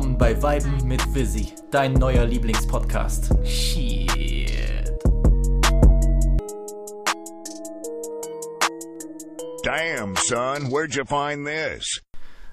[0.00, 3.34] Willkommen bei Weiben mit Visi, dein neuer Lieblingspodcast.
[3.44, 4.88] Shit.
[9.62, 12.00] Damn, son, where'd you find this?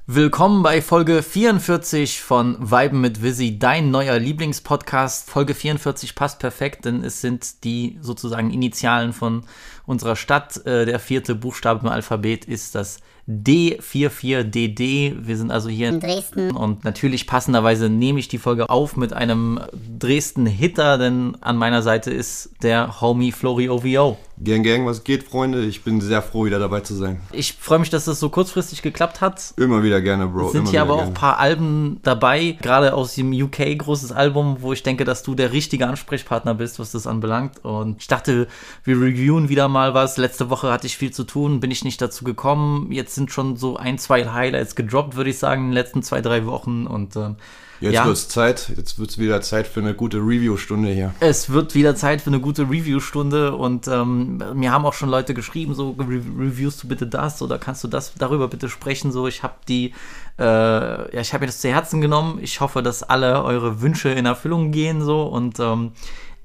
[0.07, 5.29] Willkommen bei Folge 44 von Weiben mit Visi, dein neuer Lieblingspodcast.
[5.29, 9.45] Folge 44 passt perfekt, denn es sind die sozusagen Initialen von
[9.87, 10.63] unserer Stadt.
[10.67, 15.15] Äh, der vierte Buchstabe im Alphabet ist das D44DD.
[15.19, 19.11] Wir sind also hier in Dresden und natürlich passenderweise nehme ich die Folge auf mit
[19.11, 19.59] einem
[19.99, 24.17] Dresden-Hitter, denn an meiner Seite ist der Homie Flori OVO.
[24.41, 25.65] Gang, Gang, was geht, Freunde?
[25.65, 27.19] Ich bin sehr froh, wieder dabei zu sein.
[27.31, 29.53] Ich freue mich, dass das so kurzfristig geklappt hat.
[29.57, 30.45] Immer wieder gerne, Bro.
[30.45, 33.77] Es sind Immer hier aber wieder auch ein paar Alben dabei, gerade aus dem UK,
[33.77, 37.65] großes Album, wo ich denke, dass du der richtige Ansprechpartner bist, was das anbelangt.
[37.65, 38.47] Und ich dachte,
[38.83, 40.17] wir reviewen wieder mal was.
[40.17, 42.91] Letzte Woche hatte ich viel zu tun, bin ich nicht dazu gekommen.
[42.91, 46.21] Jetzt sind schon so ein, zwei Highlights gedroppt, würde ich sagen, in den letzten zwei,
[46.21, 46.87] drei Wochen.
[46.87, 47.35] Und ähm,
[47.79, 48.05] Jetzt ja.
[48.05, 48.71] wird's Zeit.
[48.75, 51.13] Jetzt wird's wieder Zeit für eine gute Review-Stunde hier.
[51.19, 55.33] Es wird wieder Zeit für eine gute Review-Stunde und ähm, mir haben auch schon Leute
[55.33, 59.11] geschrieben, so re reviewst du bitte das oder kannst du das darüber bitte sprechen?
[59.11, 59.93] So, ich habe die,
[60.39, 62.39] äh, ja, ich habe mir das zu Herzen genommen.
[62.41, 65.91] Ich hoffe, dass alle eure Wünsche in Erfüllung gehen so und ähm,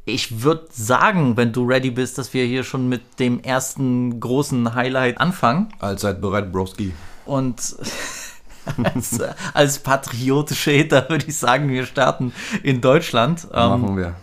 [0.05, 4.75] ich würde sagen, wenn du ready bist, dass wir hier schon mit dem ersten großen
[4.75, 5.69] Highlight anfangen.
[5.78, 6.92] Allzeit bereit, Broski.
[7.25, 7.61] Und
[8.83, 9.20] als,
[9.55, 13.48] als patriotische Hitter würde ich sagen, wir starten in Deutschland.
[13.53, 14.17] Machen Ähm, wir.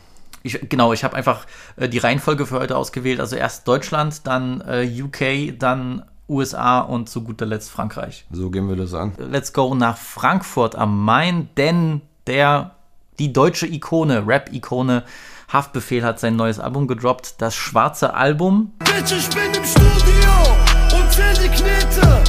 [0.43, 1.45] ich, genau, ich habe einfach
[1.77, 3.21] äh, die Reihenfolge für heute ausgewählt.
[3.21, 8.25] Also erst Deutschland, dann äh, UK, dann USA und zu guter Letzt Frankreich.
[8.31, 9.13] So gehen wir das an.
[9.17, 12.75] Let's go nach Frankfurt am Main, denn der,
[13.17, 15.03] die deutsche Ikone, Rap-Ikone
[15.51, 18.71] Haftbefehl hat sein neues Album gedroppt, das schwarze Album.
[18.79, 22.23] Bitch, ich bin im Studio und zähl die Knete.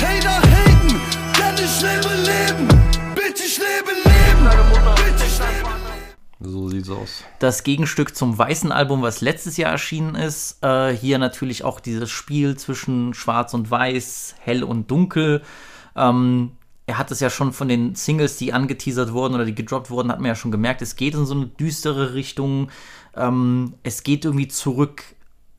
[0.00, 1.00] Hater haten,
[1.36, 2.68] denn ich lebe Leben.
[3.16, 4.44] Bitch, ich lebe Leben.
[4.94, 5.68] Bitch, ich lebe
[6.40, 7.24] So sieht's aus.
[7.40, 10.62] das Gegenstück zum weißen Album, was letztes Jahr erschienen ist.
[10.62, 15.42] Äh, hier natürlich auch dieses Spiel zwischen Schwarz und Weiß, Hell und Dunkel.
[15.96, 16.52] Ähm,
[16.86, 20.10] er hat es ja schon von den Singles, die angeteasert wurden oder die gedroppt wurden,
[20.12, 22.68] hat man ja schon gemerkt, es geht in so eine düstere Richtung.
[23.16, 25.02] Ähm, es geht irgendwie zurück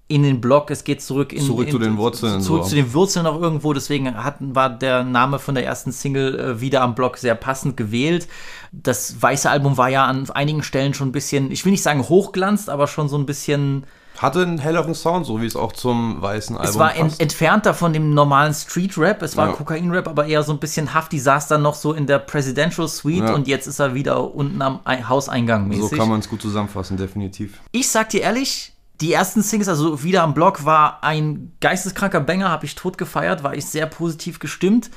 [0.08, 2.69] in den Block, es geht zurück in Zurück in, zu den Wurzeln, Zurück so.
[2.69, 3.74] zu den Wurzeln auch irgendwo.
[3.74, 7.75] Deswegen hat, war der Name von der ersten Single äh, wieder am Block sehr passend
[7.75, 8.28] gewählt.
[8.72, 12.07] Das weiße Album war ja an einigen Stellen schon ein bisschen, ich will nicht sagen
[12.07, 13.86] hochglanzt, aber schon so ein bisschen.
[14.18, 17.74] Hatte einen helleren Sound, so wie es auch zum weißen Album Es war ent, entfernter
[17.74, 19.22] von dem normalen Street-Rap.
[19.22, 19.53] Es war Ja.
[19.53, 21.12] Kokain-Rap, aber eher so ein bisschen haft.
[21.12, 23.34] Die saß dann noch so in der Presidential Suite Ja.
[23.34, 25.90] und jetzt ist er wieder unten am Ei- Hauseingang mäßig.
[25.90, 27.59] so kann man es gut zusammenfassen, definitiv.
[27.72, 28.72] Ich sag dir ehrlich,
[29.02, 33.44] die ersten Singles, also wieder am Block, war ein geisteskranker Banger, habe ich tot gefeiert,
[33.44, 34.90] war ich sehr positiv gestimmt.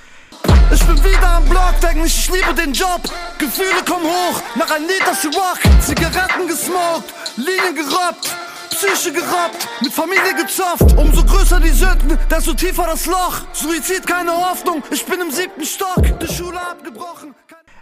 [0.72, 3.02] Ich bin wieder am Block, denk nicht, ich liebe den Job.
[3.38, 5.58] Gefühle kommen hoch, nach ein Lied Rock.
[5.82, 8.36] Zigaretten gesmoked, Linien gerobbt.
[8.70, 10.96] Psyche gerobbt, mit Familie gezofft.
[10.96, 13.40] Umso größer die Sünden, desto tiefer das Loch.
[13.52, 16.02] Suizid, keine Hoffnung, ich bin im siebten Stock.
[16.20, 17.34] Die Schule abgebrochen.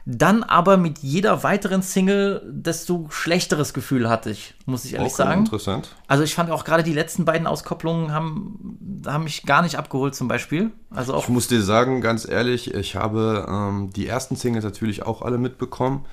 [0.08, 5.16] Dann aber mit jeder weiteren Single, desto schlechteres Gefühl hatte ich, muss ich ehrlich Auch
[5.16, 5.40] sagen.
[5.40, 5.96] interessant.
[6.06, 10.14] Also ich fand auch gerade die letzten beiden Auskopplungen haben, haben mich gar nicht abgeholt
[10.14, 10.70] zum Beispiel.
[10.90, 15.04] Also auch Ich muss dir sagen, ganz ehrlich, ich habe ähm, die ersten Singles natürlich
[15.04, 16.04] auch alle mitbekommen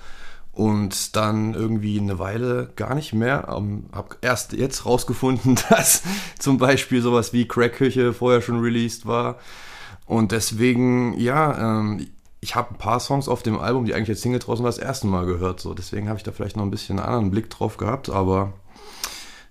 [0.54, 3.48] und dann irgendwie eine Weile gar nicht mehr.
[3.56, 6.04] Ähm, habe erst jetzt rausgefunden, dass
[6.40, 9.40] zum Beispiel sowas wie Crackküche vorher schon released war.
[10.06, 12.08] Und deswegen, ja, ähm,
[12.40, 14.78] ich habe ein paar Songs auf dem Album, die eigentlich als Single draußen war, das
[14.78, 15.60] erste Mal gehört.
[15.60, 15.74] So.
[15.74, 18.54] Deswegen habe ich da vielleicht noch ein bisschen einen anderen Blick drauf gehabt, aber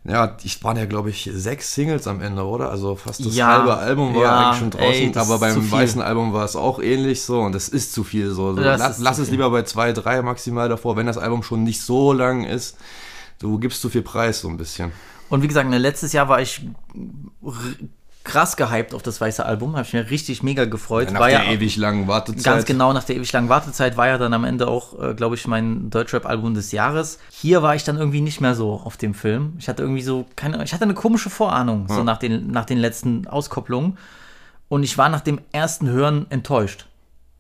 [0.05, 2.71] ja, ich waren ja, glaube ich, sechs Singles am Ende, oder?
[2.71, 6.03] Also fast das Ja, halbe Album war ja, eigentlich schon draußen, ey, aber beim weißen
[6.03, 8.55] Album war es auch ähnlich so und das ist zu viel so.
[8.55, 9.35] so lass lass es viel.
[9.35, 12.77] lieber bei zwei, drei maximal davor, wenn das Album schon nicht so lang ist.
[13.39, 14.93] Du gibst zu viel Preis so ein bisschen.
[15.29, 16.63] Und wie gesagt, ne, letztes Jahr war ich
[18.25, 21.11] krass gehypt auf das weiße Album, habe ich mir richtig mega gefreut.
[21.11, 22.45] Nach war der ja ewig langen Wartezeit.
[22.45, 25.35] ganz genau nach der ewig langen Wartezeit war ja dann am Ende auch, äh, glaube
[25.35, 27.19] ich, mein Deutschrap-Album des Jahres.
[27.31, 29.55] Hier war ich dann irgendwie nicht mehr so auf dem Film.
[29.59, 32.79] Ich hatte irgendwie so keine, ich hatte eine komische Vorahnung so nach den nach den
[32.79, 33.99] letzten Auskopplungen
[34.69, 36.87] und ich war nach dem ersten Hören enttäuscht.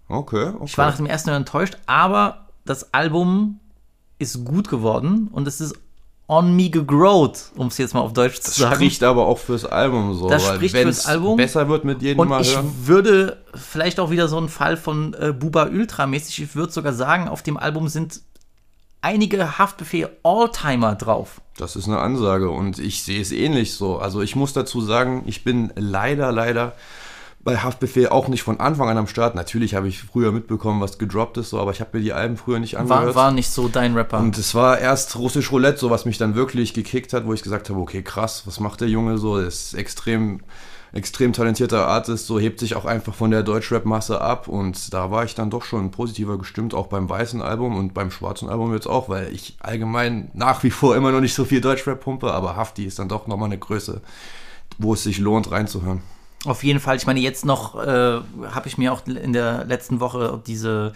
[0.08, 0.64] Okay, okay.
[0.64, 3.60] Ich war nach dem ersten Hören enttäuscht, aber das Album
[4.18, 5.74] ist gut geworden und es ist
[6.28, 8.74] on me gegrowt, um es jetzt mal auf Deutsch zu das sagen.
[8.76, 10.28] spricht aber auch fürs Album so.
[10.28, 11.36] Das weil spricht fürs Album.
[11.36, 12.72] besser wird mit jedem Und Mal ich hören.
[12.84, 16.92] würde vielleicht auch wieder so ein Fall von äh, Buba Ultra mäßig, ich würde sogar
[16.92, 18.20] sagen, auf dem Album sind
[19.02, 21.40] einige Haftbefehl Alltimer drauf.
[21.58, 23.98] Das ist eine Ansage und ich sehe es ähnlich so.
[23.98, 26.72] Also ich muss dazu sagen, ich bin leider, leider
[27.44, 29.34] bei Haftbefehl auch nicht von Anfang an am Start.
[29.34, 32.36] Natürlich habe ich früher mitbekommen, was gedroppt ist, so, aber ich habe mir die Alben
[32.36, 33.06] früher nicht angehört.
[33.08, 34.18] War, war nicht so dein Rapper.
[34.18, 37.42] Und es war erst russisch Roulette, so was mich dann wirklich gekickt hat, wo ich
[37.42, 39.38] gesagt habe, okay, krass, was macht der Junge so?
[39.38, 40.40] Der ist extrem,
[40.92, 44.46] extrem talentierter Artist, so hebt sich auch einfach von der Deutschrap-Masse ab.
[44.46, 48.12] Und da war ich dann doch schon positiver gestimmt, auch beim weißen Album und beim
[48.12, 51.60] schwarzen Album jetzt auch, weil ich allgemein nach wie vor immer noch nicht so viel
[51.60, 54.00] Deutschrap pumpe, aber Hafti ist dann doch nochmal eine Größe,
[54.78, 56.02] wo es sich lohnt reinzuhören.
[56.44, 56.96] Auf jeden Fall.
[56.96, 57.86] Ich meine, jetzt noch äh,
[58.50, 60.92] habe ich mir auch in der letzten Woche diese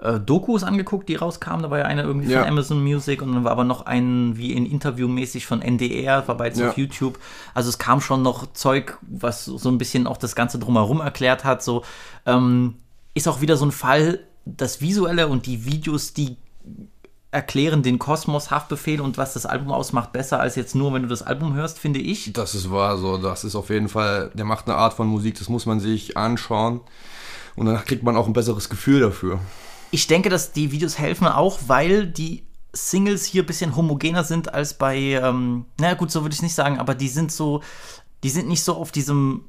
[0.00, 1.62] äh, Dokus angeguckt, die rauskamen.
[1.62, 2.40] Da war ja eine irgendwie Ja.
[2.40, 6.36] von Amazon Music und dann war aber noch ein wie in Interviewmäßig von NDR, war
[6.36, 6.70] beides Ja.
[6.70, 7.18] auf YouTube.
[7.54, 11.44] Also es kam schon noch Zeug, was so ein bisschen auch das Ganze drumherum erklärt
[11.44, 11.62] hat.
[11.62, 11.84] So
[12.26, 12.74] ähm,
[13.14, 16.36] ist auch wieder so ein Fall, das Visuelle und die Videos, die
[17.30, 21.08] erklären den Kosmos, Haftbefehl und was das Album ausmacht, besser als jetzt nur, wenn du
[21.08, 22.32] das Album hörst, finde ich.
[22.32, 23.18] Das ist wahr, so.
[23.18, 26.16] Das ist auf jeden Fall, der macht eine Art von Musik, das muss man sich
[26.16, 26.80] anschauen.
[27.56, 29.40] Und danach kriegt man auch ein besseres Gefühl dafür.
[29.90, 34.54] Ich denke, dass die Videos helfen auch, weil die Singles hier ein bisschen homogener sind
[34.54, 37.62] als bei, ähm, na gut, so würde ich nicht sagen, aber die sind so,
[38.22, 39.44] die sind nicht so auf diesem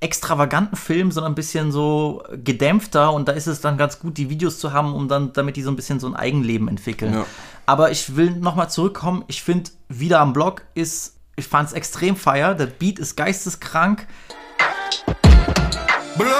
[0.00, 4.30] extravaganten Film, sondern ein bisschen so gedämpfter und da ist es dann ganz gut, die
[4.30, 7.14] Videos zu haben, um dann, damit die so ein bisschen so ein Eigenleben entwickeln.
[7.14, 7.26] Ja.
[7.66, 12.16] Aber ich will nochmal zurückkommen, ich finde, wieder am Blog ist, ich fand es extrem
[12.16, 14.06] feier, der Beat ist geisteskrank,
[16.16, 16.38] Bloodlock.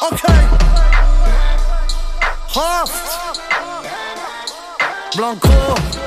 [0.00, 0.48] Okay.
[2.54, 3.18] Haft.
[5.16, 6.05] Blanco.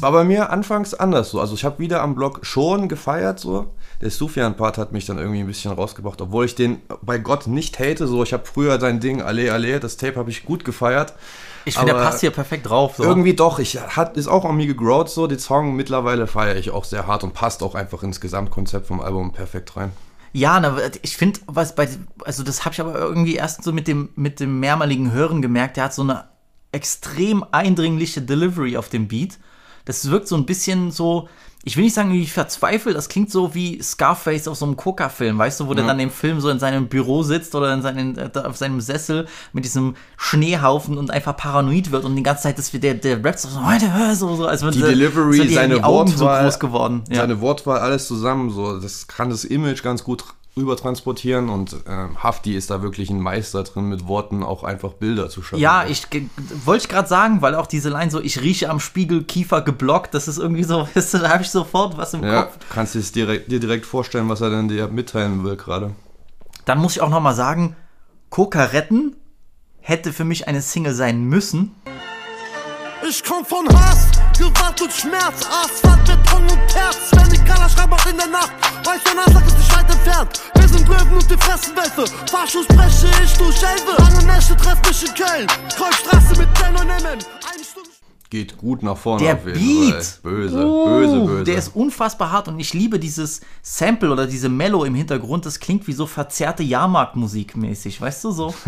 [0.00, 1.40] War bei mir anfangs anders so.
[1.40, 3.74] Also ich habe wieder am Blog schon gefeiert so.
[4.00, 7.80] Der Sufjan-Part hat mich dann irgendwie ein bisschen rausgebracht, obwohl ich den bei Gott nicht
[7.80, 8.06] hate.
[8.06, 11.14] So, ich habe früher sein Ding Alle Alle, das Tape habe ich gut gefeiert.
[11.64, 12.94] ich finde, der passt hier perfekt drauf.
[12.96, 13.02] So.
[13.02, 15.26] Irgendwie doch, ich hat ist auch an mir gegrowt so.
[15.26, 19.00] Den Song mittlerweile feiere ich auch sehr hart und passt auch einfach ins Gesamtkonzept vom
[19.00, 19.90] Album perfekt rein.
[20.32, 21.88] Ja, na, ich finde, was bei,
[22.24, 25.76] also das habe ich aber irgendwie erst so mit dem, mit dem mehrmaligen Hören gemerkt,
[25.76, 26.26] der hat so eine
[26.70, 29.38] extrem eindringliche Delivery auf dem Beat.
[29.88, 31.30] Das wirkt so ein bisschen so,
[31.64, 35.38] ich will nicht sagen wie verzweifelt, das klingt so wie Scarface auf so einem Coca-Film,
[35.38, 38.18] weißt du, wo der dann im Film so in seinem Büro sitzt oder in seinen,
[38.18, 42.58] äh, auf seinem Sessel mit diesem Schneehaufen und einfach paranoid wird und die ganze Zeit
[42.58, 45.82] ist der, der rappt so, heute hör so, so, als Die als Delivery, seine die
[45.82, 47.04] Wortwahl, so groß geworden.
[47.08, 47.22] Ja.
[47.22, 50.24] seine Wortwahl, alles zusammen, so, das kann das Image ganz gut
[50.58, 54.92] rüber transportieren und ähm, Hafti ist da wirklich ein Meister drin, mit Worten auch einfach
[54.92, 55.60] Bilder zu schaffen.
[55.60, 56.06] Ja, ich
[56.64, 60.12] wollte ich gerade sagen, weil auch diese Line so, ich rieche am Spiegel Kiefer geblockt,
[60.14, 62.58] das ist irgendwie so, weißt du, da habe ich sofort was im Ja, Kopf.
[62.58, 65.92] du kannst dir direkt, dir direkt vorstellen, was er denn dir mitteilen will gerade.
[66.66, 67.76] Dann muss ich auch noch mal sagen,
[68.30, 69.16] Coca retten
[69.80, 71.74] hätte für mich eine Single sein müssen.
[73.08, 77.10] Ich komm von Hass, Gewalt und Schmerz, Asphalt, Beton und Herz.
[77.12, 78.52] Wenn ich kann, schreib auch in der Nacht.
[78.84, 80.42] Weiß der Nassack ist nicht weit entfernt.
[80.54, 82.04] Wir sind Löwen und die fressen Wölfe.
[82.30, 84.02] Fahrschuss breche ich durch Elbe.
[84.02, 85.46] Lange Nächte treff mich in Köln.
[85.74, 87.24] Kreuzstraße mit Ben und Emmen.
[87.50, 87.88] Eine Stunde.
[88.28, 90.30] Geht gut nach vorne Der auf jeden Beat, Fall.
[90.30, 91.44] Böse, uh, böse, böse.
[91.44, 95.60] der ist unfassbar hart und ich liebe dieses Sample oder diese Mellow im Hintergrund, das
[95.60, 98.54] klingt wie so verzerrte Jahrmarktmusik mäßig, weißt du so?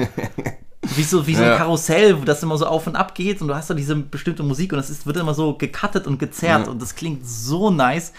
[0.82, 1.56] Wie so, wie so ein Ja.
[1.58, 4.42] Karussell, wo das immer so auf und ab geht und du hast da diese bestimmte
[4.42, 6.72] Musik und das ist, wird immer so gecuttet und gezerrt Ja.
[6.72, 8.12] und das klingt so nice.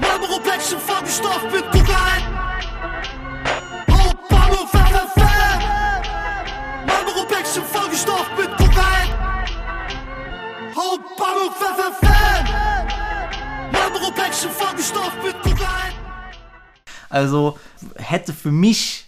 [0.00, 2.22] Marlboro Blättchen vollgestopft mit Kokain.
[3.90, 5.60] Hauptbahnhof FFM.
[6.86, 9.08] Marlboro Blättchen vollgestopft mit Kokain.
[10.74, 12.46] Hauptbahnhof FFM.
[13.72, 15.92] Marlboro Blättchen vollgestopft mit Kokain.
[17.10, 17.58] Also
[17.96, 19.06] hätte für mich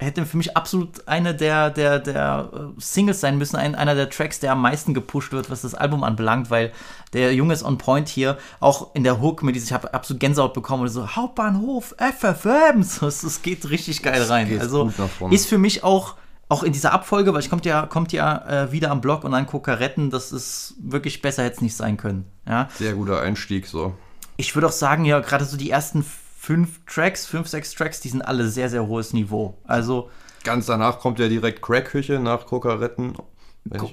[0.00, 4.10] hätte für mich absolut eine der, der, der äh, Singles sein müssen, ein, einer der
[4.10, 6.72] Tracks, der am meisten gepusht wird, was das Album anbelangt, weil
[7.12, 10.20] der Junge ist on point hier, auch in der Hook mit diesem, ich habe absolut
[10.20, 14.58] Gänsehaut bekommen und so, Hauptbahnhof, FFM, es, geht richtig geil rein.
[14.60, 14.90] Also
[15.30, 16.16] ist für mich auch,
[16.48, 19.32] auch in dieser Abfolge, weil ich kommt ja, kommt ja äh, wieder am Block und
[19.32, 22.24] dann Kokaretten, das ist wirklich besser hätte es nicht sein können.
[22.46, 22.68] Ja.
[22.76, 23.94] Sehr guter Einstieg so.
[24.36, 26.04] Ich würde auch sagen, ja, gerade so die ersten
[26.50, 29.56] fünf Tracks, fünf, sechs Tracks, die sind alle sehr, sehr hohes Niveau.
[29.68, 30.10] Also,
[30.42, 33.12] Ganz danach kommt ja direkt Crack-Küche nach Kokaretten.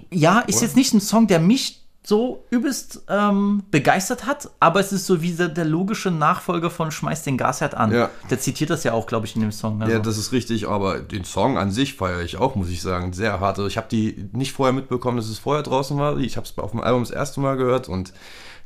[0.10, 4.92] Ja, ist jetzt nicht ein Song, der mich so übelst ähm, begeistert hat, aber es
[4.92, 7.92] ist so wie der, der logische Nachfolger von Schmeiß den Gasherd an.
[7.92, 8.10] Ja.
[8.32, 9.80] Der zitiert das ja auch, glaube ich, in dem Song.
[9.80, 9.94] Also.
[9.94, 13.14] Ja, das ist richtig, aber den Song an sich feiere ich auch, muss ich sagen,
[13.14, 13.60] sehr hart.
[13.60, 16.18] Also ich habe die nicht vorher mitbekommen, dass es vorher draußen war.
[16.18, 18.14] Ich habe es auf dem Album das erste Mal gehört und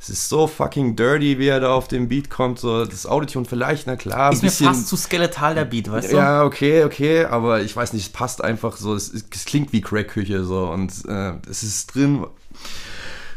[0.01, 2.57] es ist so fucking dirty, wie er da auf den Beat kommt.
[2.57, 4.65] So das Autotune vielleicht, na klar, ist mir bisschen.
[4.65, 6.15] fast zu skeletal der Beat, weißt du?
[6.15, 8.95] ja, okay, okay, aber ich weiß nicht, es passt einfach so.
[8.95, 12.25] Es, es klingt wie Crack-Küche so und äh, es ist drin.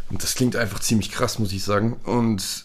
[0.09, 1.97] Und das klingt einfach ziemlich krass, muss ich sagen.
[2.05, 2.65] Und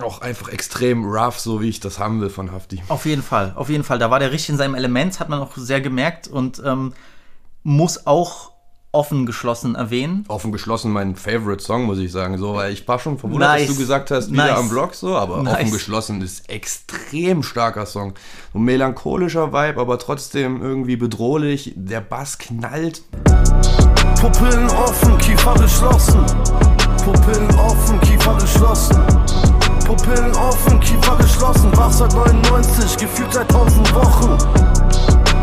[0.00, 2.82] Auch einfach extrem rough, so wie ich das haben will von Hafti.
[2.88, 3.98] Auf jeden Fall, auf jeden Fall.
[3.98, 6.94] Da war der richtig in seinem Element, hat man auch sehr gemerkt und ähm,
[7.62, 8.55] muss auch
[8.96, 10.24] offen geschlossen erwähnen.
[10.28, 12.38] Offen geschlossen mein Favorite Song, muss ich sagen.
[12.38, 13.66] So, weil ich war schon verwundert, Nice.
[13.66, 14.58] dass du gesagt hast, wieder Nice.
[14.58, 15.54] am Block so, aber Nice.
[15.54, 18.14] offen geschlossen ist extrem starker Song.
[18.52, 21.72] So ein melancholischer Vibe, aber trotzdem irgendwie bedrohlich.
[21.76, 23.02] Der Bass knallt.
[24.20, 26.20] Pupillen offen, Kiefer geschlossen.
[27.04, 28.96] Pupillen offen, Kiefer geschlossen.
[29.84, 31.70] Pupillen offen, Kiefer geschlossen.
[31.76, 34.38] Wach seit 99, gefühlt seit 1000 Wochen.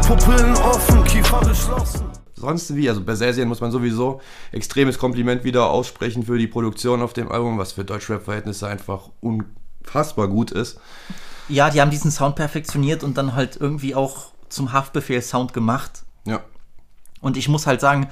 [0.08, 2.04] Pupillen offen, Kiefer geschlossen.
[2.44, 4.20] Sonst wie, also bei Sesien muss man sowieso
[4.52, 10.28] extremes Kompliment wieder aussprechen für die Produktion auf dem Album, was für Deutschrap-Verhältnisse einfach unfassbar
[10.28, 10.78] gut ist.
[11.48, 16.04] Ja, die haben diesen Sound perfektioniert und dann halt irgendwie auch zum Haftbefehl-Sound gemacht.
[16.26, 16.42] Ja.
[17.22, 18.10] Und ich muss halt sagen,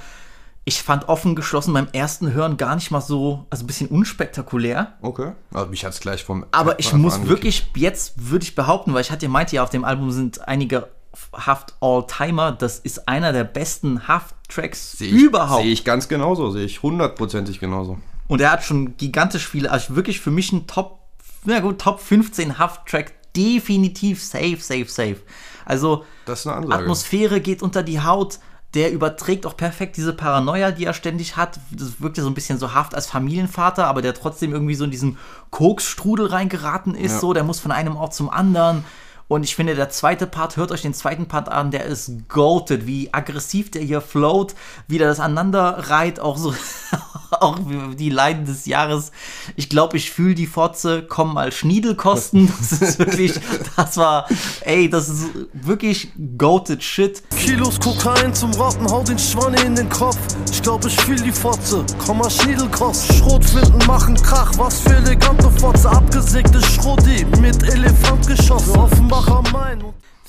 [0.64, 4.94] ich fand offen geschlossen beim ersten Hören gar nicht mal so, also ein bisschen unspektakulär.
[5.02, 5.32] Okay.
[5.52, 6.46] Also mich hat es gleich vom.
[6.52, 9.62] Aber ich muss Anfang an wirklich, jetzt würde ich behaupten, weil ich hatte, meinte ja,
[9.62, 10.88] auf dem Album sind einige
[11.32, 12.52] Haft All-Timer.
[12.52, 15.62] Das ist einer der besten Haft-Tracks ich, überhaupt.
[15.62, 17.98] Sehe ich ganz genauso, sehe ich hundertprozentig genauso.
[18.28, 21.00] Und er hat schon gigantisch viele, also wirklich für mich ein Top,
[21.44, 23.12] na gut, Top 15 Haft-Track.
[23.36, 25.16] Definitiv safe, safe, safe.
[25.64, 26.82] Also, Das ist eine Ansage.
[26.82, 28.38] Atmosphäre geht unter die Haut.
[28.74, 31.60] Der überträgt auch perfekt diese Paranoia, die er ständig hat.
[31.70, 34.84] Das wirkt ja so ein bisschen so haft als Familienvater, aber der trotzdem irgendwie so
[34.84, 35.18] in diesen
[35.50, 37.12] Koksstrudel reingeraten ist.
[37.12, 37.18] Ja.
[37.18, 38.84] So, der muss von einem Ort zum anderen.
[39.32, 42.86] Und ich finde, der zweite Part, hört euch den zweiten Part an, der ist goated,
[42.86, 44.54] wie aggressiv der hier float,
[44.88, 46.54] wie der das aneinander reiht, auch so,
[47.30, 47.58] auch
[47.96, 49.10] die Leiden des Jahres.
[49.56, 52.52] Ich glaube, ich fühle die Fotze, kommen mal Schniedelkosten.
[52.60, 53.32] Das ist wirklich,
[53.74, 54.26] das war,
[54.66, 55.24] ey, das ist
[55.54, 57.22] wirklich goated Shit.
[57.30, 60.18] Kilos Kokain zum Rotten, hau den Schwanne in den Kopf.
[60.50, 63.14] Ich glaub, ich fühl die Fotze, komm mal Schniedelkost.
[63.14, 65.88] Schrotflinten machen Krach, was für elegante Fotze.
[65.88, 68.74] Abgesägte Schroti mit Elefant geschossen.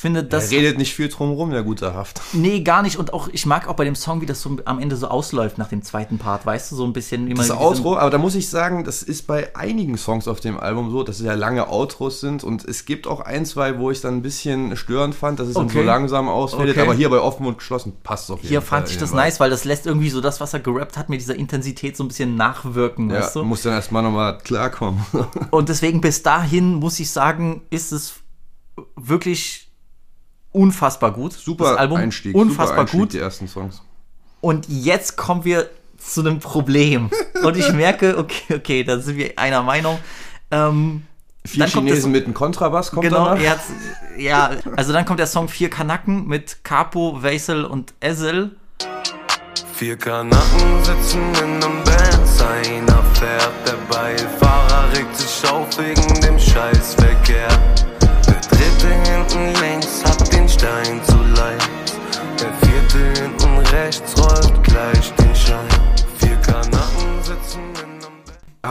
[0.03, 2.19] Finde er das, redet nicht viel drumherum, der gute Haft.
[2.33, 2.97] nee, gar nicht.
[2.97, 5.57] Und auch, ich mag auch bei dem Song, wie das so am Ende so ausläuft
[5.57, 7.25] nach dem zweiten Part, weißt du, so ein bisschen.
[7.27, 10.41] Wie man Das Outro, aber da muss ich sagen, das ist bei einigen Songs auf
[10.41, 13.79] dem Album so, dass es ja lange Outros sind und es gibt auch ein, zwei,
[13.79, 15.87] wo ich dann ein bisschen störend fand, dass es dann so Okay.
[15.87, 16.81] langsam ausfällt, Okay.
[16.81, 18.79] aber hier bei offen und geschlossen passt es auf jeden Hier Fall.
[18.81, 19.21] fand ich das Vibe.
[19.21, 22.03] nice, weil das lässt irgendwie so das, was er gerappt hat, mit dieser Intensität so
[22.03, 23.43] ein bisschen nachwirken, Ja, weißt du?
[23.45, 24.99] muss dann erstmal nochmal klarkommen.
[25.51, 28.15] Und deswegen bis dahin muss ich sagen, ist es
[28.95, 29.71] wirklich
[30.53, 31.33] unfassbar gut.
[31.33, 33.13] Super das Album Einstieg, unfassbar super Einstieg, gut.
[33.13, 33.81] die ersten Songs.
[34.39, 37.09] Und jetzt kommen wir zu einem Problem.
[37.43, 39.99] Und ich merke, okay, okay, da sind wir einer Meinung.
[40.51, 41.03] Ähm,
[41.45, 43.41] Vier dann kommt Chinesen das- mit einem Kontrabass kommt Genau, danach.
[43.41, 43.59] er
[44.17, 48.51] ja, also dann kommt der Song Vier Kanaken mit Capo, Vaisel und Ezel.
[49.73, 56.37] Vier Kanaken sitzen in nem Benz, einer fährt der Beifahrer regt sich auf wegen dem
[56.39, 57.47] Scheißverkehr.
[58.27, 59.62] Der dritte hinten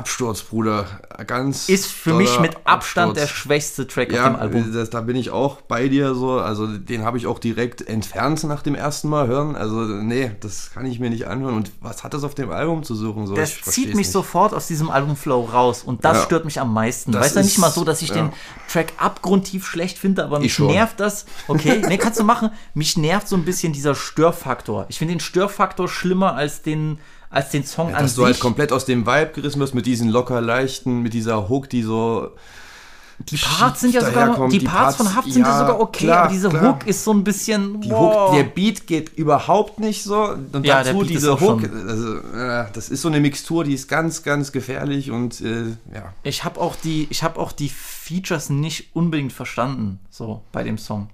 [0.02, 0.84] Absturz, Bruder.
[1.28, 3.38] Ganz Ist für mich mit Abstand der Absturz.
[3.40, 4.72] schwächste Track auf Ja, dem Album.
[4.72, 6.32] das, da bin ich auch bei dir so.
[6.40, 9.54] Also den habe ich auch direkt entfernt nach dem ersten Mal hören.
[9.54, 11.54] Also nee, das kann ich mir nicht anhören.
[11.54, 13.28] Und was hat das auf dem Album zu suchen?
[13.28, 14.10] So, Das zieht mich nicht.
[14.12, 16.22] sofort aus diesem Albumflow raus und das Ja.
[16.24, 17.14] stört mich am meisten.
[17.14, 18.16] Weißt du, nicht mal so, dass ich ja.
[18.16, 18.32] den
[18.68, 21.26] Track abgrundtief schlecht finde, aber mich nervt das.
[21.46, 22.50] Okay, nee, kannst du machen.
[22.74, 24.86] Mich nervt so ein bisschen dieser Störfaktor.
[24.88, 26.98] Ich finde den Störfaktor schlimmer als den,
[27.32, 28.42] als den Song Ja, an dass du halt sich.
[28.42, 32.28] komplett aus dem Vibe gerissen wirst mit diesen locker leichten, mit dieser Hook, die so.
[33.28, 34.52] die Parts sind ja sogar daherkommt.
[34.52, 36.62] die, Die Parts von Parts- Haft sind ja ja, sogar okay, klar, aber diese klar.
[36.74, 37.82] Hook ist so ein bisschen.
[37.90, 38.28] Wow.
[38.30, 40.34] Hook, der Beat geht überhaupt nicht so.
[40.52, 41.62] Und Ja, dazu diese Hook.
[41.88, 46.12] Also, äh, das ist so eine Mixtur, die ist ganz, ganz gefährlich und äh, ja.
[46.24, 50.76] Ich habe auch die, ich habe auch die Features nicht unbedingt verstanden, so bei dem
[50.78, 51.08] Song.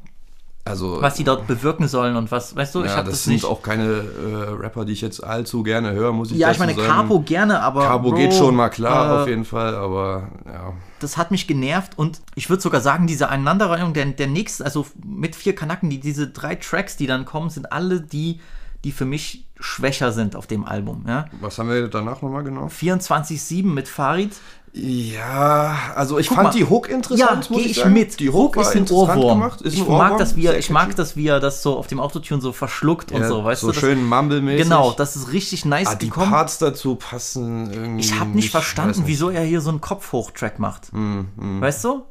[0.68, 3.24] Also, Was die dort bewirken sollen und was, weißt du, ich ja, habe das, das,
[3.24, 3.44] sind nicht.
[3.44, 6.74] auch keine äh, Rapper, die ich jetzt allzu gerne höre, muss ich ja, ich meine,
[6.74, 6.86] sagen.
[6.86, 7.82] Capo gerne, aber.
[7.82, 10.72] Cabo Bro, geht schon mal klar, äh, auf jeden Fall, aber ja.
[11.00, 14.86] das hat mich genervt und ich würde sogar sagen, diese Aneinanderreihung der, der nächsten, also
[15.04, 18.40] mit vier Kanaken, die, diese drei Tracks, die dann kommen, sind alle die,
[18.84, 21.04] die für mich schwächer sind auf dem Album.
[21.08, 21.26] Ja?
[21.40, 22.66] Was haben wir danach nochmal genau?
[22.66, 24.32] 24-7 mit Farid.
[24.72, 26.54] Ja, also ich Guck fand mal.
[26.54, 27.92] die Hook Ja, interessant, muss gehe ich ich sagen.
[27.94, 28.20] mit.
[28.20, 29.40] Die Hook war ist ein Ohrwurm.
[29.40, 30.96] gemacht, ist ich, ein mag Ohrwurm, das, wie er, sehr ich mag catchy.
[30.96, 33.68] das, wie er das so auf dem Autotune so verschluckt und Ja, so, weißt so
[33.68, 33.72] du?
[33.72, 34.64] Das, schön mumblemäßig.
[34.64, 36.30] Genau, das ist richtig nice ah, die gekommen.
[36.30, 39.08] Parts dazu passen irgendwie ich habe nicht verstanden, nicht.
[39.08, 40.90] Wieso er hier so einen Kopfhoch-Track macht.
[41.36, 42.02] Weißt du?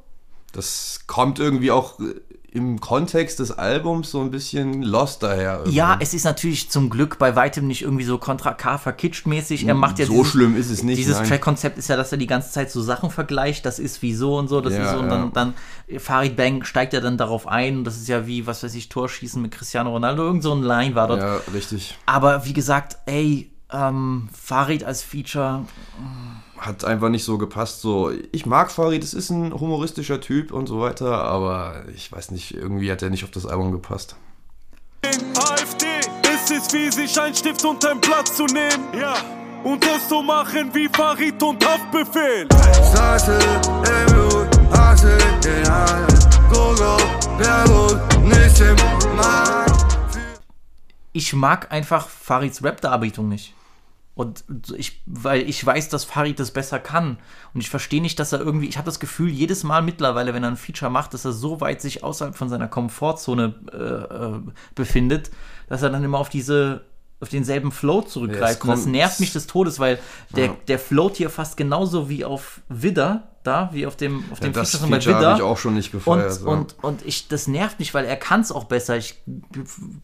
[0.52, 2.00] Das kommt irgendwie auch
[2.58, 5.60] im Kontext des Albums so ein bisschen lost daher.
[5.60, 5.78] irgendwie.
[5.78, 9.68] Ja, es ist natürlich zum Glück bei weitem nicht irgendwie so Contra K verkitscht mäßig.
[9.68, 11.18] Er macht ja So schlimm ist es nicht, Dieses.
[11.28, 13.66] Track-Konzept ist ja, dass er die ganze Zeit so Sachen vergleicht.
[13.66, 15.00] Das ist wie so und so, das Ja, ist so.
[15.00, 15.30] Und ja.
[15.32, 15.54] dann,
[15.88, 17.84] dann Farid Bang steigt ja dann darauf ein.
[17.84, 20.24] Das ist ja wie, was weiß ich, Torschießen mit Cristiano Ronaldo.
[20.24, 21.22] Irgend so ein Line war dort.
[21.22, 21.98] Ja, richtig.
[22.06, 25.66] Aber wie gesagt, ey, ähm, Farid als Feature,
[26.58, 27.82] Hat einfach nicht so gepasst.
[27.82, 32.32] So, ich mag Farid, es ist ein humoristischer Typ und so weiter, aber ich weiß
[32.32, 34.16] nicht, irgendwie hat er nicht auf das Album gepasst.
[35.04, 35.86] AfD.
[36.24, 38.84] Es ist wie sich ein Stift und ein Blatt zu nehmen.
[38.98, 39.16] Ja.
[39.64, 42.48] Und es so machen wie Farid und Haftbefehl.
[42.94, 43.40] Seite
[43.84, 46.08] im Blut, Hasse in Haaren.
[46.50, 46.98] Gogo,
[47.40, 48.76] der Gut, nicht im
[49.16, 49.74] Magen.
[51.12, 53.54] ich mag einfach Farids Rap-Darbietung nicht.
[54.18, 54.44] Und
[54.76, 57.20] ich, weil ich weiß, dass Farid das besser kann.
[57.54, 60.44] Und ich verstehe nicht, dass er irgendwie, ich habe das Gefühl, jedes Mal mittlerweile, wenn
[60.44, 64.40] er ein Feature macht, dass er so weit sich außerhalb von seiner Komfortzone äh, äh,
[64.74, 65.30] befindet,
[65.70, 66.82] dass er dann immer auf diese,
[67.20, 68.64] auf denselben Flow zurückgreift.
[68.64, 70.00] Ja, Und das nervt mich des Todes, weil
[70.36, 70.56] der, Ja.
[70.68, 74.72] der float hier fast genauso wie auf Widder, da, wie auf dem, auf dem das
[74.72, 75.30] Feature bei Widder.
[75.30, 76.34] habe ich auch schon nicht Und, gefeiert.
[76.34, 76.50] so.
[76.50, 78.98] und, und ich, das nervt mich, weil er kann es auch besser.
[78.98, 79.16] Ich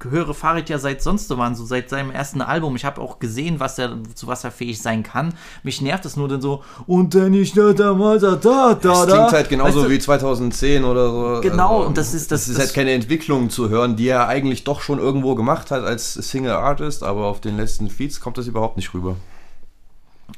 [0.10, 2.76] höre Farid ja seit sonst so wann, so seit seinem ersten Album.
[2.76, 5.34] Ich habe auch gesehen, was er, zu was er fähig sein kann.
[5.64, 9.06] Mich nervt es nur dann so, und dann ich da, da, da, da, da, Das
[9.08, 11.42] klingt halt genauso Weißt du, wie 2010 oder so.
[11.42, 14.28] Genau, und das ist- das- das ist das- halt keine Entwicklung zu hören, die er
[14.28, 18.38] eigentlich doch schon irgendwo gemacht hat als Single Artist, aber auf den letzten Feeds kommt
[18.38, 19.16] das überhaupt nicht rüber.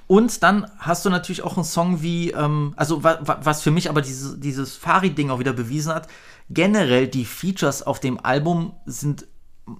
[0.07, 3.71] Und dann hast du natürlich auch einen Song wie, ähm, also wa, wa, was für
[3.71, 6.07] mich aber diese, dieses Farid-Ding auch wieder bewiesen hat,
[6.49, 9.25] generell die Features auf dem Album sind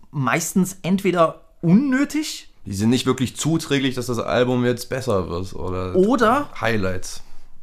[0.10, 5.96] meistens entweder unnötig Die sind nicht wirklich zuträglich, dass das Album jetzt besser wird oder
[5.96, 7.22] oder Highlights.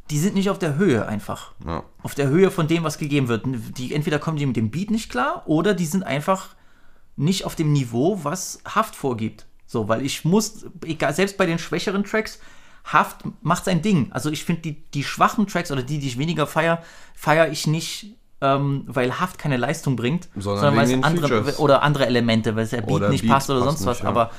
[0.09, 1.51] die sind nicht auf der Höhe einfach.
[1.65, 1.83] Ja.
[2.01, 3.45] Auf der Höhe von dem, was gegeben wird.
[3.77, 6.55] Die, entweder kommen die mit dem Beat nicht klar oder die sind einfach
[7.17, 9.45] nicht auf dem Niveau, was Haft vorgibt.
[9.73, 12.39] So, weil ich muss, egal, selbst bei den schwächeren Tracks,
[12.85, 14.11] Haft macht sein Ding.
[14.11, 16.83] Also ich finde die, die schwachen Tracks oder die, die ich weniger feier,
[17.15, 21.59] feiere ich nicht, ähm, weil Haft keine Leistung bringt, Sondern weil wegen es andere Features.
[21.59, 23.97] oder andere Elemente, weil es der Beat Oder nicht Beat passt oder passt sonst was.
[23.97, 24.09] nicht, ja.
[24.09, 24.31] Aber,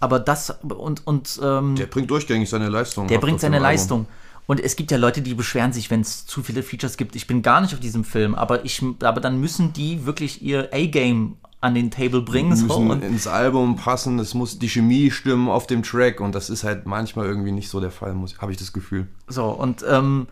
[0.00, 3.08] aber das und und ähm, Der bringt durchgängig seine Leistung.
[3.08, 3.58] der bringt seine.
[3.58, 4.06] Leistung.
[4.46, 7.14] Und es gibt ja Leute, die beschweren sich, wenn es zu viele Features gibt.
[7.16, 10.70] Ich bin gar nicht auf diesem Film, aber ich, aber dann müssen die wirklich ihr
[10.72, 12.54] A-Game an den Table bringen.
[12.54, 16.34] Die müssen Und ins Album passen, es muss die Chemie stimmen auf dem Track und
[16.34, 19.08] das ist halt manchmal irgendwie nicht so der Fall, habe ich das Gefühl.
[19.26, 20.28] so, und ähm,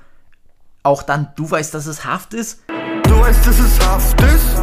[0.83, 2.63] auch dann, du weißt, dass es Haft ist.
[2.69, 4.55] Du weißt, dass es Haft ist.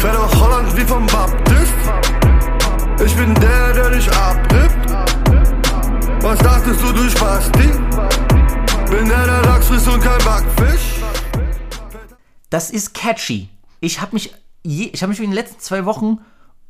[0.00, 1.74] Fährt nach Holland wie vom Baptist.
[3.04, 4.90] Ich bin der, der dich abrippt.
[6.22, 7.68] Was dachtest du, du Spasti?
[8.90, 11.00] Bin der, der Lachs frisst und kein Backfisch.
[12.50, 13.48] Das ist catchy.
[13.80, 16.18] Ich habe mich, je, ich habe mich in den letzten zwei Wochen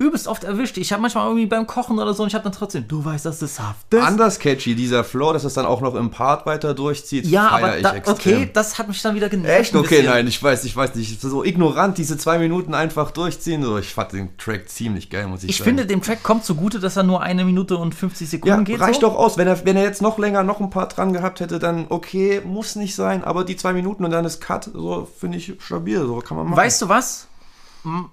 [0.00, 0.79] übelst oft erwischt.
[0.79, 3.26] Ich habe manchmal irgendwie beim Kochen oder so und ich habe dann trotzdem, du weißt,
[3.26, 4.03] dass es Haft ist.
[4.03, 7.76] Anders catchy, dieser Flow, dass es dann auch noch im Part weiter durchzieht, ja, aber
[7.76, 9.61] ich da, okay, das hat mich dann wieder genervt.
[9.61, 9.76] Echt?
[9.76, 11.20] Okay, nein, ich weiß, ich weiß nicht.
[11.20, 13.62] So ignorant diese zwei Minuten einfach durchziehen.
[13.62, 15.68] So, ich fand den Track ziemlich geil, muss ich, Ich sagen.
[15.68, 18.81] finde, dem Track kommt zugute, dass er nur eine Minute und 50 Sekunden ja, geht.
[18.81, 19.09] reicht so.
[19.09, 19.37] doch aus.
[19.37, 22.40] Wenn er, wenn er jetzt noch länger noch ein paar dran gehabt hätte, dann okay,
[22.42, 23.22] muss nicht sein.
[23.22, 25.98] Aber die zwei Minuten und dann ist Cut, so finde ich stabil.
[25.98, 26.57] So kann man machen.
[26.57, 27.26] Weißt du was?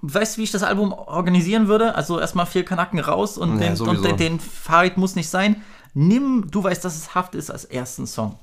[0.02, 1.94] Weißt du, wie ich das Album organisieren würde?
[1.94, 5.62] Also erstmal vier Kanaken raus und, Ja, den, und den, den Farid muss nicht sein.
[5.94, 8.36] Nimm, du weißt, dass es Haft ist, als ersten Song.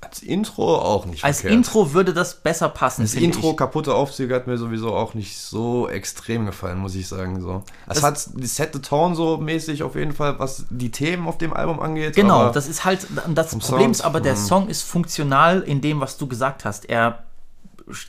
[0.00, 1.56] Als Intro auch nicht Als verkehrt.
[1.58, 3.02] Intro würde das besser passen.
[3.02, 3.56] Das Intro, Ich.
[3.56, 7.40] kaputte Aufzüge, hat mir sowieso auch nicht so extrem gefallen, muss ich sagen.
[7.40, 7.64] So.
[7.88, 11.26] Es Das- hat die Set the Tone so mäßig auf jeden Fall, was die Themen
[11.26, 12.14] auf dem Album angeht.
[12.14, 14.38] Genau, das ist halt, das Problem Sound, ist aber, der mhm.
[14.38, 16.88] Song ist funktional in dem, was du gesagt hast.
[16.88, 17.24] Er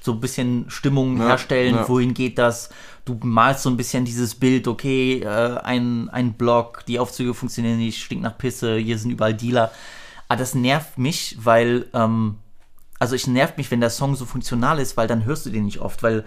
[0.01, 1.87] so ein bisschen Stimmung Ja, herstellen, ja.
[1.89, 2.69] wohin geht das?
[3.05, 7.77] Du malst so ein bisschen dieses Bild, okay, äh, ein, ein Block, die Aufzüge funktionieren
[7.77, 9.71] nicht, stinkt nach Pisse, hier sind überall Dealer.
[10.27, 12.35] Aber das nervt mich, weil, ähm,
[12.99, 15.65] also ich nervt mich, wenn der Song so funktional ist, weil dann hörst du den
[15.65, 16.23] nicht oft, weil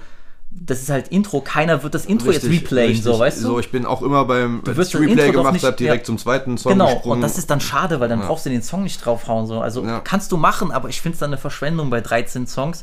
[0.55, 3.05] das ist halt Intro, keiner wird das Intro jetzt Richtig, replayen, richtig.
[3.05, 3.43] so, weißt du?
[3.43, 6.07] So, ich bin auch immer beim, wenn wirst ich Replay gemacht habe, direkt ja.
[6.07, 7.17] zum zweiten Song Genau, gesprungen.
[7.17, 8.27] und das ist dann schade, weil dann Ja.
[8.27, 9.47] brauchst du den Song nicht draufhauen.
[9.47, 9.61] So.
[9.61, 10.01] Also Ja.
[10.01, 12.83] kannst du machen, aber ich finde es dann eine Verschwendung bei 13 Songs,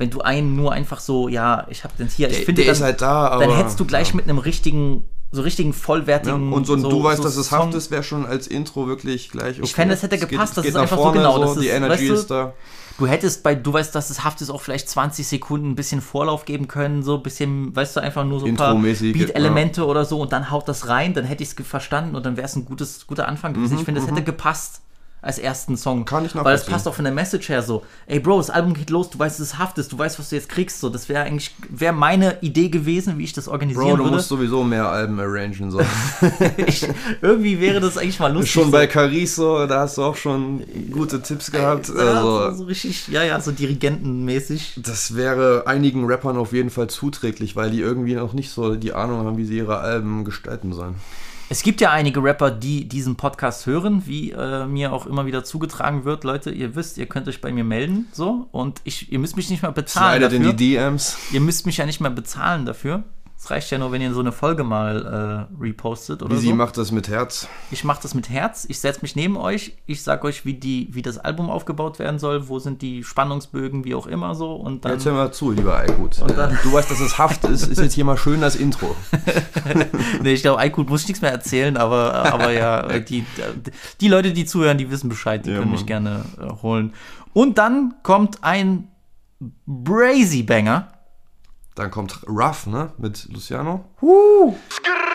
[0.00, 2.74] wenn du einen nur einfach so, ja, ich habe den hier, ich finde der dann,
[2.74, 4.16] ist halt da, dann aber- hättest du gleich ja.
[4.16, 7.48] mit einem richtigen, so richtigen ja, vollwertigen und so ein Du weißt, so dass es
[7.48, 9.64] Song- Haft ist, wäre schon als Intro wirklich gleich okay.
[9.64, 11.92] Ich fände, es hätte gepasst, das ist einfach so genau, So, das ist- die Energy
[11.92, 12.54] weißt du, ist da.
[12.98, 16.00] Du hättest bei, du weißt, dass es Haft ist, auch vielleicht 20 Sekunden ein bisschen
[16.00, 19.86] Vorlauf geben können, so ein bisschen, weißt du, einfach nur so ein paar Intro-mäßig, Beat-Elemente
[19.86, 22.46] oder so und dann haut das rein, dann hätte ich es verstanden und dann wäre
[22.46, 23.74] es ein gutes, guter Anfang gewesen.
[23.74, 24.80] Mhm, ich finde, es hätte gepasst.
[25.22, 26.04] Als ersten Song.
[26.04, 27.84] Kann ich Weil das passt auch von der Message her so.
[28.06, 30.30] Ey Bro, das Album geht los, du weißt, dass es Haft ist, du weißt, was
[30.30, 30.80] du jetzt kriegst.
[30.80, 34.16] So, das wäre eigentlich, wäre meine Idee gewesen, wie ich das organisieren Bro, du würde.
[34.16, 35.70] musst sowieso mehr Alben arrangen.
[35.70, 35.80] So.
[36.66, 36.86] ich,
[37.20, 38.52] irgendwie wäre das eigentlich mal lustig.
[38.52, 41.88] schon bei Cariso, da hast du auch schon gute Tipps gehabt.
[41.88, 44.74] ja, so, Also, so richtig, ja, ja, so dirigentenmäßig.
[44.84, 48.92] das wäre einigen Rappern auf jeden Fall zuträglich, weil die irgendwie noch nicht so die
[48.92, 50.94] Ahnung haben, wie sie ihre Alben gestalten sollen.
[51.52, 55.42] Es gibt ja einige Rapper, die diesen Podcast hören, wie äh, mir auch immer wieder
[55.42, 56.22] zugetragen wird.
[56.22, 58.46] Leute, ihr wisst, ihr könnt euch bei mir melden, so.
[58.52, 60.52] Und ich, ihr müsst mich nicht mal bezahlen in dafür.
[60.52, 61.18] die DMs.
[61.32, 63.02] Ihr müsst mich ja nicht mehr bezahlen dafür.
[63.42, 66.48] Es reicht ja nur, wenn ihr so eine Folge mal äh, repostet oder Wie sie
[66.48, 66.54] so.
[66.54, 67.48] macht das mit Herz.
[67.70, 68.66] Ich mache das mit Herz.
[68.68, 69.78] Ich setze mich neben euch.
[69.86, 72.48] Ich sag euch, wie, die, wie das Album aufgebaut werden soll.
[72.48, 74.54] Wo sind die Spannungsbögen, wie auch immer so.
[74.56, 76.20] Und dann Jetzt hör mal zu, lieber Aykut.
[76.20, 78.94] Du weißt, dass es Haft ist, ist jetzt hier mal schön das Intro.
[80.22, 83.24] nee, ich glaube, Aykut muss ich nichts mehr erzählen, aber, aber ja, die,
[84.02, 86.92] die Leute, die zuhören, die wissen Bescheid, die Ja, können mich gerne äh, holen.
[87.32, 88.88] Und dann kommt ein
[89.64, 90.88] Brazy Banger.
[91.74, 93.84] Dann kommt Ruff, ne, mit Luciano.
[94.00, 95.09] Babahaft,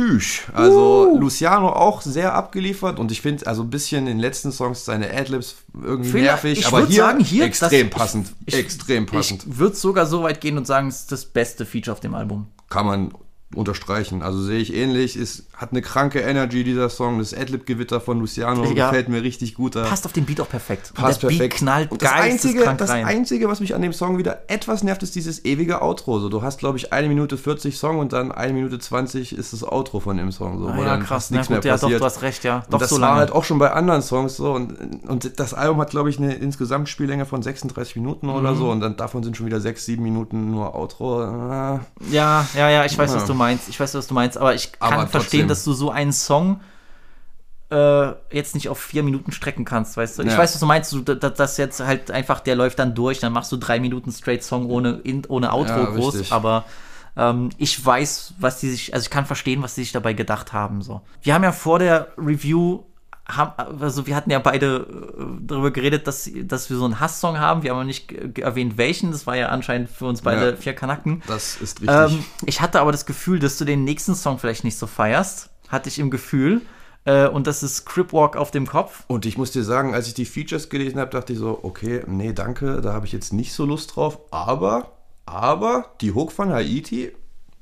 [0.00, 0.40] Tschüss.
[0.54, 4.84] Also Luciano auch sehr abgeliefert und ich finde also ein bisschen in den letzten Songs
[4.86, 8.32] seine Adlibs irgendwie Vielleicht- nervig, ich aber hier, sagen, hier, extrem passend.
[8.46, 9.44] ich- extrem passend.
[9.46, 12.14] Ich würde sogar so weit gehen und sagen, es ist das beste Feature auf dem
[12.14, 12.46] Album.
[12.70, 13.12] Kann man
[13.54, 14.22] unterstreichen.
[14.22, 15.16] Also sehe ich ähnlich.
[15.16, 17.18] Ist, hat eine kranke Energy, dieser Song.
[17.18, 18.86] Das Adlib-Gewitter von Luciano Ja.
[18.88, 19.74] gefällt mir richtig gut.
[19.74, 19.84] Da.
[19.84, 20.92] Passt auf den Beat auch perfekt.
[20.94, 21.40] Passt perfekt.
[21.40, 23.04] Beat knallt und das Einzige, das rein.
[23.04, 26.20] Einzige, was mich an dem Song wieder etwas nervt, ist dieses ewige Outro.
[26.20, 29.52] So, du hast, glaube ich, eine Minute 40 Song und dann eine Minute 20 ist
[29.52, 30.58] das Outro von dem Song.
[30.60, 31.08] So, Ah, ja, krass.
[31.08, 32.00] fast Na nichts gut, mehr ja, doch, passiert.
[32.00, 32.56] du hast recht, ja.
[32.58, 33.18] Und Doch das so war lange.
[33.20, 34.52] halt auch schon bei anderen Songs so.
[34.52, 34.74] Und,
[35.08, 38.34] und das Album hat, glaube ich, eine insgesamt Spiellänge von 36 Minuten Mhm.
[38.34, 38.70] oder so.
[38.70, 41.20] Und dann davon sind schon wieder 6, 7 Minuten nur Outro.
[41.22, 43.16] Ah, Ja, ja, ja, ich weiß, Ja.
[43.16, 43.39] was du meinst.
[43.68, 46.60] Ich weiß, was du meinst, aber ich kann Aber verstehen, dass du so einen Song
[47.70, 50.22] äh, jetzt nicht auf vier Minuten strecken kannst, weißt du?
[50.22, 50.38] Ich Ja.
[50.38, 53.32] weiß, was du meinst, du, dass das jetzt halt einfach, der läuft dann durch, dann
[53.32, 56.32] machst du drei Minuten straight Song ohne, ohne Outro Ja, groß, richtig.
[56.32, 56.64] aber
[57.16, 60.52] ähm, ich weiß, was die sich, also ich kann verstehen, was die sich dabei gedacht
[60.52, 61.00] haben, so.
[61.22, 62.80] Wir haben ja vor der Review
[63.28, 64.86] haben, also wir hatten ja beide
[65.18, 67.62] äh, darüber geredet, dass, dass wir so einen Hasssong haben.
[67.62, 69.12] Wir haben aber nicht erwähnt, welchen.
[69.12, 70.56] Das war ja anscheinend für uns beide Ja.
[70.56, 71.22] vier Kanaken.
[71.26, 71.96] das ist richtig.
[71.96, 75.50] Ähm, ich hatte aber das Gefühl, dass du den nächsten Song vielleicht nicht so feierst.
[75.68, 76.62] Hatte ich im Gefühl.
[77.04, 79.04] Äh, und das ist Crip Walk auf dem Kopf.
[79.06, 82.02] Und ich muss dir sagen, als ich die Features gelesen habe, dachte ich so, okay,
[82.06, 84.18] nee, danke, da habe ich jetzt nicht so Lust drauf.
[84.32, 84.90] Aber,
[85.24, 87.12] aber die Hook von Haiti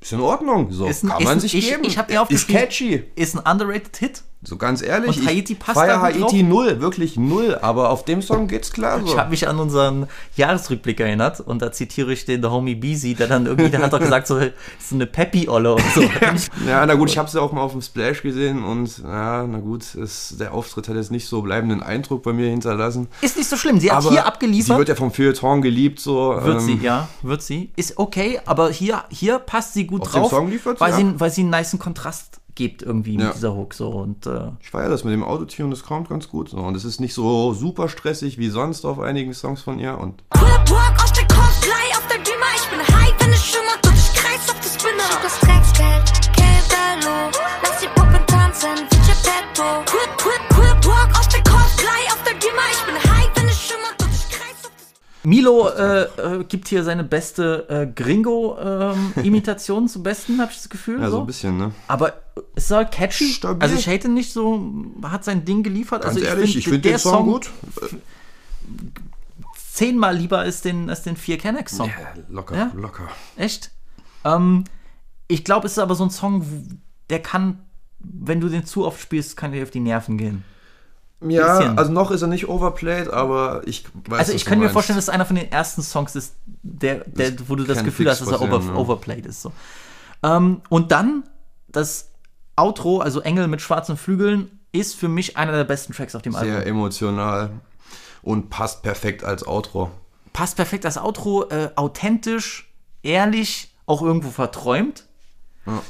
[0.00, 0.72] ist in Ordnung.
[0.72, 1.84] So Ist ein- kann man ein- sich ich- geben.
[1.84, 3.04] ich hab mir ist catchy.
[3.14, 4.22] Ist ein underrated Hit.
[4.42, 5.18] So ganz ehrlich.
[5.18, 6.32] Und Haiti passt feier Haiti drauf.
[6.32, 7.58] null, wirklich null.
[7.60, 9.06] Aber auf dem Song geht's klar so.
[9.06, 13.14] Ich habe mich an unseren Jahresrückblick erinnert und da zitiere ich den The Homie Beezy,
[13.14, 14.52] der dann irgendwie, der hat doch gesagt, so, ist
[14.88, 16.02] so eine Peppy-Olle und so.
[16.66, 19.46] Ja, na gut, ich habe es ja auch mal auf dem Splash gesehen und ja,
[19.46, 23.08] na gut, ist, der Auftritt hat jetzt nicht so bleibenden Eindruck bei mir hinterlassen.
[23.22, 23.80] Ist nicht so schlimm.
[23.80, 24.78] Sie hat Aber hier sie abgeliefert.
[24.78, 26.36] wird ja vom Feuilleton geliebt, so.
[26.40, 27.70] Wird ähm, sie, ja, wird sie.
[27.76, 30.98] Ist okay, aber hier, hier passt sie gut drauf, sie weil, ab.
[30.98, 33.26] sie, weil sie einen niceen Kontrast gibt irgendwie Ja.
[33.26, 36.28] mit dieser Hook so und äh, Ich feiere das mit dem Autotune, das kommt ganz
[36.28, 36.48] gut.
[36.50, 36.56] So.
[36.56, 39.96] Und es ist nicht so super stressig wie sonst auf einigen Songs von ihr.
[39.96, 42.52] Und Whip walk auf der Coastline, auf der Dümer.
[42.56, 45.02] Ich bin high, wenn es schimmert und ich kreis auf der Spinne.
[45.08, 47.30] Schick das Drecksgeld, Kelberlo.
[47.62, 49.68] Lass die Puppe tanzen, wie Geppetto.
[49.94, 52.17] Whip, whip, whip walk auf der Coastline, auf
[55.28, 61.00] Milo äh, äh, gibt hier seine beste äh, Gringo-Imitation zum Besten, habe ich das Gefühl.
[61.00, 61.20] ja, so so.
[61.20, 61.72] ein bisschen, ne?
[61.86, 62.14] Aber
[62.54, 63.32] es ist halt catchy.
[63.32, 63.62] Stabil.
[63.62, 64.64] Also ich hate nicht so,
[65.02, 66.02] hat sein Ding geliefert.
[66.02, 67.50] Ganz also ehrlich, ich finde der den Song, gut.
[69.72, 71.88] zehnmal lieber als den, als den 4 Kennex Song.
[71.88, 72.70] Ja, locker, Ja?
[72.74, 73.08] locker.
[73.36, 73.70] Echt?
[74.24, 74.64] Ähm,
[75.28, 76.46] ich glaube, es ist aber so ein Song,
[77.10, 77.60] der kann,
[77.98, 80.44] wenn du den zu oft spielst, kann dir auf die Nerven gehen.
[81.20, 81.78] Ja, Bisschen.
[81.78, 85.06] also noch ist er nicht overplayed, aber ich weiß Also ich könnte mir vorstellen, dass
[85.06, 88.30] es einer von den ersten Songs ist, der, der, wo du das Gefühl hast, dass
[88.30, 88.74] er over, ja.
[88.74, 89.42] overplayed ist.
[89.42, 89.52] So.
[90.22, 91.24] Ähm, und dann
[91.68, 92.12] das
[92.54, 96.32] Outro, also Engel mit schwarzen Flügeln, ist für mich einer der besten Tracks auf dem
[96.32, 96.68] Sehr Album.
[96.68, 97.50] emotional
[98.22, 99.90] und passt perfekt als Outro.
[100.32, 105.07] Passt perfekt das Outro, äh, authentisch, ehrlich, auch irgendwo verträumt.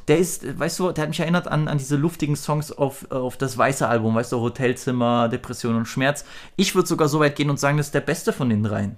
[0.08, 3.14] Der ist, weißt du, der hat mich erinnert an, an diese luftigen Songs auf, äh,
[3.14, 6.24] auf das weiße Album, weißt du, Hotelzimmer, Depression und Schmerz.
[6.56, 8.96] Ich würde sogar so weit gehen und sagen, das ist der beste von den dreien.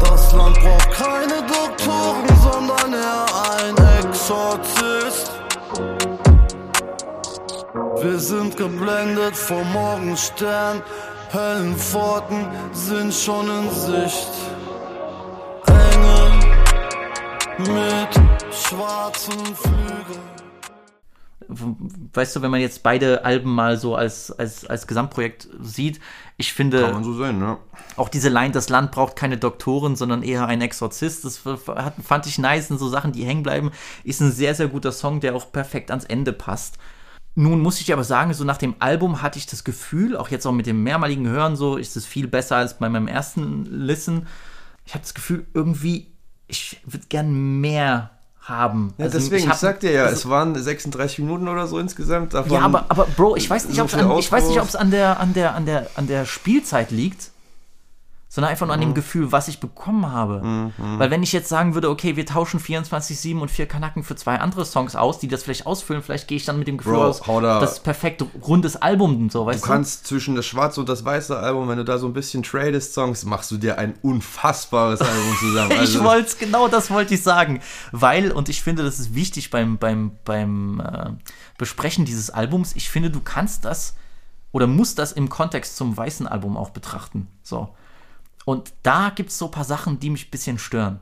[0.00, 3.26] Das Land braucht keine Doktoren, sondern eher
[3.58, 5.32] ein Exorzist.
[8.02, 10.82] Wir sind geblendet vom Morgenstern.
[11.32, 14.30] Höllenpforten sind schon in Sicht.
[17.58, 20.38] Mit schwarzen Flügeln.
[22.12, 25.98] Weißt du, wenn man jetzt beide Alben mal so als, als, als Gesamtprojekt sieht,
[26.36, 26.82] ich finde.
[26.82, 27.56] Kann man so sehen, ne?
[27.96, 31.24] Auch diese Line, das Land braucht keine Doktoren, sondern eher einen Exorzist.
[31.24, 33.70] Das fand ich nice, sind so Sachen, die hängen bleiben.
[34.04, 36.76] Ist ein sehr, sehr guter Song, der auch perfekt ans Ende passt.
[37.34, 40.46] Nun muss ich aber sagen, so nach dem Album hatte ich das Gefühl, auch jetzt
[40.46, 44.26] auch mit dem mehrmaligen Hören, so ist es viel besser als bei meinem ersten Listen.
[44.84, 46.17] Ich habe das Gefühl, irgendwie,
[46.48, 48.94] ich würde gern mehr haben.
[48.98, 51.78] Ja, Also, deswegen, ich, hab- sag dir ja, also- es waren 36 Minuten oder so
[51.78, 52.34] insgesamt.
[52.34, 54.90] Davon ja, aber, aber Bro, ich weiß nicht, ob es an, ich weiß nicht, an
[54.90, 57.30] der an der an der an der Spielzeit liegt,
[58.38, 58.82] sondern einfach nur Mhm.
[58.82, 60.70] an dem Gefühl, was ich bekommen habe.
[60.98, 64.38] Weil wenn ich jetzt sagen würde, okay, wir tauschen 24/7 und vier Kanaken für zwei
[64.38, 67.04] andere Songs aus, die das vielleicht ausfüllen, vielleicht gehe ich dann mit dem Gefühl Bro,
[67.06, 70.88] aus, da- das perfekt rundes Album und so, weißt Du kannst zwischen das schwarze und
[70.88, 73.94] das weiße Album, wenn du da so ein bisschen tradest Songs, machst du dir ein
[74.02, 75.70] unfassbares Album zusammen.
[75.72, 77.60] Ich Also, wollte es, genau das wollte ich sagen.
[77.90, 81.10] Weil, und ich finde, das ist wichtig beim, beim, beim äh,
[81.58, 83.96] Besprechen dieses Albums, ich finde, du kannst das
[84.52, 87.26] oder musst das im Kontext zum weißen Album auch betrachten.
[87.42, 87.70] So.
[88.48, 91.00] Und da gibt es so ein paar Sachen, die mich ein bisschen stören.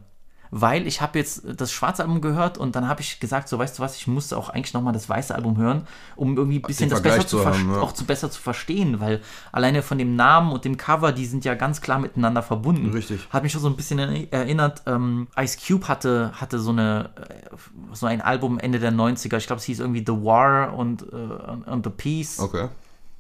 [0.50, 3.78] Weil ich habe jetzt das schwarze Album gehört und dann habe ich gesagt, so weißt
[3.78, 6.88] du was, ich musste auch eigentlich nochmal das weiße Album hören, um irgendwie ein bisschen
[6.90, 7.80] das Vergleich besser zu, haben, ja.
[7.80, 9.20] auch zu besser zu verstehen, weil
[9.52, 12.90] alleine von dem Namen und dem Cover, die sind ja ganz klar miteinander verbunden.
[12.90, 13.28] Richtig.
[13.30, 17.10] Hat mich schon so ein bisschen eri- erinnert, ähm, Ice Cube hatte, hatte so, eine,
[17.16, 17.56] äh,
[17.92, 21.70] so ein Album Ende der 90er, ich glaube, es hieß irgendwie The War und, äh,
[21.70, 22.40] und The Peace.
[22.40, 22.68] Okay.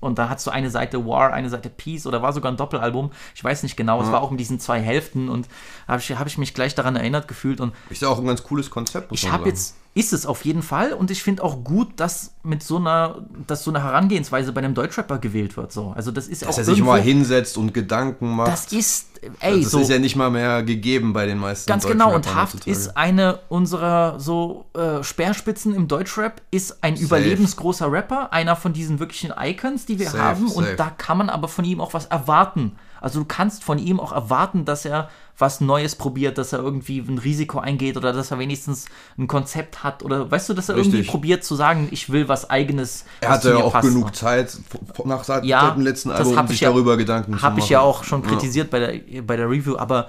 [0.06, 3.10] Und da hast du eine Seite War, eine Seite Peace oder war sogar ein Doppelalbum.
[3.34, 4.00] Ich weiß nicht genau.
[4.00, 5.48] Es war auch in diesen zwei Hälften und
[5.86, 7.60] habe ich, hab ich mich gleich daran erinnert gefühlt.
[7.60, 9.12] Und Ist ja auch ein ganz cooles Konzept.
[9.12, 12.62] ich habe jetzt, ist es auf jeden Fall und ich finde auch gut, dass mit
[12.62, 15.72] so einer, dass so eine Herangehensweise bei einem Deutschrapper gewählt wird.
[15.72, 15.94] So.
[15.96, 18.52] Also das ist Dass auch er sich irgendwo, mal hinsetzt und Gedanken macht.
[18.52, 19.06] Das ist,
[19.40, 19.78] ey, das so.
[19.80, 22.70] ist ja nicht mal mehr gegeben bei den meisten Ganz genau, und Haft heutzutage.
[22.70, 28.98] ist eine unserer so äh, Speerspitzen im Deutschrap, ist ein überlebensgroßer Rapper, einer von diesen
[28.98, 30.48] wirklichen Icons, die wir Safe, haben.
[30.48, 30.76] Und safe.
[30.76, 32.76] da kann man aber von ihm auch was erwarten.
[33.00, 36.98] Also du kannst von ihm auch erwarten, dass er was Neues probiert, dass er irgendwie
[37.00, 38.86] ein Risiko eingeht oder dass er wenigstens
[39.18, 41.10] ein Konzept hat oder weißt du, dass er irgendwie Richtig.
[41.12, 43.04] probiert zu sagen, ich will was eigenes.
[43.20, 43.86] Er hatte ja auch passt.
[43.88, 44.56] genug Zeit
[45.04, 47.42] nach seit Ja, dem letzten Album, hab um sich ich ja- darüber Gedanken zu machen.
[47.42, 50.08] Habe ich ja auch schon kritisiert bei, der, bei der Review, aber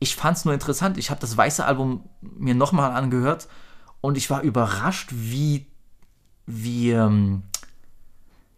[0.00, 0.98] ich fand es nur interessant.
[0.98, 3.46] Ich habe das weiße Album mir nochmal angehört
[4.00, 5.66] und ich war überrascht, wie,
[6.46, 7.42] wie ähm,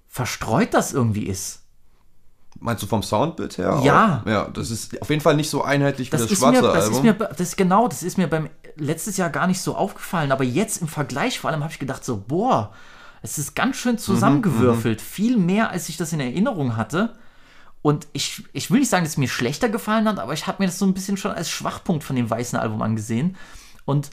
[0.09, 1.63] verstreut das irgendwie ist.
[2.61, 3.81] Meinst du vom Soundbild her?
[3.83, 4.23] Ja.
[4.25, 4.29] Auch?
[4.29, 6.69] Ja, das ist auf jeden Fall nicht so einheitlich wie Das, das, ist schwarze mir,
[6.69, 6.97] das Album.
[6.97, 10.45] ist mir, das genau, das ist mir beim letztes Jahr gar nicht so aufgefallen, aber
[10.45, 12.73] jetzt im Vergleich vor allem habe ich gedacht so, boah,
[13.23, 17.15] es ist ganz schön zusammengewürfelt, viel mehr als ich das in Erinnerung hatte.
[17.83, 20.63] Und ich, ich will nicht sagen, dass es mir schlechter gefallen hat, aber ich habe
[20.63, 23.37] mir das so ein bisschen schon als Schwachpunkt von dem weißen Album angesehen.
[23.85, 24.11] Und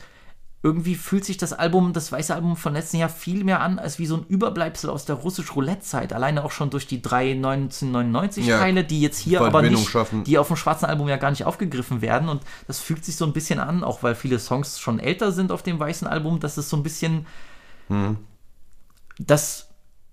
[0.64, 4.00] irgendwie fühlt sich das Album, das weiße Album von letzten Jahr viel mehr an, als
[4.00, 6.14] wie so ein Überbleibsel aus der russisch-Roulette-Zeit.
[6.14, 8.88] Alleine auch schon durch die drei 1999-Teile, Ja.
[8.88, 10.24] die jetzt hier aber nicht, schaffen.
[10.24, 12.30] die auf dem schwarzen Album ja gar nicht aufgegriffen werden.
[12.30, 15.52] Und das fühlt sich so ein bisschen an, auch weil viele Songs schon älter sind
[15.52, 17.26] auf dem weißen Album, dass es so ein bisschen.
[17.90, 18.18] Hm.
[19.20, 19.68] Das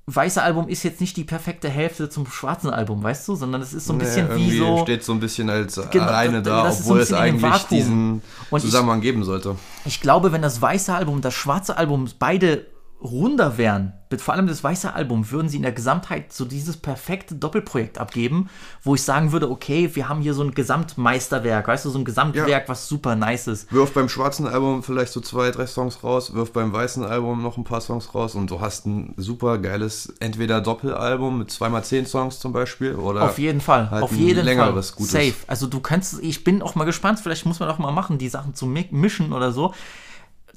[0.06, 3.72] weiße Album ist jetzt nicht die perfekte Hälfte zum schwarzen Album, weißt du, sondern es
[3.72, 4.78] ist so ein Nee, bisschen wie irgendwie so.
[4.82, 8.58] steht so ein bisschen als Genau, alleine da, so obwohl ein es eigentlich diesen Und
[8.58, 9.56] ich- Zusammenhang geben sollte.
[9.84, 12.66] Ich glaube, wenn das weiße Album und das schwarze Album beide
[13.02, 16.76] runder wären, mit vor allem das weiße Album, würden sie in der Gesamtheit so dieses
[16.76, 18.50] perfekte Doppelprojekt abgeben,
[18.82, 22.04] wo ich sagen würde, okay, wir haben hier so ein Gesamtmeisterwerk, weißt du, so ein
[22.04, 23.72] Gesamtwerk, was super nice ist.
[23.72, 27.56] Wirf beim schwarzen Album vielleicht so zwei, drei Songs raus, wirf beim weißen Album noch
[27.56, 32.04] ein paar Songs raus und du hast ein super geiles, entweder Doppelalbum mit zweimal zehn
[32.04, 34.96] Songs zum Beispiel oder Auf jeden Fall, halt auf jeden längeres, Fall.
[34.98, 35.12] gutes.
[35.12, 35.34] Safe.
[35.46, 38.28] Also du kannst, ich bin auch mal gespannt, vielleicht muss man auch mal machen, die
[38.28, 39.72] Sachen zu mi- mischen oder so.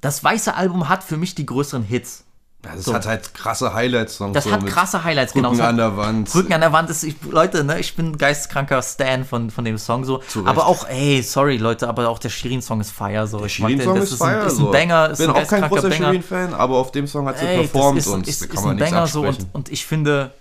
[0.02, 2.26] Das weiße Album hat für mich die größeren Hits.
[2.64, 2.94] Das So.
[2.94, 4.34] hat halt krasse Highlights-Songs.
[4.34, 5.62] Das so hat krasse Highlights, Rücken genau.
[5.62, 6.34] Hat an der Wand.
[6.34, 9.66] Rücken an der Wand ist, ich, Leute, ne, ich bin ein geisteskranker Stan von, von
[9.66, 10.20] dem Song so.
[10.20, 10.50] Zu Recht.
[10.50, 13.40] Aber auch, ey, sorry, Leute, aber auch der Shirin-Song ist fire so.
[13.40, 14.46] Der Ich Shirin-Song das ist ein, fire.
[14.48, 14.66] ist so.
[14.68, 15.92] ein Banger, ist bin ein auch kein großer.
[15.92, 18.64] Shirin-Fan, aber auf dem Song hat sie Ey, performt das ist, und ist, ist kann
[18.64, 20.32] man ein nichts Banger so und, und ich finde,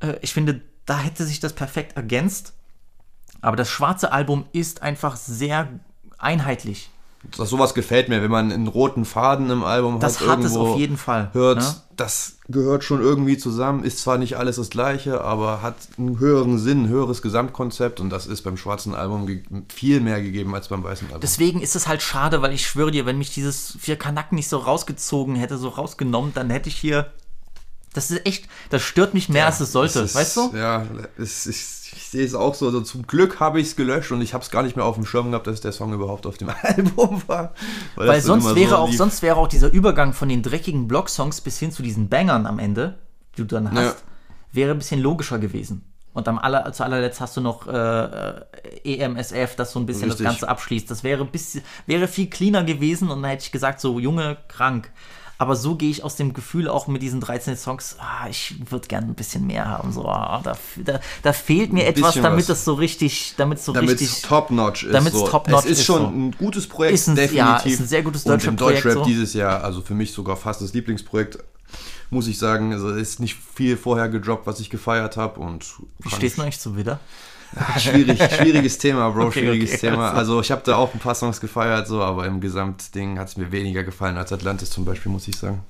[0.00, 2.52] äh, ich finde, da hätte sich das perfekt ergänzt.
[3.40, 5.68] Aber das schwarze Album ist einfach sehr
[6.18, 6.90] einheitlich.
[7.36, 10.44] Das, sowas gefällt mir, wenn man einen roten Faden im Album Das hat, hat es
[10.52, 11.74] irgendwo auf jeden Fall, hört, ne?
[11.96, 16.58] das gehört schon irgendwie zusammen, ist zwar nicht alles das gleiche, aber hat einen höheren
[16.58, 19.28] Sinn, ein höheres Gesamtkonzept und das ist beim schwarzen Album
[19.72, 21.20] viel mehr gegeben als beim weißen Album.
[21.20, 24.48] Deswegen ist es halt schade, weil ich schwöre dir, wenn mich dieses vier Kanacken nicht
[24.48, 27.12] so rausgezogen hätte, so rausgenommen, dann hätte ich hier
[27.94, 30.56] Das ist echt, das stört mich mehr, als es sollte, ist- weißt du?
[30.56, 30.86] Ja,
[31.18, 31.81] es ist,
[32.12, 32.66] sehe es auch so.
[32.66, 34.94] Also zum Glück habe ich es gelöscht und ich habe es gar nicht mehr auf
[34.96, 37.54] dem Schirm gehabt, dass der Song überhaupt auf dem Album war.
[37.96, 38.98] Weil dann sonst wäre so auch, lief.
[38.98, 42.58] sonst wäre auch dieser Übergang von den dreckigen Block-Songs bis hin zu diesen Bangern am
[42.58, 42.98] Ende,
[43.36, 43.94] die du dann hast, Ja.
[44.52, 45.84] wäre ein bisschen logischer gewesen.
[46.12, 48.44] Und am aller, zu allerletzt hast du noch äh, äh,
[48.84, 50.26] EMSF, das so ein bisschen Richtig.
[50.26, 50.90] das Ganze abschließt.
[50.90, 54.90] Das wäre, bisschen, wäre viel cleaner gewesen und dann hätte ich gesagt, so Junge, krank.
[55.42, 58.86] Aber so gehe ich aus dem Gefühl auch mit diesen 13 Songs, ah, ich würde
[58.86, 59.90] gerne ein bisschen mehr haben.
[59.92, 63.72] So, ah, da, da, da fehlt mir etwas, damit es so richtig, damit es so
[63.72, 64.22] damit richtig.
[64.22, 64.94] top-notch ist.
[64.94, 65.26] damit's so.
[65.26, 66.06] top-notch es ist ist, schon so.
[66.08, 67.36] ein gutes Projekt, Ist ein- definitiv.
[67.38, 69.04] ja, ist ein sehr gutes deutsches im Deutschrap Projekt, so.
[69.04, 71.38] dieses Jahr, also für mich sogar fast das Lieblingsprojekt,
[72.10, 72.72] muss ich sagen.
[72.72, 75.40] Also es ist nicht viel vorher gedroppt, was ich gefeiert habe.
[75.40, 75.64] Und
[75.98, 76.76] Wie stehst du ich- eigentlich so
[77.78, 80.08] Schwierig, schwieriges Thema, Bro, Okay, schwieriges okay, Thema.
[80.08, 80.18] also.
[80.18, 83.36] Also ich habe da auch ein paar Songs gefeiert, so, aber im Gesamtding hat es
[83.36, 85.62] mir weniger gefallen als Atlantis zum Beispiel, muss ich sagen.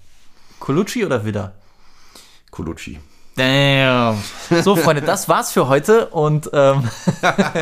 [0.61, 1.53] Colucci oder Widder?
[2.51, 3.01] Colucci.
[3.35, 4.19] Damn.
[4.63, 6.89] So, Freunde, das war's für heute und ähm,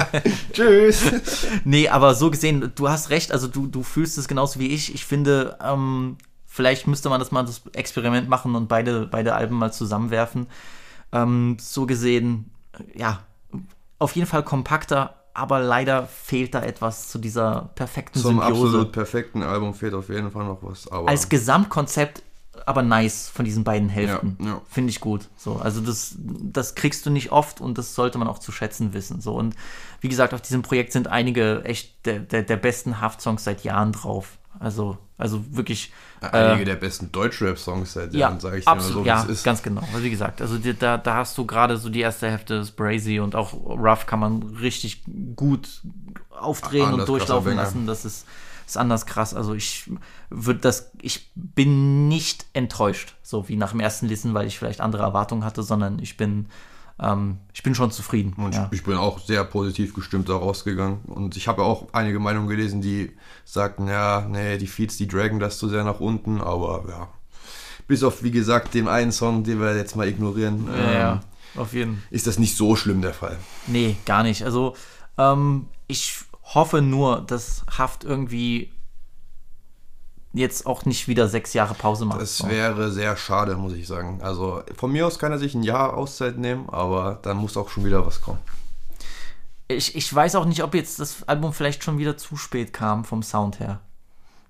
[0.53, 1.47] Tschüss.
[1.65, 4.93] nee, aber so gesehen, du hast recht, also du, du fühlst es genauso wie ich.
[4.95, 9.57] Ich finde, ähm, vielleicht müsste man das mal das Experiment machen und beide, beide Alben
[9.57, 10.49] mal zusammenwerfen.
[11.13, 12.51] Ähm, so gesehen,
[12.95, 13.21] ja,
[14.01, 18.65] auf jeden Fall kompakter, aber leider fehlt da etwas zu dieser perfekten Zum Symbiose.
[18.65, 20.89] absolut perfekten Album fehlt auf jeden Fall noch was.
[20.89, 22.23] Als Gesamtkonzept
[22.67, 24.37] aber nice von diesen beiden Hälften.
[24.41, 24.63] Ja, ja.
[24.69, 25.29] Finde ich gut.
[25.37, 28.93] So, also das, das kriegst du nicht oft und das sollte man auch zu schätzen
[28.93, 29.21] wissen.
[29.21, 29.55] So, und
[30.01, 33.93] wie gesagt, auf diesem Projekt sind einige echt der, der, der besten Haft-Songs seit Jahren
[33.93, 34.39] drauf.
[34.61, 35.91] Also, also wirklich.
[36.21, 39.23] einige äh, der besten Deutschrap-Songs seit ja, Jahren, sage ich dir mal absolut, so, ja,
[39.23, 39.43] ist.
[39.43, 39.81] ganz genau.
[39.81, 42.73] Also wie gesagt, also die, da, da hast du gerade so die erste Hälfte des
[42.73, 45.03] Brazy und auch Rough kann man richtig
[45.35, 45.81] gut
[46.29, 47.87] aufdrehen Anders und durchlaufen lassen.
[47.87, 48.27] Das ist,
[48.67, 49.33] ist anders krass.
[49.33, 49.91] Also ich
[50.29, 54.83] würde das, ich bin nicht enttäuscht, so wie nach dem ersten Listen, weil ich vielleicht
[54.83, 56.49] andere Erwartungen hatte, sondern ich bin,
[57.01, 58.35] ähm, ich bin schon zufrieden.
[58.37, 58.69] Und ja.
[58.73, 61.01] ich bin auch sehr positiv gestimmt da rausgegangen.
[61.07, 63.13] Und ich habe auch einige Meinungen gelesen, die
[63.45, 67.09] sagten, ja, nee, die Feeds, die dragen das zu sehr nach unten, aber ja.
[67.87, 71.21] Bis auf, wie gesagt, den einen Song, den wir jetzt mal ignorieren, ja, ähm, ja,
[71.57, 72.03] auf jeden Fall.
[72.11, 73.37] ist das nicht so schlimm der Fall.
[73.67, 74.45] Nee, gar nicht.
[74.45, 74.77] Also,
[75.19, 76.21] ähm, ich
[76.55, 78.71] hoffe nur, dass Haft irgendwie
[80.33, 82.21] jetzt auch nicht wieder sechs Jahre Pause macht.
[82.21, 84.21] Das wäre sehr schade, muss ich sagen.
[84.23, 87.69] Also von mir aus kann er sich ein Jahr Auszeit nehmen, aber dann muss auch
[87.69, 88.39] schon wieder was kommen.
[89.69, 93.05] ich, ich weiß auch nicht, ob jetzt das Album vielleicht schon wieder zu spät kam
[93.05, 93.81] vom Sound her.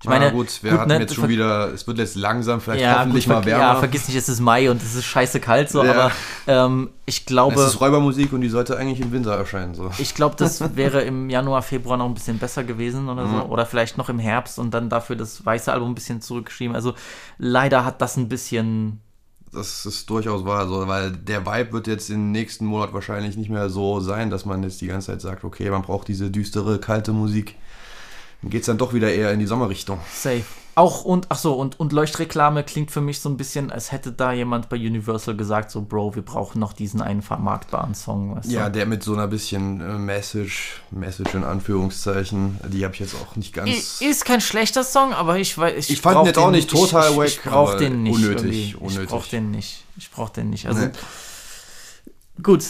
[0.03, 2.59] Ich meine, meine, gut, wir gut, hatten ne, jetzt schon wieder, es wird jetzt langsam,
[2.59, 3.63] vielleicht ja, hoffentlich gut, mal wärmer.
[3.63, 5.91] Ja, vergiss nicht, es ist Mai und es ist scheiße kalt so, Ja.
[5.91, 6.11] aber
[6.47, 9.75] ähm, ich glaube, es ist Räubermusik und die sollte eigentlich im Winter erscheinen.
[9.75, 9.91] So.
[9.99, 13.31] ich glaube, das wäre im Januar, Februar noch ein bisschen besser gewesen oder Mhm.
[13.31, 13.41] so.
[13.45, 16.75] Oder vielleicht noch im Herbst und dann dafür das weiße Album ein bisschen zurückgeschrieben.
[16.75, 16.95] Also
[17.37, 19.01] leider hat das ein bisschen.
[19.53, 23.49] Das ist durchaus wahr, so, weil der Vibe wird jetzt im nächsten Monat wahrscheinlich nicht
[23.49, 26.79] mehr so sein, dass man jetzt die ganze Zeit sagt, okay, man braucht diese düstere,
[26.79, 27.55] kalte Musik.
[28.41, 29.99] Dann geht es dann doch wieder eher in die Sommerrichtung.
[30.13, 30.43] Safe.
[30.73, 34.13] Auch und, ach so, und, und Leuchtreklame klingt für mich so ein bisschen, als hätte
[34.13, 38.49] da jemand bei Universal gesagt, so, Bro, wir brauchen noch diesen einen vermarktbaren Song, weißt
[38.49, 38.71] Ja, du?
[38.71, 43.35] der mit so einer bisschen äh, Message, Message in Anführungszeichen, die habe ich jetzt auch
[43.35, 43.99] nicht ganz.
[44.01, 45.75] I- Ist kein schlechter Song, aber ich weiß.
[45.77, 48.03] Ich, Ich fand ihn jetzt auch den nicht total ich, wack, Ich, ich brauch den
[48.03, 48.15] nicht.
[48.15, 48.61] unnötig, irgendwie.
[48.69, 49.09] Ich unnötig.
[49.09, 49.83] brauch den nicht.
[49.97, 50.67] Ich brauch den nicht.
[50.67, 50.91] Also, Nee.
[52.41, 52.63] gut.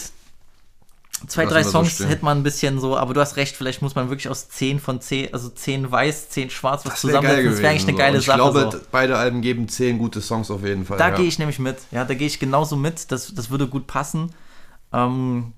[1.28, 2.08] Zwei, drei so Songs stehen.
[2.08, 4.80] hätte man ein bisschen so, aber du hast recht, vielleicht muss man wirklich aus 10
[4.80, 7.50] von 10, also 10 weiß, 10 schwarz was Das wäre geil zusammensetzen.
[7.52, 7.98] Das wäre eigentlich eine so.
[7.98, 8.36] geile ich Sache.
[8.38, 8.78] glaube, so.
[8.90, 10.98] beide Alben geben zehn gute Songs auf jeden Fall.
[10.98, 11.16] Da ja.
[11.16, 11.76] gehe ich nämlich mit.
[11.92, 13.12] Ja, da gehe ich genauso mit.
[13.12, 14.32] Das, das würde gut passen.
[14.92, 15.52] Ähm,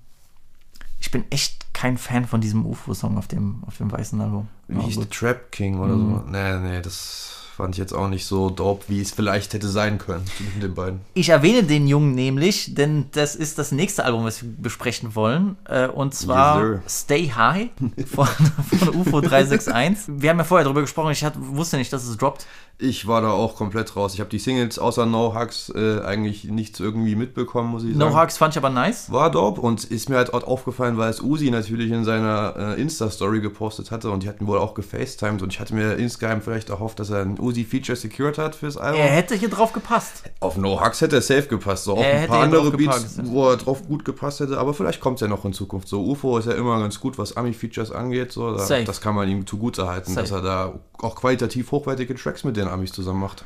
[0.99, 4.47] ich bin echt kein Fan von diesem UFO-Song auf dem, auf dem weißen Album.
[4.67, 6.11] Wie hieß der Trap King oder Mhm.
[6.11, 6.23] so?
[6.29, 9.97] Nee, nee, das fand ich jetzt auch nicht so dope, wie es vielleicht hätte sein
[9.97, 11.01] können zwischen den beiden.
[11.13, 15.57] Ich erwähne den Jungen nämlich, denn das ist das nächste Album, was wir besprechen wollen.
[15.65, 17.69] Äh, und zwar Yes, Stay High
[18.13, 20.15] von, von UFO 361.
[20.21, 22.45] Wir haben ja vorher darüber gesprochen, ich hatte, wusste nicht, dass es droppt.
[22.77, 24.13] Ich war da auch komplett raus.
[24.15, 28.09] Ich habe die Singles außer No Hugs äh, eigentlich nichts irgendwie mitbekommen, muss ich No
[28.09, 28.21] sagen.
[28.21, 29.09] Hugs fand ich aber nice.
[29.09, 32.81] War dope und ist mir halt auch aufgefallen, weil es Uzi natürlich in seiner äh,
[32.81, 36.69] Insta-Story gepostet hatte und die hatten wohl auch gefacetimed und ich hatte mir insgeheim vielleicht
[36.69, 39.01] erhofft, dass er ein Uzi-Feature secured hat fürs Album.
[39.01, 40.23] Er hätte hier drauf gepasst.
[40.39, 41.85] Auf No Hugs hätte er safe gepasst.
[41.85, 43.21] So auch ein paar andere Beats, gepasst.
[43.23, 45.87] wo er drauf gut gepasst hätte, aber vielleicht kommt es ja noch in Zukunft.
[45.87, 48.31] So UFO ist ja immer ganz gut, was Ami-Features angeht.
[48.31, 50.21] So, da, das kann man ihm zugute halten, Safe.
[50.21, 53.45] dass er da auch qualitativ hochwertige Tracks mit den Amis zusammen macht.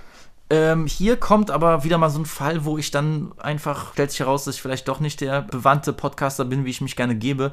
[0.51, 4.21] Ähm, hier kommt aber wieder mal so ein Fall, wo ich dann einfach, stellt sich
[4.21, 7.51] heraus, dass ich vielleicht doch nicht der bewandte Podcaster bin, wie ich mich gerne gebe.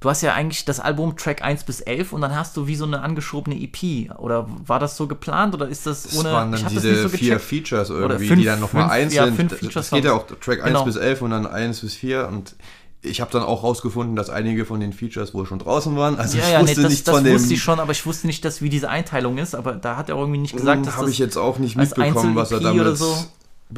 [0.00, 2.76] Du hast ja eigentlich das Album Track 1 bis 11 und dann hast du wie
[2.76, 4.10] so eine angeschobene EP.
[4.18, 6.32] Oder war das so geplant oder ist das Das ohne.
[6.32, 7.40] waren ich dann das diese nicht so vier.
[7.40, 10.12] Features Oder irgendwie, fünf- die dann nochmal eins ja, fünf Das- Features Es geht ja
[10.12, 10.80] auch Track Genau.
[10.80, 12.54] 1 bis 11 und dann 1 bis 4 und
[13.02, 16.16] ich habe dann auch rausgefunden, dass einige von den Features wohl schon draußen waren.
[16.18, 17.34] Also Ja, ich ja, nee, wusste das, nichts das von dem.
[17.34, 19.54] wusste ich schon, aber ich wusste nicht, dass wie diese Einteilung ist.
[19.54, 22.34] Aber da hat er irgendwie nicht gesagt, dass habe das ich jetzt auch nicht mitbekommen,
[22.34, 23.16] was er damit so.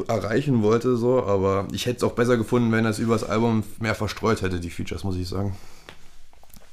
[0.07, 3.63] erreichen wollte, so, aber ich hätte es auch besser gefunden, wenn er es übers Album
[3.79, 5.55] mehr verstreut hätte, die Features, muss ich sagen.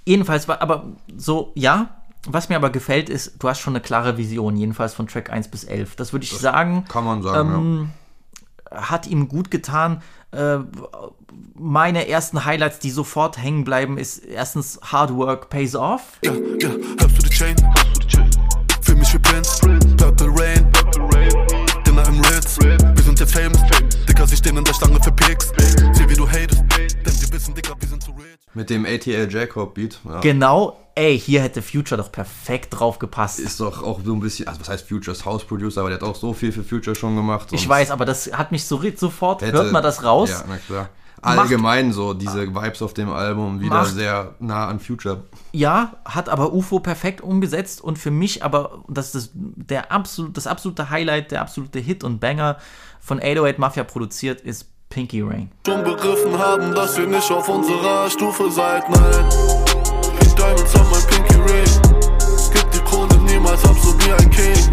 [0.08, 0.86] Jedenfalls war, aber
[1.18, 1.90] so, ja.
[2.26, 5.48] Was mir aber gefällt, ist, du hast schon eine klare Vision, jedenfalls von Track 1
[5.48, 5.96] bis 11.
[5.96, 6.84] Das würde ich sagen.
[6.88, 7.90] Kann man sagen, ähm,
[8.70, 10.02] hat ihm gut getan.
[10.30, 10.58] Äh,
[11.54, 16.18] meine ersten Highlights, die sofort hängen bleiben, ist erstens Hard Work Pays Off.
[16.24, 17.56] Ja, ja, hörst du die Chain?
[18.80, 19.60] Fühl mich wie Prince,
[19.98, 20.72] Purple Rain,
[21.86, 23.60] Dinner im Ritz, wir sind jetzt famous,
[24.08, 25.52] Dicker, sie stehen an der Stange für Pics,
[25.92, 26.64] sieh wie du hatest,
[27.04, 27.97] denn sie wissen, Dicker, wir sind ja.
[28.58, 30.00] Mit dem ATL Jacob Beat.
[30.04, 30.18] Ja.
[30.18, 33.38] Genau, ey, hier hätte Future doch perfekt drauf gepasst.
[33.38, 36.02] Ist doch auch so ein bisschen, also was heißt Futures House Producer, aber der hat
[36.08, 37.50] auch so viel für Future schon gemacht.
[37.52, 40.30] ich weiß, aber das hat mich so sofort, hätte- hört man das raus.
[40.30, 40.88] Ja, na klar.
[41.22, 45.22] Allgemein so, diese Vibes auf dem Album wieder Macht- sehr nah an Future.
[45.52, 50.48] Ja, hat aber UFO perfekt umgesetzt und für mich aber, das ist der absolut, das
[50.48, 52.58] absolute Highlight, der absolute Hit und Banger
[53.00, 55.50] von 808 Mafia produziert ist Pinky Rain.
[55.66, 59.28] Schon begriffen haben, dass ihr nicht auf unserer Stufe seid, nein.
[60.18, 61.70] Pink Diamonds an mein Pinky Ring.
[62.52, 64.70] Gib die Krone niemals ab, so wie ein King.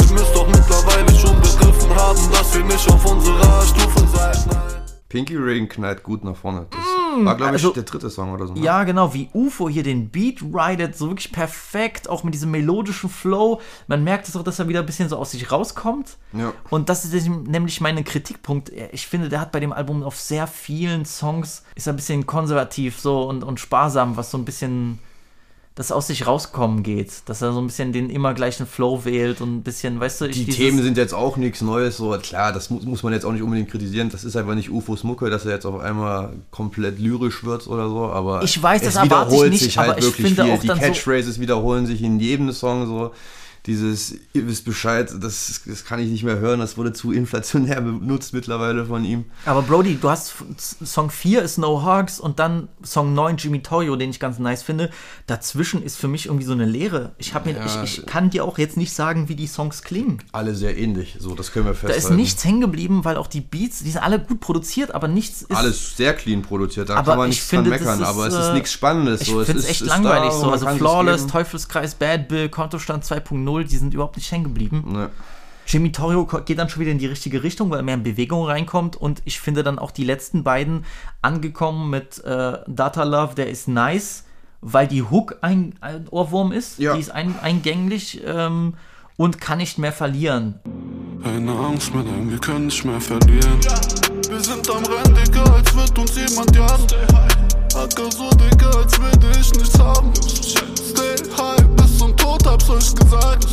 [0.00, 4.82] Ihr müsst doch mittlerweile schon begriffen haben, dass ihr nicht auf unserer Stufe seid, nein.
[5.08, 6.66] Pinky Ring knallt gut nach vorne.
[6.70, 6.87] Das
[7.24, 8.54] war, glaube ich, also- der dritte Song oder so.
[8.54, 8.60] ne?
[8.60, 13.10] Ja, genau, wie UFO hier den Beat ridet, so wirklich perfekt, auch mit diesem melodischen
[13.10, 13.60] Flow.
[13.86, 16.16] Man merkt es auch, dass er wieder ein bisschen so aus sich rauskommt.
[16.32, 16.52] Ja.
[16.70, 18.70] Und das ist nämlich mein Kritikpunkt.
[18.92, 22.26] Ich finde, der hat bei dem Album auf sehr vielen Songs, ist er ein bisschen
[22.26, 24.98] konservativ so und, und sparsam, was so ein bisschen
[25.78, 27.12] das aus sich rauskommen geht.
[27.26, 30.24] Dass er so ein bisschen den immer gleichen Flow wählt und ein bisschen, weißt du,
[30.26, 33.24] ich Die Themen sind jetzt auch nichts Neues, so klar, das muss, muss man jetzt
[33.24, 34.10] auch nicht unbedingt kritisieren.
[34.10, 37.88] Das ist einfach nicht UFOs Mucke, dass er jetzt auf einmal komplett lyrisch wird oder
[37.88, 40.26] so, aber Ich weiß, das es erwarte ich wiederholt nicht, sich halt aber ich wirklich
[40.26, 40.52] finde viel.
[40.52, 43.12] auch Die dann so- Catchphrases wiederholen sich in jedem Song so.
[43.66, 47.80] Dieses, ihr wisst Bescheid, das, das kann ich nicht mehr hören, das wurde zu inflationär
[47.82, 49.24] benutzt mittlerweile von ihm.
[49.44, 50.34] Aber Brody, du hast
[50.84, 54.62] Song 4 ist No Hogs und dann Song 9 Jimmy Toyo, den ich ganz nice
[54.62, 54.90] finde.
[55.26, 57.12] Dazwischen ist für mich irgendwie so eine Leere.
[57.18, 57.82] Ich, mir, Ja.
[57.82, 60.22] ich, ich kann dir auch jetzt nicht sagen, wie die Songs klingen.
[60.32, 62.04] Alle sehr ähnlich, so, das können wir Da festhalten.
[62.04, 65.42] ist nichts hängen geblieben, weil auch die Beats, die sind alle gut produziert, aber nichts
[65.42, 65.54] ist.
[65.54, 68.26] Alles sehr clean produziert, da Aber kann man ich nichts finde, dran meckern, das aber
[68.28, 69.20] ist, es ist äh, nichts Spannendes.
[69.22, 69.44] Ich so.
[69.44, 70.50] finde es ist- echt ist langweilig da, so.
[70.50, 71.26] Also Flawless.
[71.26, 74.84] Teufelskreis, Bad Bill, Kontostand 2.0, die sind überhaupt nicht hängen geblieben.
[74.92, 75.10] Ne.
[75.66, 78.44] Jimmy Torrio geht dann schon wieder in die richtige Richtung, weil er mehr in Bewegung
[78.46, 80.84] reinkommt und ich finde dann auch die letzten beiden
[81.20, 84.24] angekommen mit äh, Data Love, der ist nice,
[84.62, 86.94] weil die Hook ein, ein Ohrwurm ist, Ja.
[86.94, 88.74] die ist ein, eingänglich ähm,
[89.18, 90.54] und kann nicht mehr verlieren.
[91.22, 93.58] Keine Angst mehr, denn wir können nicht mehr verlieren.
[94.30, 96.86] Wir sind am Rennen, Digga, als wird uns jemand jagen.
[97.74, 100.12] Acker so, Digga, als würde ich nichts haben.
[100.14, 101.57] Stay high,
[102.48, 103.46] hab's euch gesagt.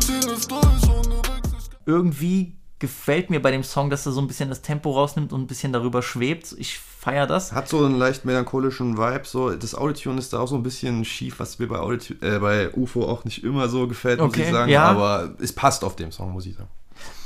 [0.00, 1.70] Ziehen es durch, ohne Rücksicht.
[1.86, 5.42] Irgendwie gefällt mir bei dem Song, dass er so ein bisschen das Tempo rausnimmt und
[5.42, 6.54] ein bisschen darüber schwebt.
[6.58, 7.52] Ich feiere das.
[7.52, 9.22] Hat so einen leicht melancholischen Vibe.
[9.24, 9.50] So.
[9.54, 12.70] Das Autotune ist da auch so ein bisschen schief, was mir bei, Autotune, äh, bei
[12.74, 14.70] UFO auch nicht immer so gefällt, muss Okay, ich sagen.
[14.70, 14.84] ja.
[14.84, 16.68] Aber es passt auf dem Song, muss ich sagen.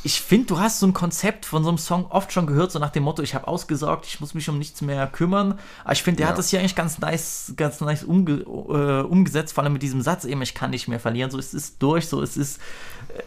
[0.03, 2.79] Ich finde, du hast so ein Konzept von so einem Song oft schon gehört, so
[2.79, 5.59] nach dem Motto, ich habe ausgesorgt, ich muss mich um nichts mehr kümmern.
[5.85, 6.31] Aber ich finde, der Ja.
[6.31, 10.01] hat das hier eigentlich ganz nice, ganz nice umge äh, umgesetzt, vor allem mit diesem
[10.01, 11.31] Satz eben, ich kann nicht mehr verlieren.
[11.31, 12.61] So, es ist durch, so, es ist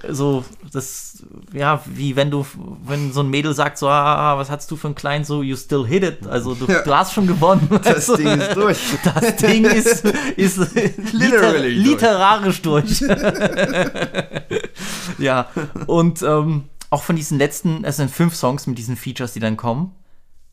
[0.02, 1.22] äh, so, das,
[1.54, 2.44] ja, wie wenn du,
[2.86, 5.56] wenn so ein Mädel sagt, so, ah, was hast du für einen kleinen, so, you
[5.56, 6.26] still hit it.
[6.28, 6.82] Also, du, Ja.
[6.82, 7.70] du hast schon gewonnen.
[7.84, 8.80] Das Also, Ding ist durch.
[9.04, 10.06] Das Ding ist,
[10.38, 10.58] ist
[11.14, 11.76] liter durch.
[11.76, 13.00] literarisch durch.
[15.20, 15.46] ja,
[15.86, 16.64] und ähm,
[16.94, 19.96] auch von diesen letzten, es sind fünf Songs mit diesen Features, die dann kommen.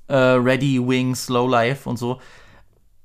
[0.09, 2.19] Äh, Ready, Wings, Slow Life und so.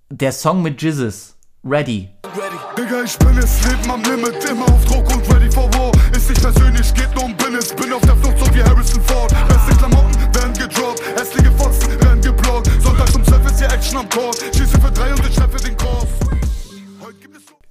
[0.09, 2.09] Der Song mit Jizzes, Ready.
[2.33, 2.55] Ready.
[2.77, 5.91] Digga, ich bin es, Leben am Limit, immer auf Druck und ready for war.
[6.15, 7.75] Ist nicht persönlich, geht nur um Business.
[7.75, 9.33] Bin auf der Flucht, so wie Harrison Ford.
[9.49, 12.71] Beste Klamotten werden gedroppt, hässliche Fotzen werden geblockt.
[12.81, 14.37] Sonntags um 12 ist hier Action am Court.
[14.55, 16.07] Schieße für drei und ich treffe den so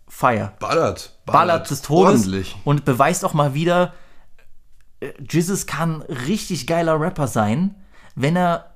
[0.09, 0.53] Fire.
[0.61, 1.19] Ballert.
[1.25, 2.55] Ballert des Todes Ordentlich.
[2.65, 3.95] und beweist auch mal wieder,
[5.29, 7.75] Jizzes kann richtig geiler Rapper sein,
[8.15, 8.71] wenn er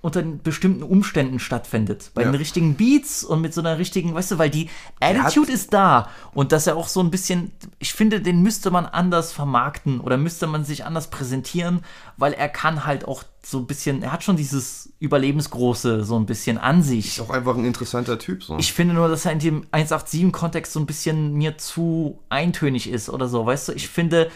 [0.00, 2.12] unter bestimmten Umständen stattfindet.
[2.14, 2.30] Bei Ja.
[2.30, 6.08] den richtigen Beats und mit so einer richtigen, weißt du, weil die Attitude ist da
[6.32, 7.50] und dass er auch so ein bisschen,
[7.80, 11.80] ich finde, den müsste man anders vermarkten oder müsste man sich anders präsentieren,
[12.16, 16.26] weil er kann halt auch so ein bisschen, er hat schon dieses Überlebensgroße so ein
[16.26, 17.18] bisschen an sich.
[17.18, 18.44] Ist auch einfach ein interessanter Typ.
[18.44, 18.56] So.
[18.58, 23.10] Ich finde nur, dass er in dem 187-Kontext so ein bisschen mir zu eintönig ist
[23.10, 23.72] oder so, weißt du?
[23.72, 24.30] Ich finde,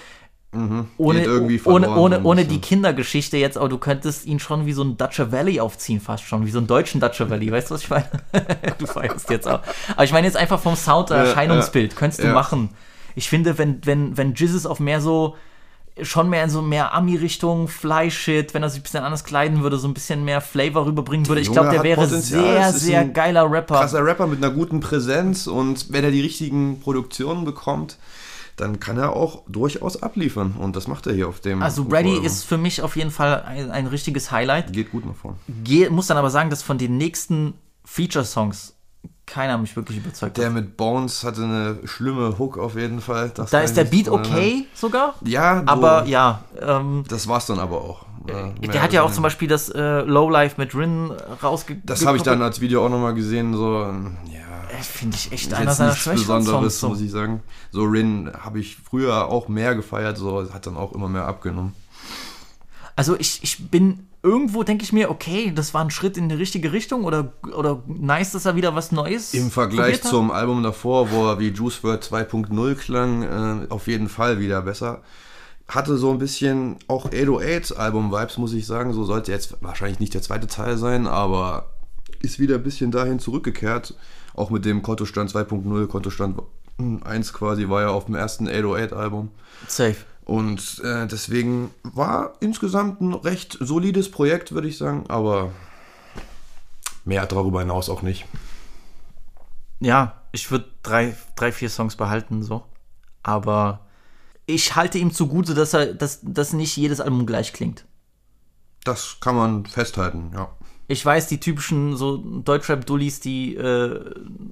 [0.99, 2.61] ohne, irgendwie ohne, so ohne, ohne bisschen.
[2.61, 6.25] die Kindergeschichte jetzt, aber du könntest ihn schon wie so ein Dutcher Valley aufziehen, fast
[6.25, 8.07] schon, wie so einen deutschen Dutcher Valley, weißt du, was ich meine?
[8.79, 9.63] du feierst jetzt auch.
[9.95, 12.69] Aber ich meine jetzt einfach vom Sound, Ja, Erscheinungsbild, ja, könntest du machen.
[13.15, 15.37] Ich finde, wenn, wenn, wenn Jizzes auf mehr so,
[16.03, 19.79] schon mehr in so mehr Ami-Richtung, Fly-Shit, wenn er sich ein bisschen anders kleiden würde,
[19.79, 23.51] so ein bisschen mehr Flavor rüberbringen würde, ich glaube, der wäre Potenzial, sehr, sehr geiler
[23.51, 23.77] Rapper.
[23.77, 27.97] krasser Rapper mit einer guten Präsenz und wenn er die richtigen Produktionen bekommt,
[28.57, 31.63] dann kann er auch durchaus abliefern und das macht er hier auf dem.
[31.63, 32.25] Also Ready Album.
[32.25, 34.73] ist für mich auf jeden Fall ein, ein richtiges Highlight.
[34.73, 35.39] geht gut nach vorne.
[35.65, 38.75] Geh, muss dann aber sagen, dass von den nächsten Feature-Songs
[39.27, 40.53] keiner mich wirklich überzeugt Der hat.
[40.53, 43.31] mit Bones hatte eine schlimme Hook auf jeden Fall.
[43.35, 47.47] Das Da ist der Beat dran okay sogar, Ja, so, aber ja, ähm, Das war's
[47.47, 48.07] dann aber auch.
[48.27, 51.11] Äh, der hat ja auch zum Beispiel das äh, Lowlife mit Rin
[51.43, 51.87] rausgegeben.
[51.87, 54.52] Das habe ich dann als Video auch nochmal gesehen, so, ja.
[54.81, 56.81] Finde ich echt einer seiner schwächeren Besonderes, Songs.
[56.81, 56.89] So.
[56.89, 57.43] muss ich sagen.
[57.71, 61.75] So Rin habe ich früher auch mehr gefeiert, so hat dann auch immer mehr abgenommen.
[62.97, 66.35] Also ich, ich bin irgendwo, denke ich mir, okay, das war ein Schritt in die
[66.35, 71.11] richtige Richtung oder, oder nice, dass er wieder was Neues Im Vergleich zum Album davor,
[71.11, 75.03] wo er wie Juice WRLD 2.0 klang, äh, auf jeden Fall wieder besser.
[75.69, 78.93] Hatte so ein bisschen auch 808 Album-Vibes, muss ich sagen.
[78.93, 81.72] So sollte jetzt wahrscheinlich nicht der zweite Teil sein, aber
[82.23, 83.95] ist wieder ein bisschen dahin zurückgekehrt.
[84.35, 86.41] Auch mit dem Kontostand 2.0, Kontostand
[86.79, 89.31] 1 quasi war ja auf dem ersten 808-Album.
[89.69, 89.97] Safe.
[90.25, 95.51] Und äh, deswegen war insgesamt ein recht solides Projekt, würde ich sagen, aber
[97.05, 98.25] mehr darüber hinaus auch nicht.
[99.81, 102.63] Ja, ich würde drei, drei, vier Songs behalten, so.
[103.25, 103.87] Aber
[104.47, 107.85] ich halte ihm zugute, dass er, dass, dass nicht jedes Album gleich klingt.
[108.85, 110.49] Das kann man festhalten, ja.
[110.93, 113.99] Ich weiß, die typischen so Deutschrap-Dullis, die, äh,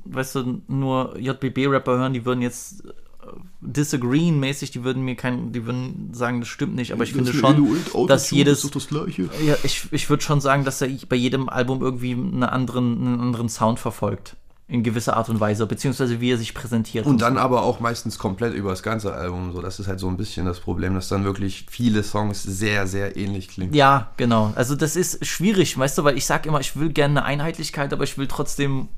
[0.07, 2.91] weißt du, nur JBB-Rapper hören, die würden jetzt äh,
[3.61, 7.77] disagreeen-mäßig, die würden mir kein, die würden sagen, das stimmt nicht, aber ich finde schon,
[8.09, 9.29] dass jedes, das Gleiche.
[9.45, 13.21] ja, ich, ich würde schon sagen, dass er bei jedem Album irgendwie einen anderen, einen
[13.21, 14.37] anderen Sound verfolgt.
[14.71, 17.05] In gewisser Art und Weise, beziehungsweise wie er sich präsentiert.
[17.05, 19.53] Und dann aber auch meistens komplett über das ganze Album.
[19.53, 22.87] So, das ist halt so ein bisschen das Problem, dass dann wirklich viele Songs sehr,
[22.87, 23.75] sehr ähnlich klingen.
[23.75, 24.53] Ja, genau.
[24.55, 27.93] Also das ist schwierig, weißt du, weil ich sag immer, ich will gerne eine Einheitlichkeit,
[27.93, 28.89] aber ich will trotzdem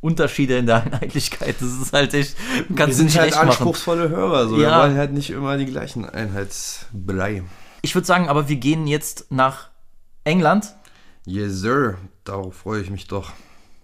[0.00, 1.56] Unterschiede in der Einheitlichkeit.
[1.58, 2.36] Das ist halt echt,
[2.68, 3.48] Wir sind nicht halt recht machen.
[3.48, 4.48] anspruchsvolle Hörer.
[4.48, 4.56] So.
[4.60, 4.76] Ja.
[4.76, 7.44] Wir wollen halt nicht immer die gleichen Einheitsbrei.
[7.80, 9.70] Ich würde sagen, aber wir gehen jetzt nach
[10.24, 10.74] England
[11.24, 11.98] Yes, sir.
[12.24, 13.32] Darauf freue ich mich doch.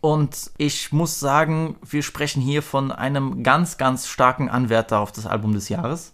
[0.04, 5.24] Und ich muss sagen, wir sprechen hier von einem ganz, ganz starken Anwärter auf das
[5.24, 6.12] Album des Jahres.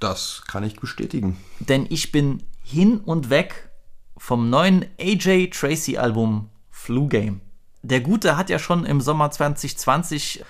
[0.00, 1.36] Das kann ich bestätigen.
[1.58, 3.68] Denn ich bin hin und weg
[4.16, 7.42] vom neuen AJ Tracy Album Flu Game.
[7.82, 10.40] Der Gute hat ja schon im Sommer 2020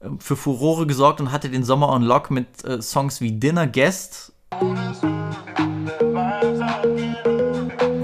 [0.00, 3.66] äh, für Furore gesorgt und hatte den Sommer on Lock mit äh, Songs wie Dinner
[3.66, 4.32] Guest.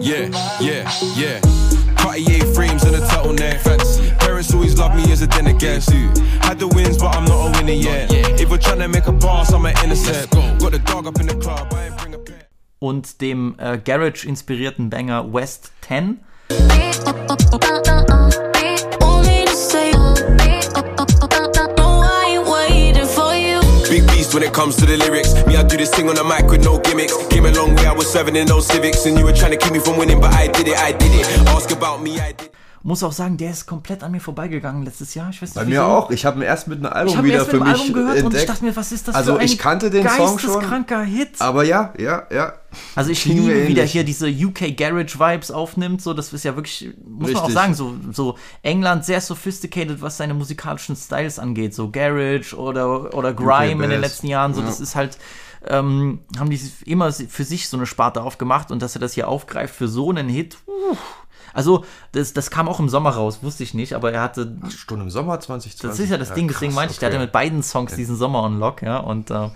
[0.09, 1.39] Yeah, yeah, yeah.
[1.97, 3.61] Cartier frames and a turtleneck.
[3.61, 4.11] Fancy.
[4.21, 5.91] Parents always love me as a dinner guest.
[6.41, 8.11] Had the wins, but I'm not a winner yet.
[8.41, 10.31] If we're trying to make a pass, I'm an innocent.
[10.31, 12.49] Got the dog up in the club, I ain't bring a pet.
[12.79, 16.21] und dem äh, Garage-inspirierten Banger West 10.
[24.39, 25.35] When it comes to the lyrics.
[25.47, 27.17] Me, I do this thing on the mic with no gimmicks.
[27.27, 29.05] Came a long way, I was serving in those civics.
[29.05, 31.11] And you were trying to keep me from winning, but I did it, I did
[31.13, 31.27] it.
[31.49, 32.51] Ask about me, I did
[32.83, 35.31] Muss auch sagen, der ist komplett an mir vorbeigegangen letztes Jahr.
[35.31, 35.81] Ich weiß nicht, Bei wieso.
[35.83, 36.11] mir auch.
[36.11, 38.09] Ich habe ihn erst mit einem Album Ich wieder für mit dem mich Album gehört
[38.19, 38.27] entdeckt.
[38.35, 40.53] und ich dachte mir, was ist das also für ein ich kannte den Song schon.
[40.53, 41.31] geisteskranker Hit.
[41.41, 42.53] Aber ja, ja, ja.
[42.95, 43.93] Also ich mir liebe, wie der ähnlich.
[43.93, 46.03] hier diese UK Garage Vibes aufnimmt.
[46.03, 47.55] So, das ist ja wirklich, muss man auch Richtig.
[47.55, 51.75] sagen, so, so England sehr sophisticated, was seine musikalischen Styles angeht.
[51.75, 54.55] So Garage oder, oder Grime in den letzten Jahren.
[54.55, 54.67] So, Ja.
[54.67, 55.19] das ist halt,
[55.67, 59.27] ähm, haben die immer für sich so eine Sparte aufgemacht und dass er das hier
[59.29, 60.59] aufgreift für so einen Hit.
[60.91, 60.99] uff.
[61.55, 65.01] Also, das, das kam auch im Sommer raus, wusste ich nicht, aber er hatte Schon
[65.01, 65.81] im Sommer 2020.
[65.81, 68.17] das ist ja das Ding, deswegen krass, meinte ich, der hatte mit beiden Songs diesen
[68.17, 68.99] Sommer on Lock, ja.
[68.99, 69.51] Und äh,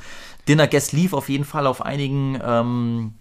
[0.48, 3.14] Dinner Guest lief auf jeden Fall auf einigen ähm,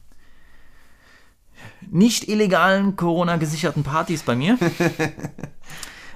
[1.89, 4.57] nicht illegalen Corona-gesicherten Partys bei mir.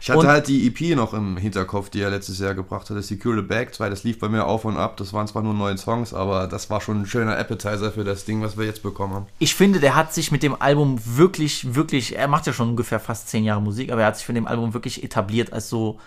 [0.01, 3.01] Ich hatte Und- halt die EP noch im Hinterkopf, die er letztes Jahr gebracht hatte,
[3.01, 5.53] Secure the Bag 2, das lief bei mir auf und ab, das waren zwar nur
[5.53, 8.83] neun Songs, aber das war schon ein schöner Appetizer für das Ding, was wir jetzt
[8.83, 9.27] bekommen haben.
[9.39, 12.99] Ich finde, der hat sich mit dem Album wirklich, wirklich, er macht ja schon ungefähr
[12.99, 15.99] fast zehn Jahre Musik, aber er hat sich mit dem Album wirklich etabliert als so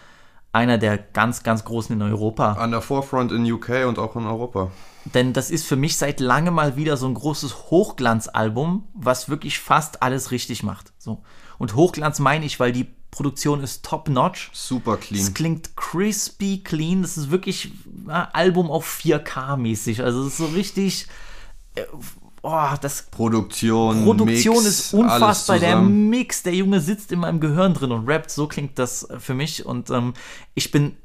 [0.53, 2.53] einer der ganz, ganz Großen in Europa.
[2.55, 4.71] An der Forefront in UK und auch in Europa.
[5.05, 9.59] Denn das ist für mich seit langem mal wieder so ein großes Hochglanzalbum, was wirklich
[9.59, 10.93] fast alles richtig macht.
[10.99, 11.23] So.
[11.59, 14.51] Und Hochglanz meine ich, weil die Produktion ist top-notch.
[14.53, 15.23] Super clean.
[15.23, 17.03] Es klingt crispy clean.
[17.03, 17.73] Das ist wirklich
[18.07, 20.03] ein Album auf 4K-mäßig.
[20.03, 21.07] Also es ist so richtig.
[21.75, 21.85] Äh,
[22.43, 25.59] oh, das Produktion, Produktion Mix, ist unfassbar.
[25.59, 25.81] Der.
[25.81, 28.31] Mix, der Junge sitzt in meinem Gehirn drin und rappt.
[28.31, 29.65] So klingt das für mich.
[29.65, 30.15] Und ähm,
[30.55, 30.97] ich bin.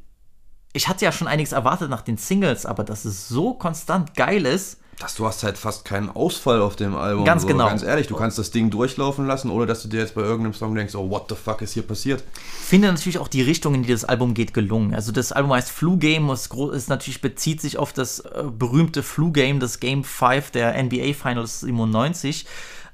[0.76, 4.47] Ich hatte ja schon einiges erwartet nach den Singles, aber dass es so konstant geil
[4.47, 7.26] ist, Dass du hast halt fast keinen Ausfall auf dem Album.
[7.26, 7.68] Ganz so, genau.
[7.68, 10.54] Ganz ehrlich, du kannst das Ding durchlaufen lassen, ohne dass du dir jetzt bei irgendeinem
[10.54, 12.24] Song denkst, oh, what the fuck ist hier passiert?
[12.64, 14.94] finde natürlich auch die Richtung, in die das Album geht, gelungen.
[14.96, 19.04] Also das Album heißt Flu Game, gro- ist natürlich bezieht sich auf das äh, berühmte
[19.04, 22.46] Flu Game, das Game 5 der NBA Finals 97.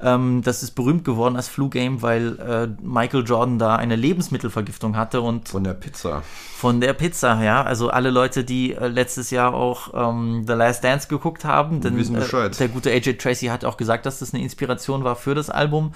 [0.02, 4.96] Ähm, das ist berühmt geworden als Flu Game, weil äh, Michael Jordan da eine Lebensmittelvergiftung
[4.96, 6.24] hatte und Von der Pizza.
[6.56, 7.64] von der Pizza, ja.
[7.64, 12.00] Also alle Leute, die äh, letztes Jahr auch ähm, The Last Dance geguckt haben, denn
[12.00, 15.50] äh, der gute AJ Tracy hat auch gesagt, dass das eine Inspiration war für das
[15.50, 15.92] Album.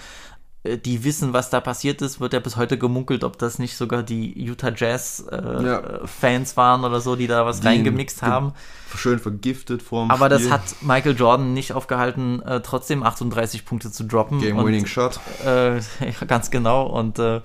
[0.64, 3.76] Äh, Die wissen, was da passiert ist, wird ja bis heute gemunkelt, ob das nicht
[3.78, 5.82] sogar die Utah Jazz äh, Ja.
[6.05, 8.53] Fans waren oder so, die da was Die reingemixt ge- haben.
[8.95, 10.51] Schön vergiftet vorm Aber das Spiel.
[10.53, 14.39] hat Michael Jordan nicht aufgehalten, äh, trotzdem 38 Punkte zu droppen.
[14.39, 15.20] Game-winning Shot.
[15.45, 15.82] äh, ja,
[16.28, 16.86] ganz genau.
[16.86, 17.41] Und äh,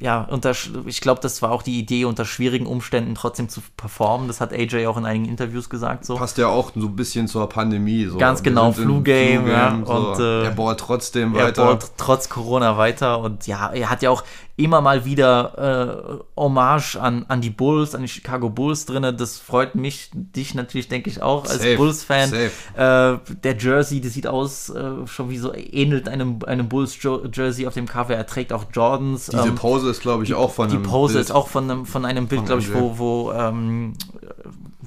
[0.00, 0.52] ja, unter,
[0.86, 4.26] ich glaube, das war auch die Idee, unter schwierigen Umständen trotzdem zu performen.
[4.26, 6.04] Das hat AJ auch in einigen Interviews gesagt.
[6.04, 6.16] So.
[6.16, 8.06] Passt ja auch so ein bisschen zur Pandemie.
[8.06, 8.18] So.
[8.18, 9.92] Ganz genau, sind im Flu-Game, ja, so.
[9.92, 11.64] und, äh, er ballt trotzdem Er weiter.
[11.66, 14.24] baut trotz Corona weiter und ja, er hat ja auch
[14.56, 19.12] immer mal wieder äh, Hommage an, an die Bulls, an die Chicago Bulls drinne.
[19.12, 22.32] Das freut mich, dich natürlich, denke ich, auch als Bulls-Fan.
[22.32, 27.74] Äh, der Jersey, das sieht aus, äh, schon wie so, ähnelt einem, einem Bulls-Jersey auf
[27.74, 28.14] dem Cover.
[28.14, 29.26] Er trägt auch Jordans.
[29.26, 31.24] Diese ähm, Pose ist, glaube ich, auch von die einem Pose Bild.
[31.24, 33.94] ist auch von einem, von einem Bild, glaube ich, wo, wo, ähm,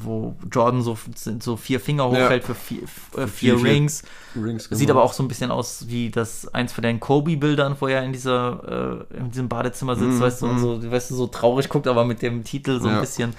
[0.03, 0.97] wo Jordan so,
[1.39, 2.25] so vier Finger Ja.
[2.25, 2.83] hochhält für vier,
[3.15, 4.03] äh, vier Vier, Rings.
[4.35, 4.91] Rings, Sieht genau.
[4.99, 8.13] aber auch so ein bisschen aus wie das eins von den Kobe-Bildern, wo er in
[8.13, 11.87] dieser äh, in diesem Badezimmer sitzt, weißt du, und so, weißt du, so traurig guckt,
[11.87, 12.99] aber mit dem Titel so ein Ja.
[13.01, 13.33] bisschen.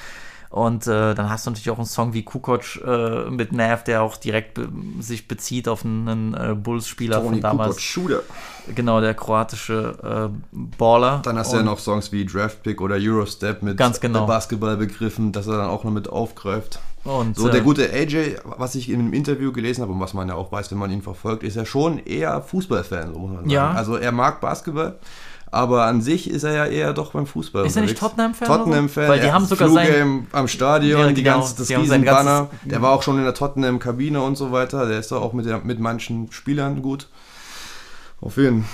[0.50, 4.02] Und äh, dann hast du natürlich auch einen Song wie Kukoc äh, mit Nav, der
[4.02, 4.68] auch direkt be
[5.00, 7.70] sich bezieht auf einen äh, Bulls-Spieler von damals.
[7.76, 8.20] Kukoc, Shooter.
[8.74, 10.38] Genau, der kroatische äh,
[10.78, 11.20] Baller.
[11.22, 14.26] Dann hast du ja Und- noch Songs wie Draftpick oder Eurostep mit Ganz genau.
[14.26, 16.80] Basketballbegriffen, dass er dann auch noch mit aufgreift.
[17.04, 20.14] Und, So, äh, der gute AJ, was ich in einem Interview gelesen habe und was
[20.14, 23.28] man ja auch weiß, wenn man ihn verfolgt, ist er schon eher Fußballfan, so muss
[23.30, 23.50] man sagen.
[23.50, 23.70] Ja.
[23.72, 24.96] Also er mag Basketball,
[25.50, 27.64] aber an sich ist er ja eher doch beim Fußball.
[27.66, 28.00] Ist er nicht unterwegs.
[28.00, 28.48] Tottenham-Fan?
[28.48, 31.40] Tottenham-Fan, Weil die haben sogar sein- am Stadion, Ja, die genau.
[31.40, 32.48] das Die haben sein Riesenbanner.
[32.64, 34.86] Der war auch schon in der Tottenham-Kabine und so weiter.
[34.86, 37.08] Der ist da auch mit, der, mit manchen Spielern gut.
[38.20, 38.70] Auf jeden Fall.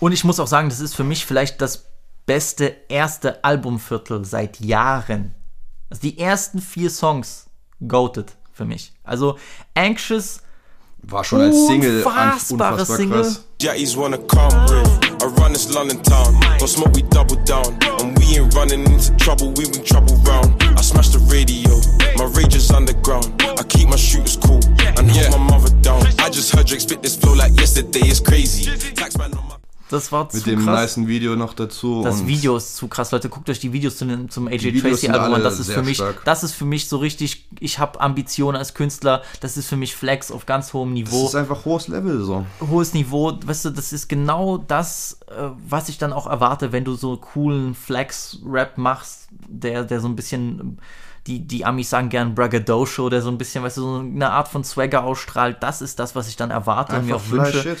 [0.00, 1.84] Und ich muss auch sagen, das ist für mich vielleicht das
[2.26, 5.34] beste erste Albumviertel seit Jahren.
[5.90, 7.46] Also die ersten vier Songs
[7.86, 8.92] goated für mich.
[9.04, 9.38] Also
[9.74, 10.40] Anxious,
[11.02, 13.22] War schon als Single an- Unfassbare unfassbar Single.
[13.22, 13.44] krass.
[13.60, 15.01] Jatties wanna come with.
[15.22, 16.34] I run this London town.
[16.58, 17.78] Don't smoke, we double down.
[18.00, 20.60] And we ain't running into trouble, we bring trouble round.
[20.60, 21.78] I smash the radio,
[22.18, 23.40] my rage is underground.
[23.40, 24.60] I keep my shooters cool
[24.98, 26.02] and hold my mother down.
[26.18, 28.66] I just heard Drake spit this flow like yesterday, it's crazy.
[28.94, 29.61] Taxman on my
[29.92, 30.80] das war Mit zu dem krass.
[30.96, 32.02] nicen Video noch dazu.
[32.02, 33.28] Das Video ist zu krass, Leute.
[33.28, 35.42] Guckt euch die Videos zu den, zum AJ Tracy Album an.
[35.42, 36.24] Das ist für mich, stark.
[36.24, 37.46] das ist für mich so richtig.
[37.60, 39.22] Ich habe Ambitionen als Künstler.
[39.40, 41.26] Das ist für mich Flex auf ganz hohem Das Niveau.
[41.26, 42.44] ist einfach hohes Level so.
[42.70, 46.84] hohes Niveau, weißt du, das ist genau das, äh, was ich dann auch erwarte, wenn
[46.84, 50.78] du so coolen Flex-Rap machst, der, der so ein bisschen,
[51.26, 54.48] die, die Amis sagen gern Braggadocio, der so ein bisschen, weißt du, so eine Art
[54.48, 57.62] von Swagger ausstrahlt, das ist das, was ich dann erwarte und mir auch wünsche.
[57.62, 57.78] Shit.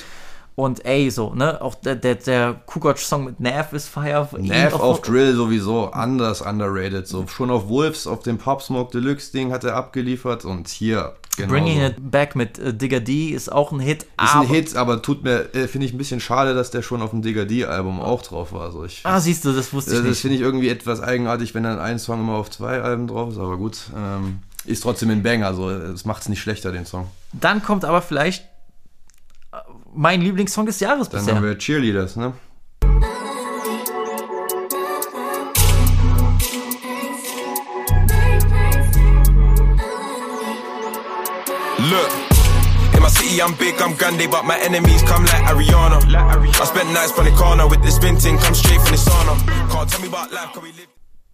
[0.54, 4.28] Und ey, so, ne, auch der, der, der Kukoc-Song mit Nav ist Fire.
[4.38, 7.08] Nav auf Drill sowieso anders underrated.
[7.08, 11.14] So schon auf Wolves, auf dem Pop Smoke Deluxe Ding hat er abgeliefert und hier
[11.38, 11.48] genau.
[11.52, 14.02] Bringing It Back mit äh, Digga D ist auch ein Hit.
[14.02, 16.82] ist aber, ein Hit, aber tut mir äh, finde ich ein bisschen schade, dass der
[16.82, 18.62] schon auf dem Digga D Album auch drauf war.
[18.66, 20.20] Also ich, Ah, siehst du, das wusste ich das nicht.
[20.20, 23.38] finde ich irgendwie etwas eigenartig, wenn dann ein Song immer auf zwei Alben drauf ist.
[23.38, 25.46] Aber gut, ähm, ist trotzdem ein Banger.
[25.46, 27.06] Also es macht es nicht schlechter den Song.
[27.32, 28.44] Dann kommt aber vielleicht
[29.94, 31.36] mein Lieblingssong des Jahres Dann bisher.
[31.36, 32.32] haben wir Cheerleaders, ne?
[41.90, 42.10] Look,
[42.94, 45.98] in my city I'm big, I'm Gandhi, but my enemies come like Ariana.
[46.60, 49.34] I spent nights on the corner with this spinting, come straight from the sauna.
[49.70, 50.86] Can't tell me about life, cause we live.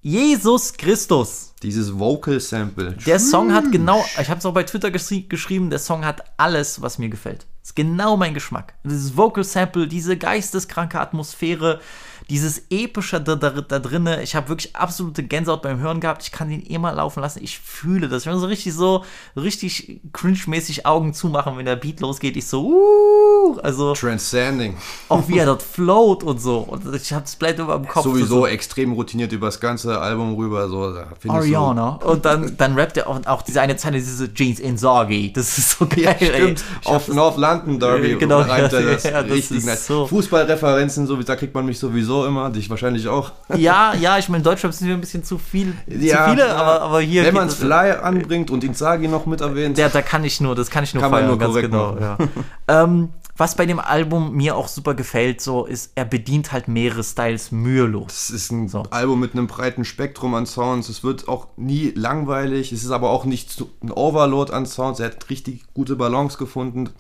[0.08, 1.52] Jesus Christus.
[1.62, 2.96] Dieses Vocal Sample.
[3.04, 6.22] Der Song hat genau, ich habe es auch bei Twitter geschri geschrieben, der Song hat
[6.38, 7.44] alles, was mir gefällt.
[7.62, 8.72] Ist genau mein Geschmack.
[8.84, 11.82] Dieses Vocal Sample, diese geisteskranke Atmosphäre,
[12.30, 14.22] dieses epische da, da, da drinne.
[14.22, 16.22] Ich habe wirklich absolute Gänsehaut beim Hören gehabt.
[16.22, 17.42] Ich kann den immer laufen lassen.
[17.42, 18.22] Ich fühle das.
[18.26, 19.04] Ich will so richtig so,
[19.34, 22.36] richtig cringe-mäßig Augen zumachen, wenn der Beat losgeht.
[22.36, 24.76] Ich so, uh, also Transcending.
[25.08, 26.58] auch wie er dort float und so.
[26.58, 28.04] Und ich habe es bleibt über im Kopf.
[28.04, 30.68] Sowieso so, extrem routiniert über das ganze Album rüber.
[30.68, 30.94] So,
[31.28, 31.96] Ariana.
[32.04, 35.32] Und dann, dann rappt er auch, auch diese eine Zeile, diese Jeans in Sorgi.
[35.32, 36.34] Das ist so geil, Ja, ey.
[36.42, 36.64] stimmt.
[36.82, 39.86] Ich Auf North London Derby genau, reimt er das ja, das richtig nice.
[39.86, 43.32] so- Fußballreferenzen, so wie da kriegt man mich sowieso immer, dich wahrscheinlich auch.
[43.56, 46.46] Ja, ja, ich meine, in Deutschland sind wir ein bisschen zu viel, Ja, zu viele,
[46.48, 46.56] ja.
[46.56, 47.24] aber, aber hier.
[47.24, 49.78] Wenn man das- Fly anbringt und Inzaghi noch mit erwähnt.
[49.78, 51.70] Der, da kann ich nur, das kann ich nur Kann man feiern, nur ganz korrekt
[51.70, 51.96] genau.
[51.98, 52.18] Ja.
[52.84, 57.04] ähm, was bei dem Album mir auch super gefällt, so ist, er bedient halt mehrere
[57.04, 58.12] Styles mühelos.
[58.12, 58.82] Es ist ein So.
[58.90, 60.88] Album mit einem breiten Spektrum an Sounds.
[60.88, 62.72] Es wird auch nie langweilig.
[62.72, 64.98] Es ist aber auch nicht so ein Overload an Sounds.
[64.98, 66.90] Er hat richtig gute Balance gefunden.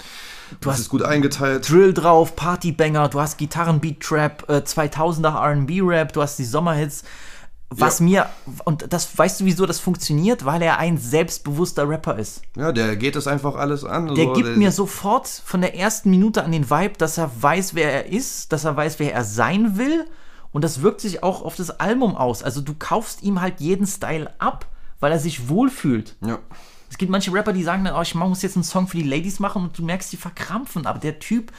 [0.60, 1.68] Du hast es gut eingeteilt.
[1.70, 7.04] Drill drauf, Partybanger, du hast Gitarrenbeat-Trap, äh, 2000er R&B-Rap, du hast die Sommerhits.
[7.70, 8.04] Was Ja.
[8.06, 8.26] mir,
[8.64, 10.46] und das weißt du, wieso das funktioniert?
[10.46, 12.40] Weil er ein selbstbewusster Rapper ist.
[12.56, 14.14] Ja, der geht das einfach alles an.
[14.14, 17.74] Der So, gibt mir sofort von der ersten Minute an den Vibe, dass er weiß,
[17.74, 20.06] wer er ist, dass er weiß, wer er sein will.
[20.50, 22.42] Und das wirkt sich auch auf das Album aus.
[22.42, 24.64] Also du kaufst ihm halt jeden Style ab,
[24.98, 26.16] weil er sich wohlfühlt.
[26.24, 26.38] Ja.
[26.90, 29.02] Es gibt manche Rapper, die sagen dann, oh, ich muss jetzt einen Song für die
[29.02, 30.86] Ladies machen und du merkst, die verkrampfen.
[30.86, 31.52] Aber der Typ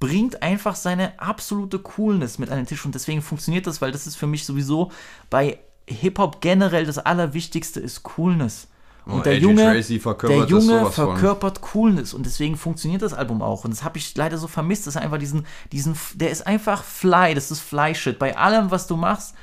[0.00, 4.06] bringt einfach seine absolute Coolness mit an den Tisch und deswegen funktioniert das, weil das
[4.06, 4.92] ist für mich sowieso
[5.30, 5.58] bei
[5.88, 8.68] Hip-Hop generell das Allerwichtigste ist Coolness.
[9.04, 11.06] Und Oh, der AJ Junge, verkörpert der Junge sowas von.
[11.06, 13.64] verkörpert Coolness und deswegen funktioniert das Album auch.
[13.64, 17.34] Und das habe ich leider so vermisst, dass einfach diesen, diesen, der ist einfach fly,
[17.34, 18.18] das ist Fly-Shit.
[18.18, 19.34] Bei allem, was du machst,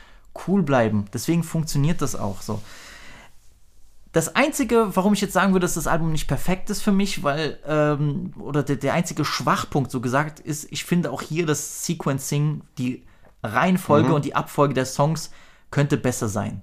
[0.47, 1.05] cool bleiben.
[1.13, 2.61] Deswegen funktioniert das auch so.
[4.15, 7.23] Das Einzige, warum ich jetzt sagen würde, dass das Album nicht perfekt ist für mich,
[7.23, 11.85] weil, ähm, oder der, der einzige Schwachpunkt so gesagt ist, ich finde auch hier das
[11.85, 13.03] Sequencing, die
[13.43, 15.31] Reihenfolge und die Abfolge der Songs
[15.69, 16.61] könnte besser sein.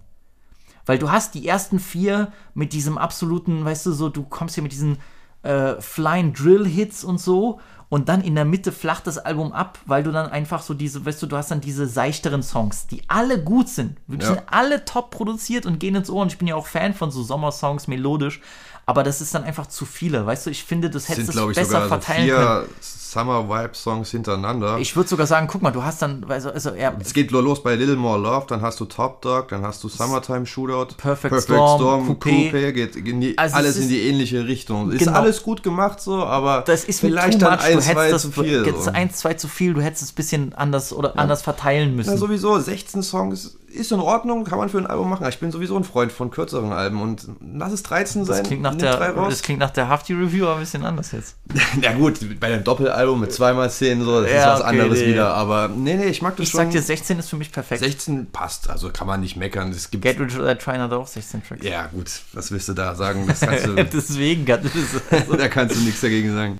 [0.86, 4.62] Weil du hast die ersten vier mit diesem absoluten, weißt du, so, du kommst hier
[4.62, 4.96] mit diesen
[5.42, 7.60] äh, Flying Drill Hits und so
[7.92, 11.04] und dann in der Mitte flacht das Album ab, weil du dann einfach so diese,
[11.04, 13.98] weißt du, du hast dann diese seichteren Songs, die alle gut sind.
[14.06, 14.28] Die Ja.
[14.28, 17.10] sind alle top produziert und gehen ins Ohr und ich bin ja auch Fan von
[17.10, 18.40] so Sommersongs, melodisch,
[18.86, 21.46] aber das ist dann einfach zu viele, weißt du, ich finde, das Es hättest du
[21.48, 22.68] besser sogar so verteilen können.
[23.12, 24.78] Summer Vibe Songs hintereinander.
[24.78, 27.62] Ich würde sogar sagen, guck mal, du hast dann, also, also er, es geht los
[27.62, 31.42] bei Little More Love, dann hast du Top Dog, dann hast du Summertime Shootout, Perfect
[31.42, 32.72] Storm, Coupé.
[32.72, 34.90] geht in die, Also es alles ist- in die ähnliche Richtung.
[34.90, 35.12] Ist Genau.
[35.18, 37.64] alles gut gemacht so, aber das ist vielleicht dann much.
[37.64, 38.64] ein, du zwei das zu viel.
[38.66, 42.10] jetzt eins, zwei zu viel, du hättest es ein bisschen anders oder anders verteilen müssen.
[42.12, 45.26] Ja, sowieso, 16 Songs ist in Ordnung, kann man für ein Album machen.
[45.28, 48.38] Ich bin sowieso ein Freund von kürzeren Alben und lass es 13 sein.
[48.38, 51.36] das klingt nach der, das klingt nach der Hafti Review aber ein bisschen anders jetzt.
[51.80, 55.00] Ja gut, bei dem Doppelalbum mit zweimal 10 so, das Ja, ist was okay, anderes
[55.00, 55.06] nee.
[55.08, 55.34] wieder.
[55.34, 56.58] Aber nee, nee, ich mag das Ich schon.
[56.60, 57.82] sag dir, 16 ist für mich perfekt.
[57.82, 59.70] 16 passt, also kann man nicht meckern.
[59.70, 61.64] Es gibt Get Rich or Trying hat auch 16 Tracks.
[61.64, 63.26] ja gut, was willst du da sagen?
[63.26, 65.00] Das kannst du, Deswegen, das ist-
[65.38, 66.58] da kannst du nichts dagegen sagen.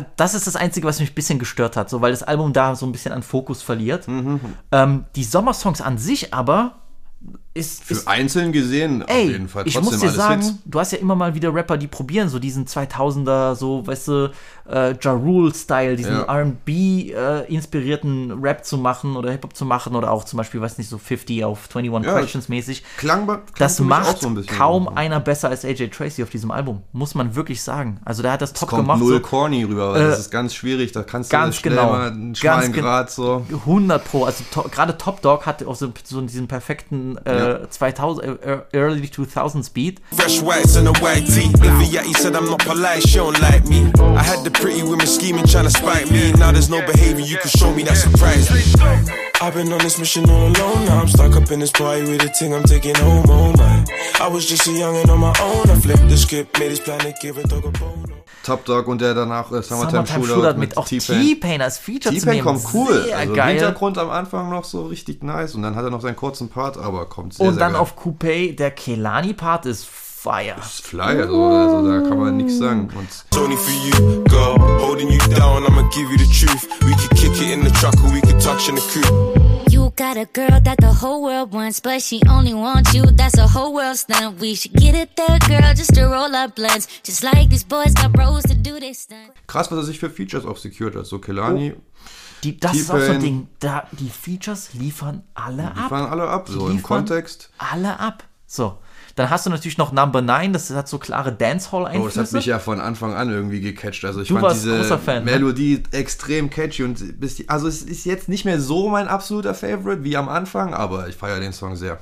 [0.00, 2.74] Das ist das Einzige, was mich ein bisschen gestört hat, so, weil das Album da
[2.74, 4.08] so ein bisschen an Fokus verliert.
[4.08, 4.40] Mhm.
[4.72, 6.76] Ähm, die Sommersongs an sich aber
[7.54, 10.54] ist, Für ist einzeln gesehen auf Ey, jeden Fall ich trotzdem muss dir sagen, Hits.
[10.64, 14.30] du hast ja immer mal wieder Rapper, die probieren so diesen 2000er, so, weißt du,
[14.68, 16.22] äh, Ja Rule-Style, diesen Ja.
[16.24, 20.98] R&B-inspirierten Rap zu machen oder Hip-Hop zu machen oder auch zum Beispiel, weiß nicht, so
[20.98, 22.82] 50 auf 21 Ja, Questions mäßig.
[22.96, 26.82] Klang, klang Das macht so ein kaum einer besser als AJ Tracy auf diesem Album,
[26.92, 28.00] muss man wirklich sagen.
[28.04, 29.00] Also der hat das top kommt gemacht.
[29.00, 30.92] null So, corny rüber, weil Äh, das ist ganz schwierig.
[30.92, 31.90] Da kannst ganz du schnell genau.
[31.92, 33.46] mal einen Ganz schmalen Grad so.
[33.50, 37.66] 100 Pro, also to gerade Top Dog hatte auch so, so diesen perfekten äh, Ja.
[37.66, 40.00] 2000, äh, uh, Early 2000 Speed.
[40.12, 41.50] Fresh whites and a white tee.
[41.60, 43.90] Olivia said I'm not polite, she don't like me.
[44.16, 46.32] I had the pretty women scheming, trying to spite me.
[46.32, 48.62] Now there's no behavior you can show me that surprised me.
[49.40, 50.84] I've been on this mission all alone.
[50.86, 53.24] Now I'm stuck up in this party with a thing I'm taking home.
[53.28, 53.84] Oh my.
[54.20, 55.70] I was just a youngin' on my own.
[55.70, 58.23] I flipped the script, made this planet, give a dog a bone.
[58.44, 62.14] Top Dog und der danach äh, Summertime, Summertime Shootout, Shootout mit auch T-Pain als Feature
[62.14, 63.02] zu T-Pain kommt cool.
[63.04, 63.54] Sehr also im geil.
[63.56, 66.76] Hintergrund am Anfang noch so richtig nice und dann hat er noch seinen kurzen Part,
[66.78, 67.80] aber kommt sehr, Und sehr dann geil.
[67.80, 70.56] auf Coupé, der Kelani-Part ist fire.
[70.62, 72.88] Fly, also, also da kann man nichts sagen.
[72.96, 74.56] Und It's only for you, girl.
[74.80, 76.66] Holding you down, I'ma give you the truth.
[76.82, 79.43] We could kick it in the truck or we could touch in the coupe.
[79.94, 83.04] You got a girl that the whole world wants, but she only wants you.
[83.12, 84.40] That's a whole world stunt.
[84.40, 86.88] We should get it there, girl, just to roll up blunts.
[87.04, 89.30] Just like these boys got bros to do this stunt.
[89.46, 91.06] Krass, was er sich für Features auch secured hat.
[91.06, 91.74] So Kelani,
[92.42, 93.46] Die, das ist auch so ein Ding.
[93.60, 95.90] Da, die Features liefern alle die ab.
[95.90, 97.50] fahren alle ab, so Die im Kontext.
[97.58, 98.24] Alle ab.
[98.48, 98.78] So.
[99.16, 102.20] Dann hast du natürlich noch Number 9, das hat so klare Oh, das Dancehall-Einflüsse.
[102.20, 104.04] hat mich ja von Anfang an irgendwie gecatcht.
[104.04, 105.30] Also ich Du fand diese Fan, ne?
[105.30, 109.54] Melodie extrem catchy und bis die, also es ist jetzt nicht mehr so mein absoluter
[109.54, 111.98] Favorite wie am Anfang, aber ich feiere den Song sehr.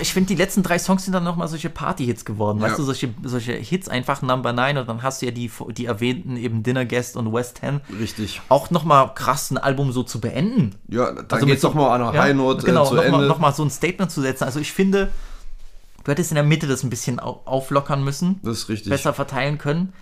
[0.00, 2.60] ich finde, die letzten drei Songs sind dann nochmal solche Party-Hits geworden.
[2.60, 2.76] Weißt Ja.
[2.78, 6.36] du, solche, solche Hits einfach Number 9 und dann hast du ja die, die erwähnten
[6.36, 7.80] eben Dinner Guest und West 10.
[8.00, 8.40] Richtig.
[8.48, 10.76] Auch nochmal krass ein Album so zu beenden.
[10.88, 13.02] Ja, dann Also geht's doch mal an einer ja, High Note genau, äh, zu noch
[13.02, 13.18] Ende.
[13.18, 14.44] Mal, noch mal so ein Statement zu setzen.
[14.44, 15.10] Also ich finde,
[16.04, 18.40] du hättest in der Mitte das ein bisschen au- auflockern müssen.
[18.42, 18.90] Das ist richtig.
[18.90, 19.92] Besser verteilen können.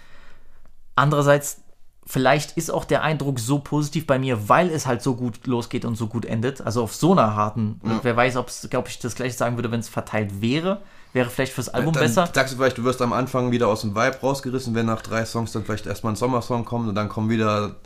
[0.94, 1.58] Andererseits,
[2.06, 5.84] vielleicht ist auch der Eindruck so positiv bei mir, weil es halt so gut losgeht
[5.84, 6.60] und so gut endet.
[6.60, 7.80] Also auf so einer harten.
[8.02, 8.50] Wer weiß, ob
[8.88, 10.82] ich das gleiche sagen würde, wenn es verteilt wäre.
[11.14, 12.28] Wäre vielleicht fürs Album dann besser.
[12.32, 15.26] sagst du vielleicht, du wirst am Anfang wieder aus dem Vibe rausgerissen, wenn nach drei
[15.26, 17.76] Songs dann vielleicht erstmal ein Sommersong kommt und dann kommen wieder.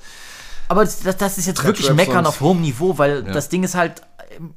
[0.68, 1.92] Aber das, das, ist jetzt wirklich.
[1.92, 3.32] Meckern auf hohem Niveau, weil Ja.
[3.32, 4.02] das Ding ist halt,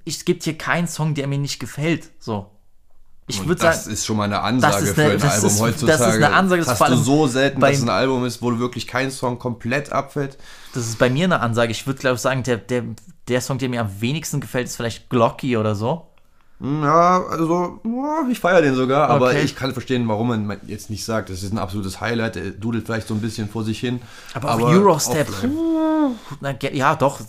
[0.05, 2.09] es gibt hier keinen Song, der mir nicht gefällt.
[2.19, 2.51] So.
[3.29, 5.47] Ich würde das sagen, ist schon mal eine Ansage ist für eine- ein das Album
[5.49, 5.97] ist- heutzutage.
[5.99, 8.57] das ist eine Ansage, das hast du so selten, dass es ein Album ist, wo
[8.59, 10.37] wirklich kein Song komplett abfällt.
[10.73, 11.71] das ist bei mir eine Ansage.
[11.71, 12.83] Ich würde, glaube ich, sagen, der, der,
[13.27, 16.08] der Song, der mir am wenigsten gefällt, ist vielleicht Glocky oder so.
[16.61, 19.43] Ja, also, ja, ich feiere den sogar, aber Okay.
[19.43, 22.85] ich kann verstehen, warum man jetzt nicht sagt, das ist ein absolutes Highlight, der dudelt
[22.85, 24.01] vielleicht so ein bisschen vor sich hin.
[24.33, 25.29] Aber, auch Eurostep.
[25.29, 25.45] auf-
[26.73, 27.19] ja, doch.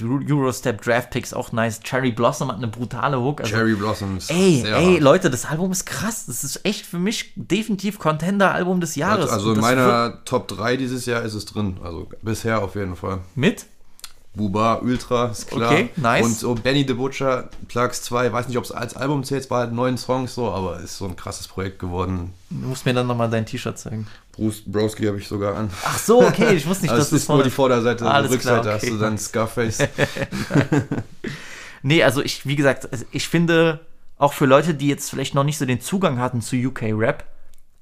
[0.00, 1.80] Euro- Eurostep Draft Picks auch nice.
[1.80, 3.40] Cherry Blossom hat eine brutale Hook.
[3.40, 4.30] Also, Cherry Blossoms.
[4.30, 4.98] Ey, sehr ey.
[4.98, 6.26] Leute, das Album ist krass.
[6.26, 9.30] Das ist echt für mich definitiv Contender-Album des Jahres.
[9.30, 11.78] Also in meiner Top 3 dieses Jahr ist es drin.
[11.82, 13.20] Also bisher auf jeden Fall.
[13.34, 13.66] Mit?
[14.34, 15.72] Buba, Ultra, ist klar.
[15.72, 16.24] Okay, nice.
[16.24, 19.50] Und so Benny the Butcher, Plugs 2, weiß nicht, ob es als Album zählt, es
[19.50, 22.32] war halt neun Songs so, aber ist so ein krasses Projekt geworden.
[22.50, 24.06] Du musst mir dann nochmal dein T-Shirt zeigen.
[24.32, 25.70] Bruce Broski habe ich sogar an.
[25.84, 28.30] Ach so, okay, ich wusste nicht, Also dass das ist nur die Vorderseite, die Alles
[28.30, 28.92] Rückseite klar, hast okay.
[28.92, 29.78] du dann Scarface.
[31.82, 33.80] Nee, also ich, wie gesagt, also ich finde,
[34.16, 37.24] auch für Leute, die jetzt vielleicht noch nicht so den Zugang hatten zu UK-Rap,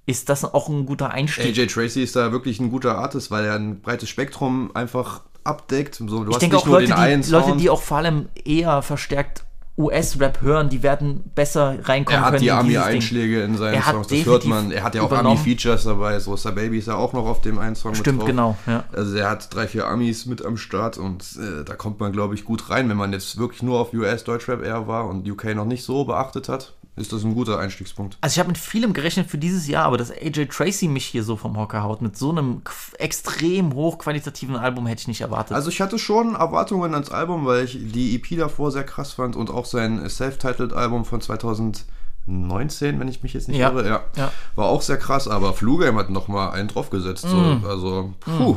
[0.07, 1.59] ist das auch ein guter Einstieg.
[1.59, 5.95] AJ Tracy ist da wirklich ein guter Artist, weil er ein breites Spektrum einfach abdeckt.
[5.95, 7.61] So, du ich hast denke nicht auch nur Leute den einen die, Leute, Sound.
[7.61, 9.45] die auch vor allem eher verstärkt
[9.79, 12.43] US-Rap hören, die werden besser reinkommen er hat können.
[12.43, 12.51] die.
[12.51, 14.71] Army-Einschläge in seinen Songs, das hört man.
[14.71, 15.13] Er hat ja auch.
[15.13, 18.37] Army-Features dabei, so Sir Baby ist ja auch noch auf dem einen Song Stimmt, mit
[18.37, 18.57] drauf.
[18.57, 18.85] genau, ja.
[18.93, 22.35] Also er hat drei, vier Amis mit am Start und äh, da kommt man, glaube
[22.35, 22.89] ich, gut rein.
[22.89, 26.49] Wenn man jetzt wirklich nur auf US-Deutschrap eher war und UK noch nicht so beachtet
[26.49, 28.17] hat, ist das ein guter Einstiegspunkt.
[28.23, 31.23] Also ich habe mit vielem gerechnet für dieses Jahr, aber dass AJ Tracy mich hier
[31.23, 32.63] so vom Hocker haut mit so einem
[32.99, 35.55] extrem hochqualitativen Album hätte ich nicht erwartet.
[35.55, 39.37] Also ich hatte schon Erwartungen ans Album, weil ich die EP davor sehr krass fand
[39.37, 44.33] und auch sein Self-Titled-Album von 2019, wenn ich mich jetzt nicht Ja, irre, ja, ja.
[44.55, 47.27] war auch sehr krass, aber Flugame hat nochmal einen draufgesetzt.
[47.27, 47.29] Mm.
[47.29, 48.57] So, also, puh.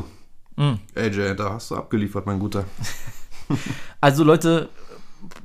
[0.96, 2.66] AJ, da hast du abgeliefert, mein Guter.
[4.02, 4.70] Also Leute,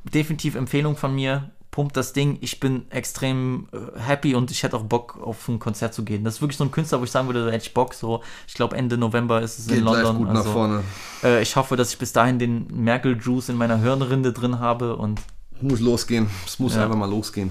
[0.05, 1.51] definitiv Empfehlung von mir.
[1.75, 2.39] Pumpt das Ding.
[2.41, 6.23] Ich bin extrem äh, happy und ich hätte auch Bock, auf ein Konzert zu gehen.
[6.23, 7.95] Das ist wirklich so ein Künstler, wo ich sagen würde, da hätte ich Bock.
[7.95, 10.19] So, ich glaube, Ende November ist es Geht in London.
[10.19, 10.85] gut nach also, vorne.
[11.25, 14.95] Äh, ich hoffe, dass ich bis dahin den Merkel-Juice in meiner Hirnrinde drin habe.
[14.95, 15.21] Und
[15.61, 16.31] Muss losgehen.
[16.47, 16.85] Es muss Ja.
[16.85, 17.51] einfach mal losgehen.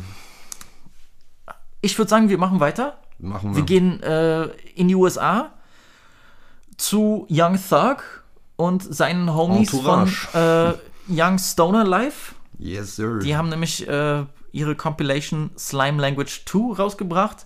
[1.82, 2.98] ich würde sagen, wir machen weiter.
[3.20, 3.58] Machen wir.
[3.58, 4.46] Wir gehen äh,
[4.76, 5.52] in die USA
[6.78, 8.24] zu Young Thug
[8.56, 10.28] und seinen Homies Entourage.
[10.32, 10.74] von äh,
[11.10, 12.36] Young Stoner Life.
[12.58, 13.20] Yes, sir.
[13.20, 17.46] Die haben nämlich äh, ihre Compilation Slime Language 2 rausgebracht.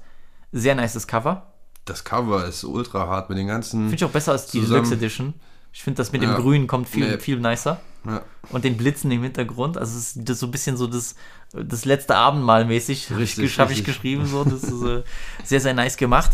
[0.51, 1.53] Sehr nices Cover.
[1.85, 3.81] das Cover ist ultra hart mit den ganzen.
[3.83, 5.33] Finde ich auch besser als die Zusammen- Deluxe Edition.
[5.73, 6.33] Ich finde das mit Ja.
[6.33, 7.17] dem Grün kommt viel, Nee.
[7.19, 7.79] viel nicer.
[8.05, 8.21] Ja.
[8.49, 9.77] Und den Blitzen im Hintergrund.
[9.77, 11.15] Also es ist das so ein bisschen so das,
[11.53, 13.11] das letzte Abendmahl mäßig.
[13.15, 14.25] Richtig, Habe ich geschrieben.
[14.25, 14.43] So.
[14.43, 15.03] Das ist äh,
[15.43, 16.31] sehr, sehr nice gemacht.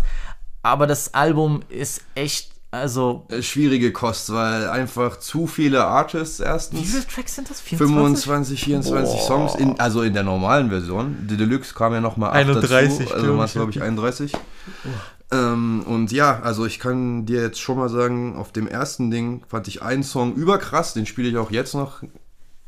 [0.61, 3.25] Aber das Album ist echt, also.
[3.29, 6.91] Äh, Schwierige Kost, weil einfach zu viele Artists Wie erstens.
[6.91, 7.61] viele Tracks sind das?
[7.61, 8.25] 24?
[8.25, 9.27] 25, 24 Boah.
[9.27, 11.27] Songs, in, also in der normalen Version.
[11.29, 14.33] Die Deluxe kam ja nochmal 31, dazu, also ich, glaube ich 31.
[15.31, 19.43] Ähm, und ja, also ich kann dir jetzt schon mal sagen, auf dem ersten Ding
[19.47, 22.03] fand ich einen Song überkrass, den spiele ich auch jetzt noch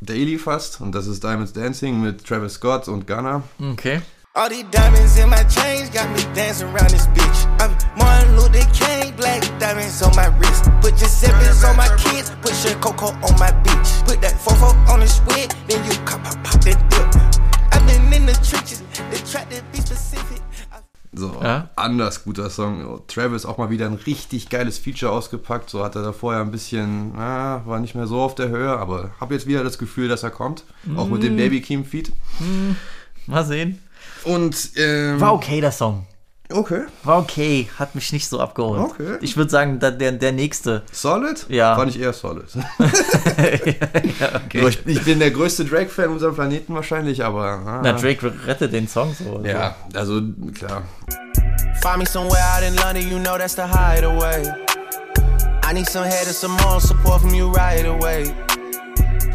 [0.01, 0.82] daily fast.
[0.82, 3.43] Und das ist Diamonds Dancing mit Travis Scott und Ghana.
[3.74, 4.01] Okay.
[4.38, 7.40] All these diamonds in my chains got me dancing around this bitch.
[7.62, 10.66] I'm Martin Luther King, black diamonds on my wrist.
[10.82, 13.90] Put Giuseppe's on my kids, put your cocoa on my beach.
[14.06, 17.08] Put that fofo on the squid, then you pop, pop, pop that dip.
[17.72, 20.42] I've been in the trenches, they tried to be specific.
[21.14, 21.70] So, Ja.
[21.78, 23.04] Anders guter Song.
[23.08, 25.70] Travis auch mal wieder ein richtig geiles Feature ausgepackt.
[25.70, 28.78] So hat er da vorher ein bisschen, ah, war nicht mehr so auf der Höhe,
[28.78, 30.66] aber habe jetzt wieder das Gefühl, dass er kommt.
[30.98, 31.24] Auch mit Mm.
[31.24, 32.12] dem Baby Keem Feed.
[33.28, 33.80] Mal sehen.
[34.26, 36.05] Und ähm, War okay, der Song.
[36.51, 36.82] okay.
[37.03, 37.69] War okay.
[37.78, 38.82] Hat mich nicht so abgeholt.
[38.82, 39.17] Okay.
[39.21, 40.84] Ich würde sagen, der, der nächste.
[40.91, 41.45] Solid?
[41.49, 41.76] Ja.
[41.76, 42.45] Fand ich eher solid.
[44.19, 44.61] ja, okay.
[44.61, 47.45] So, ich, ich bin der größte Drake-Fan unserem Planeten wahrscheinlich, aber.
[47.45, 49.38] Ah, Na, Drake rettet den Song so.
[49.38, 49.45] also.
[49.45, 50.21] Ja, also
[50.57, 50.84] klar.
[51.82, 54.43] Find me somewhere out in London, you know that's the hideaway.
[55.67, 58.34] I need some head and some more support from you right away.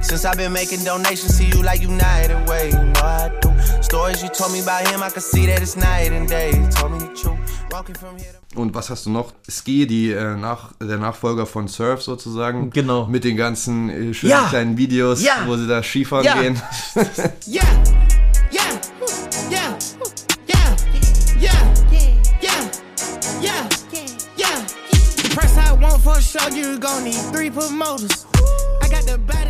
[0.03, 3.51] Since I've been making donations to you like United Way, you know I do.
[3.83, 6.51] Stories you told me about him, I can see that it's night and day.
[6.51, 7.39] You told me the truth.
[7.71, 9.33] Walking from here to Und was hast du noch?
[9.49, 12.71] Ski, die, äh, nach, der Nachfolger von Surf sozusagen.
[12.71, 13.07] Genau.
[13.07, 14.49] Mit den ganzen äh, schönen Ja.
[14.49, 15.45] kleinen Videos, Ja.
[15.47, 16.41] wo sie da Skifahren Ja.
[16.41, 16.61] gehen.
[17.47, 17.63] Yeah,
[18.51, 18.81] yeah,
[19.51, 19.79] yeah,
[21.41, 21.53] yeah,
[22.41, 22.69] yeah, yeah,
[23.41, 23.69] yeah,
[24.37, 25.35] yeah.
[25.35, 28.27] Press I want for sure, you gon' need three promoters.
[28.83, 29.50] I got the body from Jamaica.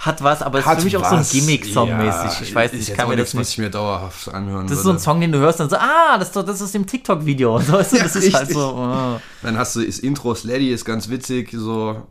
[0.00, 1.30] Hat was, aber ist Hat für mich auch so ein was.
[1.32, 2.42] Gimmick-Song Ja, mäßig.
[2.48, 3.50] Ich weiß ist nicht, ich kann mir das was nicht.
[3.50, 5.02] ich mir dauerhaft anhören Das ist so ein würde.
[5.02, 7.56] Song, den du hörst und so, ah, das ist, doch, das ist im TikTok-Video.
[7.68, 8.60] weißt du, Ja, das ist halt so.
[8.76, 9.20] ah.
[9.42, 12.06] Dann hast du das Intro Sladdy, ist ganz witzig, so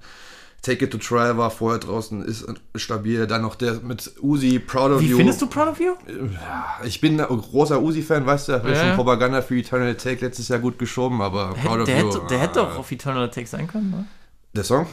[0.63, 3.25] Take It to Try war vorher draußen, ist stabil.
[3.25, 5.17] Dann noch der mit Uzi, Proud of Wie You.
[5.17, 5.93] findest du Proud of You?
[6.83, 8.71] Ich bin ein großer Uzi-Fan, weißt du, hab ja.
[8.71, 8.95] Ja, schon ja.
[8.95, 12.07] Propaganda für Eternal Take letztes Jahr gut geschoben, aber Proud Der, of der, You.
[12.07, 14.05] hätte, der ah, hätte doch auf Eternal Attack sein können, ne?
[14.53, 14.87] Der Song?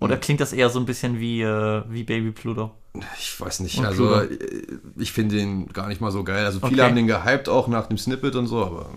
[0.00, 2.70] Oder klingt das eher so ein bisschen wie, äh, wie Baby Pluto?
[3.18, 4.34] Ich weiß nicht, Und also Pluto.
[4.34, 6.44] äh, ich finde den gar nicht mal so geil.
[6.44, 6.82] Also viele Okay.
[6.88, 8.90] haben den gehypt auch nach dem Snippet und so, aber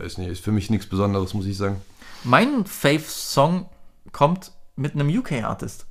[0.00, 1.80] äh, ist, nicht, ist für mich nichts Besonderes, muss ich sagen.
[2.24, 3.66] Mein Fave-Song
[4.12, 5.86] kommt mit einem UK-Artist.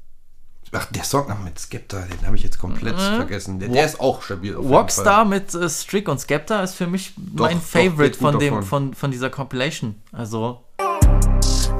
[0.71, 3.59] Ach, der Song mit Skepta, den habe ich jetzt komplett vergessen.
[3.59, 4.53] Der, der ist auch stabil.
[4.55, 8.55] Rockstar mit äh, Strick und Skepta ist für mich Doch, mein doch, Favorite von, dem,
[8.55, 8.63] davon.
[8.67, 9.95] von, von dieser Compilation.
[10.11, 10.64] Also,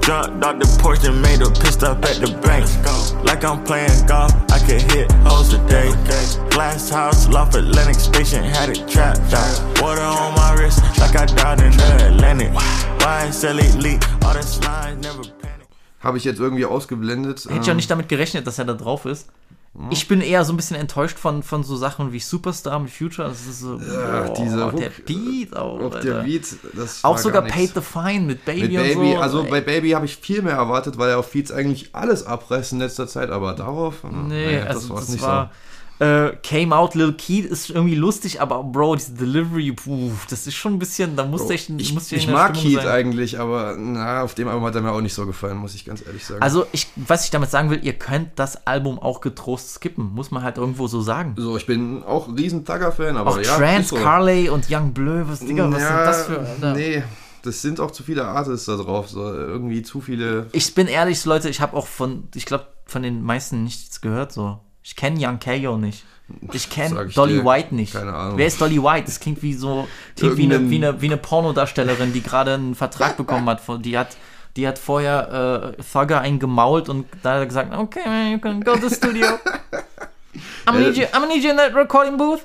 [0.06, 2.70] Jumped out the porch and made a pissed up at the bank.
[3.26, 5.89] Like I'm playing golf, I could hit holes today.
[6.51, 9.82] Glass house, loft Atlantic station, had it trapped out.
[9.82, 12.51] Water on my wrist, like I died in the Atlantic.
[12.99, 15.68] YSL elite, all the slides, never panic.
[16.01, 17.43] Habe ich jetzt irgendwie ausgeblendet.
[17.45, 19.28] hätte ich auch ähm, nicht damit gerechnet, dass er da drauf ist.
[19.78, 19.88] Hm.
[19.91, 23.28] Ich bin eher so ein bisschen enttäuscht von, von so Sachen wie Superstar mit Future.
[23.28, 25.80] Das ist so, Ja, boah, dieser der Hook, Beat auch.
[25.80, 26.01] Auch Alter.
[26.01, 29.19] der Beat, das auch sogar gar Paid the Fine mit Baby, Mit Baby, und so.
[29.19, 32.26] also Ey, bei Baby habe ich viel mehr erwartet, weil er auf Feeds eigentlich alles
[32.26, 35.51] abreißt in letzter Zeit, aber darauf, äh, Nee, das also war's das war.
[35.97, 40.55] Äh, came Out Lil Keith ist irgendwie lustig, aber Bro, diese Delivery, puh, das ist
[40.55, 42.87] schon ein bisschen, da musste ich, Ich, musste ich der mag Keith sein.
[42.87, 45.85] eigentlich, aber na, auf dem Album hat er mir auch nicht so gefallen, muss ich
[45.85, 46.41] ganz ehrlich sagen.
[46.41, 50.31] Also, ich, was ich damit sagen will, ihr könnt das Album auch getrost skippen, muss
[50.31, 51.35] man halt irgendwo so sagen.
[51.37, 53.55] so, ich bin auch riesen Thugger-Fan, aber Auch ja.
[53.55, 53.95] Trans, so.
[53.95, 56.39] Carley und Young Bleu, was, Digga, was ja, sind das für.
[56.39, 56.73] Alter?
[56.73, 57.03] Nee,
[57.43, 60.47] das sind auch zu viele Artists da drauf, so irgendwie zu viele.
[60.51, 64.33] Ich bin ehrlich, Leute, ich habe auch von, ich glaube, von den meisten nichts gehört,
[64.33, 64.59] so.
[64.86, 66.05] Ich kenne Young Kayo nicht.
[66.53, 67.43] Ich kenne Dolly dir.
[67.43, 67.93] White nicht.
[67.93, 68.38] Keine Ahnung.
[68.38, 69.05] Wer ist Dolly White?
[69.07, 72.75] Das klingt wie so, klingt wie eine, wie, eine, wie eine Pornodarstellerin, die gerade einen
[72.75, 73.61] Vertrag bekommen hat.
[73.83, 74.15] Die hat,
[74.55, 78.38] die hat vorher äh, Thugger einen gemault und da hat er gesagt, okay, man, you
[78.38, 79.25] can go to the studio.
[80.67, 82.41] I'm gonna need you, I'm gonna need you in that recording booth.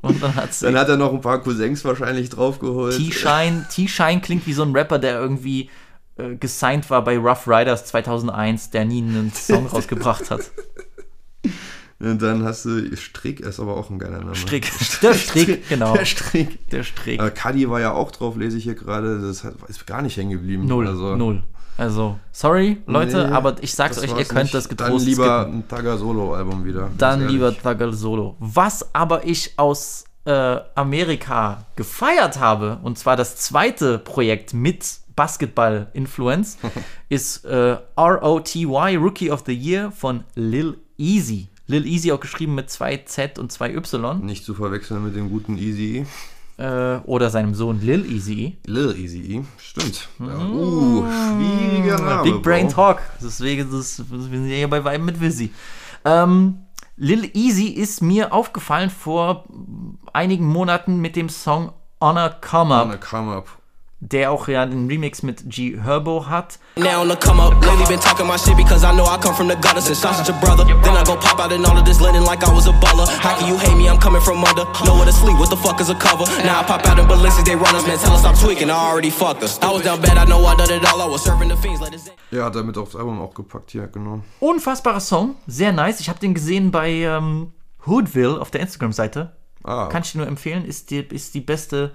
[0.00, 2.96] Und dann hat sie Dann hat er noch ein paar Cousins wahrscheinlich draufgeholt.
[2.96, 3.66] T-Shine.
[3.70, 5.68] T-Shine klingt wie so ein Rapper, der irgendwie
[6.16, 10.50] äh, gesigned war bei Rough Riders 2001, der nie einen Song rausgebracht hat.
[12.02, 14.34] Und dann hast du Strick, ist aber auch ein geiler Name.
[14.34, 14.70] Strick.
[15.02, 15.94] Der Strick, genau.
[15.94, 16.68] Der Strick.
[16.70, 17.22] Der Strick.
[17.22, 19.20] Äh, Cuddy war ja auch drauf, lese ich hier gerade.
[19.20, 20.66] Das ist gar nicht hängen geblieben.
[20.66, 20.88] Null.
[20.88, 21.44] Also, Null.
[21.78, 24.54] Also, sorry, Leute, Nee, aber ich sag's euch, ihr könnt nicht.
[24.54, 25.58] das Dann getrost lieber skippen.
[25.60, 26.90] ein Tagger Solo-Album wieder.
[26.98, 28.36] Dann lieber Thugger Solo.
[28.40, 34.84] Was aber ich aus äh, Amerika gefeiert habe, und zwar das zweite Projekt mit
[35.16, 36.58] Basketball-Influence,
[37.08, 41.48] ist äh, ROTY Rookie of the Year von Lil Easy.
[41.66, 44.24] Lil Easy auch geschrieben mit zwei Z und zwei Y.
[44.24, 46.06] Nicht zu verwechseln mit dem guten Easy.
[46.58, 48.58] Äh, oder seinem Sohn Lil Easy.
[48.66, 49.44] Lil Easy.
[49.58, 50.08] Stimmt.
[50.18, 50.46] Ja.
[50.46, 52.22] Uh, schwieriger Name.
[52.22, 52.68] Big Brain.
[52.68, 53.00] Talk.
[53.22, 55.50] Deswegen das, wir sind ja hier bei Weiben mit Wizzy.
[56.04, 56.58] Ähm,
[56.96, 59.44] Lil Easy ist mir aufgefallen vor
[60.12, 63.48] einigen Monaten mit dem Song Honor Come Up, Wanna Come up.
[64.02, 66.58] Der auch ja den Remix mit G Herbo hat.
[66.76, 69.34] Now on the come up, lately been talking my shit because I know I come
[69.34, 70.64] from the gutter since I'm such a brother.
[70.64, 73.06] Then I go pop out in all of this linen like I was a baller.
[73.06, 73.88] How can you hate me?
[73.88, 74.64] I'm coming from under.
[74.84, 76.26] Nowhere to sleep, what the fuck is a cover?
[76.44, 77.96] Now I pop out in ballistics, they run us, man.
[77.98, 79.60] Tell us stop tweaking, I already fucked us.
[79.62, 81.00] I was down bad, I know I done it all.
[81.00, 82.00] I was serving the fiends, let it
[82.32, 84.20] Ja, hat er mit aufs Album auch gepackt hier, genau.
[84.40, 86.00] Unfassbarer Song, sehr nice.
[86.00, 87.52] Ich habe den gesehen bei ähm,
[87.86, 89.36] Hoodville auf der Instagram-Seite.
[89.62, 91.92] Ah, Kann ich dir nur empfehlen, ist die, ist die beste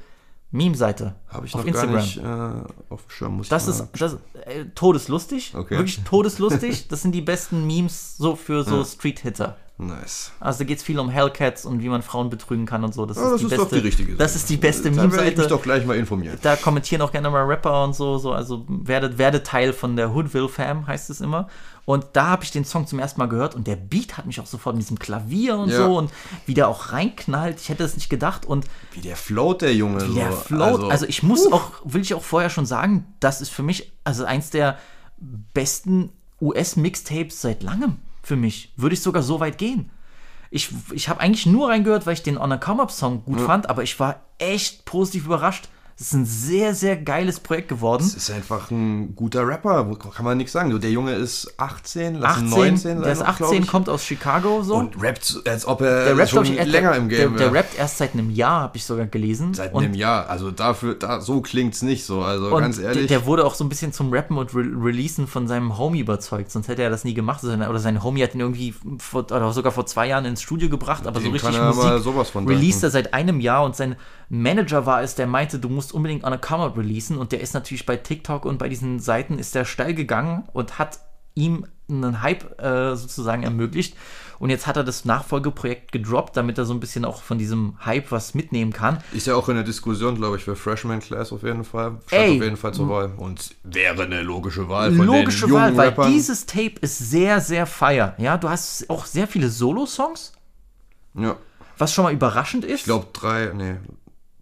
[0.51, 1.95] Meme-Seite Habe ich auf noch Instagram.
[1.95, 3.33] gar nicht äh, auf dem Schirm.
[3.37, 4.13] Muss Das ist, das
[4.45, 5.53] äh, todeslustig.
[5.55, 5.71] Okay.
[5.77, 6.87] Wirklich todeslustig.
[6.89, 8.85] Das sind die besten Memes so für so Ja.
[8.85, 9.57] Street-Hitter.
[9.79, 10.31] Nice.
[10.39, 13.05] Also da geht es viel um Hellcats und wie man Frauen betrügen kann und so.
[13.05, 14.39] Das, Ja, ist, das die ist beste, doch die richtige Das Seite.
[14.39, 15.37] ist die beste Da werde ich Meme-Seite.
[15.41, 16.39] mich doch gleich mal informieren.
[16.41, 18.17] Da kommentieren auch gerne mal Rapper und so.
[18.17, 21.47] so also werdet, werdet Teil von der Hoodville Fam, heißt es immer.
[21.87, 24.41] Und da habe ich den Song zum ersten Mal gehört und der Beat hat mich
[24.41, 25.85] auch sofort mit diesem Klavier und Ja.
[25.87, 26.11] so und
[26.45, 27.61] wie der auch reinknallt.
[27.61, 28.45] Ich hätte es nicht gedacht.
[28.45, 30.05] Und Wie der float, der Junge.
[30.09, 30.37] wie der so.
[30.37, 30.91] float.
[30.91, 34.25] Also, ich muss auch, will ich auch vorher schon sagen, das ist für mich also
[34.25, 34.77] eins der
[35.53, 36.11] besten
[36.41, 37.97] US-Mixtapes seit langem.
[38.21, 38.73] Für mich.
[38.75, 39.89] Würde ich sogar so weit gehen.
[40.49, 43.39] Ich, ich habe eigentlich nur reingehört, weil ich den On a Come Up Song gut
[43.39, 43.45] Ja.
[43.45, 45.69] fand, aber ich war echt positiv überrascht.
[45.99, 48.03] Es ist ein sehr, sehr geiles Projekt geworden.
[48.03, 50.79] Das ist einfach ein guter Rapper, kann man nichts sagen.
[50.79, 53.01] Der Junge ist 18, lass 18, 19 sein.
[53.01, 53.67] der ist noch, glaub 18, ich.
[53.67, 54.75] kommt aus Chicago so.
[54.75, 57.49] Und rappt, so, als ob er der rappt, schon ich, erst- länger im Game der,
[57.49, 59.55] der rappt erst seit einem Jahr, habe ich sogar gelesen.
[59.55, 60.29] Seit Und- einem Jahr.
[60.29, 62.21] Also dafür, da, so klingt's nicht so.
[62.21, 63.07] Also ganz ehrlich.
[63.07, 66.01] Der, der wurde auch so ein bisschen zum Rappen und Re Releasen von seinem Homie
[66.01, 67.43] überzeugt, sonst hätte er das nie gemacht.
[67.43, 71.07] Oder sein Homie hat ihn irgendwie vor, oder sogar vor zwei Jahren ins Studio gebracht,
[71.07, 73.95] aber so Dem richtig Musik sowas von released er seit einem Jahr und sein
[74.29, 77.41] Manager war es, der meinte, du musst unbedingt on a Come Out releasen und der
[77.41, 80.99] ist natürlich bei TikTok und bei diesen Seiten ist der steil gegangen und hat
[81.35, 83.95] ihm einen Hype äh, sozusagen ermöglicht.
[84.39, 87.73] Und jetzt hat er das Nachfolgeprojekt gedroppt, damit er so ein bisschen auch von diesem
[87.85, 88.99] Hype was mitnehmen kann.
[89.11, 91.99] Ist ja auch in der Diskussion, glaube ich, für Freshman Class auf jeden Fall.
[92.05, 92.37] Stand Ey.
[92.37, 93.13] auf jeden Fall zur Wahl.
[93.17, 96.11] Und wäre eine logische Wahl von Logische Wahl, weil Rappern.
[96.11, 98.13] dieses Tape ist sehr, sehr fire.
[98.19, 100.33] Ja, du hast auch sehr viele Solo-Songs,
[101.15, 101.35] ja,
[101.79, 102.81] was schon mal überraschend ist.
[102.81, 103.77] ich glaube drei, nee,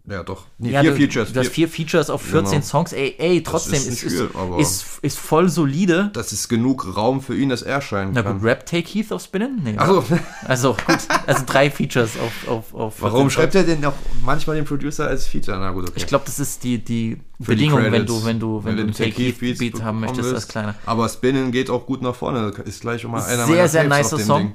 [0.08, 0.44] ja doch.
[0.58, 1.32] Nee, ja, vier du, Features.
[1.32, 2.64] Du hast vier Features auf 14 Genau.
[2.64, 2.92] Songs.
[2.92, 6.10] Ey, ey, trotzdem ist ist, ist, viel, aber- ist, ist voll solide.
[6.12, 8.34] Das ist genug Raum für ihn, dass er scheinen Na kann.
[8.38, 9.60] gut, Rap Take Heath auf Spinnen?
[9.64, 9.98] Nee, Ach so.
[9.98, 10.18] oder?
[10.44, 13.94] Also gut, also drei Features auf, auf, auf 14 Warum schreibt er denn auch
[14.24, 15.58] manchmal den Producer als Feature?
[15.58, 15.94] Na gut, okay.
[15.96, 18.82] Ich glaube, das ist die, die Für die Bedingung, wenn du, wenn du, wenn, du
[18.84, 20.74] einen Take Heath Beats Beat haben möchtest als kleiner.
[20.86, 22.52] Aber Spinnen geht auch gut nach vorne.
[22.64, 24.52] Ist gleich mal einer sehr, sehr nicer dem Song.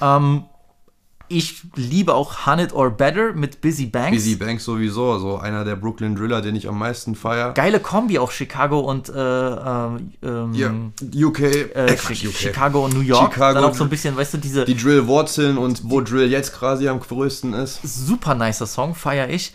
[0.00, 0.44] Ähm,
[1.28, 4.12] ich liebe auch Hunt It or Better mit Busy Banks.
[4.12, 7.52] Busy Banks sowieso, also einer der Brooklyn Driller, den ich am meisten feiere.
[7.54, 10.10] Geile Kombi auch Chicago und äh, ähm,
[10.52, 12.14] Ja, UK, äh, äh, UK.
[12.34, 13.32] Chicago und New York.
[13.32, 16.52] Chicago, Dann auch so ein bisschen, weißt du, diese Die Drill-Wurzeln und wo Drill jetzt
[16.54, 17.80] quasi am größten ist.
[17.82, 19.52] super nicer Song, feier ich.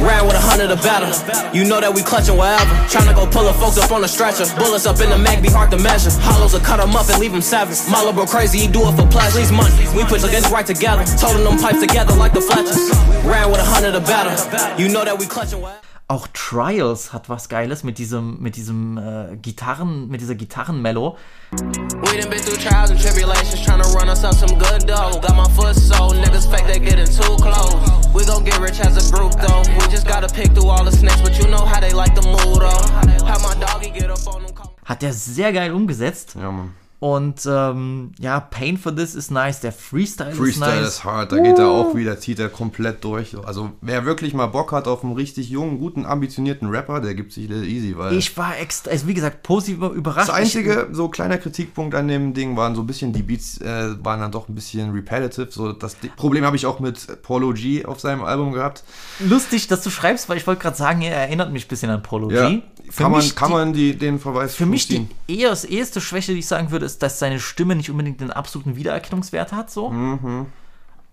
[0.00, 1.10] Ran with a hundred of battle.
[1.52, 2.74] You know that we clutching wherever.
[2.86, 4.46] Tryna go pull a folks up on a stretcher.
[4.56, 6.10] Bullets up in the mag be hard to measure.
[6.22, 7.78] Hollows will cut 'em up and leave 'em savage.
[7.88, 9.52] Bro crazy, he do it for pleasure.
[9.52, 9.86] Money.
[9.94, 11.04] We put the guns right together.
[11.16, 12.90] Toting them pipes together like the Fletchers.
[13.24, 14.32] Ran with a hundred of battle.
[14.78, 15.87] You know that we clutching wherever.
[16.10, 21.18] Auch Trials hat was Geiles mit diesem, mit diesem äh, Gitarren, mit dieser Gitarrenmellow.
[21.52, 25.20] We done been through trials and tribulations, tryna run us up some good dough.
[25.20, 27.74] Got my foot so niggas fake they getting too close.
[28.14, 29.60] We gon' get rich as a group though.
[29.78, 32.22] We just gotta pick through all the snakes, but you know how they like the
[32.22, 33.26] mood though.
[33.26, 34.54] How my doggy get up on them.
[34.84, 36.36] Hat der sehr geil umgesetzt.
[36.36, 36.72] Ja, Mann.
[37.00, 39.60] Und ähm, ja, Pain for This ist nice.
[39.60, 40.88] Der Freestyle, Freestyle ist nice.
[40.88, 43.36] ist hart, da geht er auch wieder, zieht er komplett durch.
[43.46, 47.32] Also wer wirklich mal Bock hat auf einen richtig jungen, guten, ambitionierten Rapper, der gibt
[47.32, 50.28] sich Easy, weil Ich war extra, also wie gesagt, positiv überrascht.
[50.28, 53.94] das einzige so kleiner Kritikpunkt an dem Ding waren so ein bisschen die Beats äh,
[54.04, 55.48] waren dann doch ein bisschen repetitive.
[55.50, 58.82] So das Problem habe ich auch mit Polo G auf seinem Album gehabt.
[59.20, 61.90] Ich, lustig, dass du schreibst, weil ich wollte gerade sagen, er erinnert mich ein bisschen
[61.90, 62.62] an Polo Ja, G.
[62.90, 65.10] Für kann man, mich kann die- man die, den Verweis Für mich die ziehen.
[65.26, 68.30] eher das erste Schwäche, die ich sagen würde, ist, dass seine Stimme nicht unbedingt den
[68.30, 69.70] absoluten Wiedererkennungswert hat.
[69.70, 69.90] So.
[69.90, 70.46] Mhm.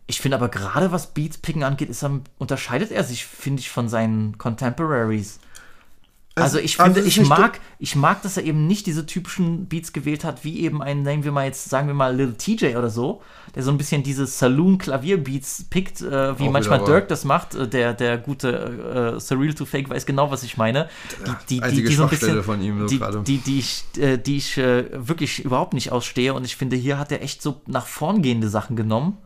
[0.08, 3.70] Ich finde aber gerade, was Beats picken angeht, ist er, unterscheidet er sich, finde ich,
[3.70, 5.40] von seinen Contemporaries.
[6.44, 9.68] Also ich also finde, ist ich mag, ich mag, dass er eben nicht diese typischen
[9.68, 12.76] Beats gewählt hat, wie eben ein, nehmen wir mal jetzt, sagen wir mal, Lil TJ
[12.76, 13.22] oder so,
[13.56, 17.00] der so ein bisschen diese Saloon-Klavier-Beats pickt, äh, wie Auch manchmal wieder wahr.
[17.00, 17.56] Dirk das macht.
[17.56, 20.90] Äh, Der, der gute äh, Surreal to Fake weiß genau, was ich meine.
[21.50, 24.18] Die, die, die, die so ein bisschen, von ihm so die, die, die ich, äh,
[24.18, 26.34] die ich äh, wirklich überhaupt nicht ausstehe.
[26.34, 29.18] Und ich finde, hier hat er echt so nach vorn gehende Sachen genommen.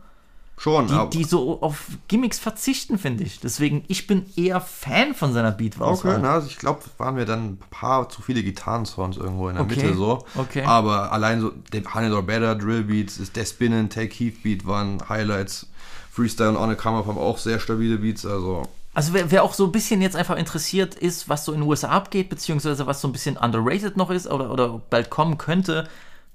[0.62, 3.40] Schon, die, die so auf Gimmicks verzichten, finde ich.
[3.40, 6.16] Deswegen, ich bin eher Fan von seiner Beat-Auswahl.
[6.16, 9.54] Okay, na, also ich glaube, waren mir dann ein paar zu viele Gitarrensounds irgendwo in
[9.54, 10.22] der Okay, Mitte so.
[10.34, 10.62] okay.
[10.64, 14.66] Aber allein so, der Honey or Better, Drill Beats, ist der Spinnen, Take Heath Beat
[14.66, 15.66] waren Highlights.
[16.12, 18.64] Freestyle und On a Come Up haben auch sehr stabile Beats, also.
[18.92, 21.68] Also wer, wer auch so ein bisschen jetzt einfach interessiert ist, was so in den
[21.70, 25.88] USA abgeht, beziehungsweise was so ein bisschen underrated noch ist oder, oder bald kommen könnte,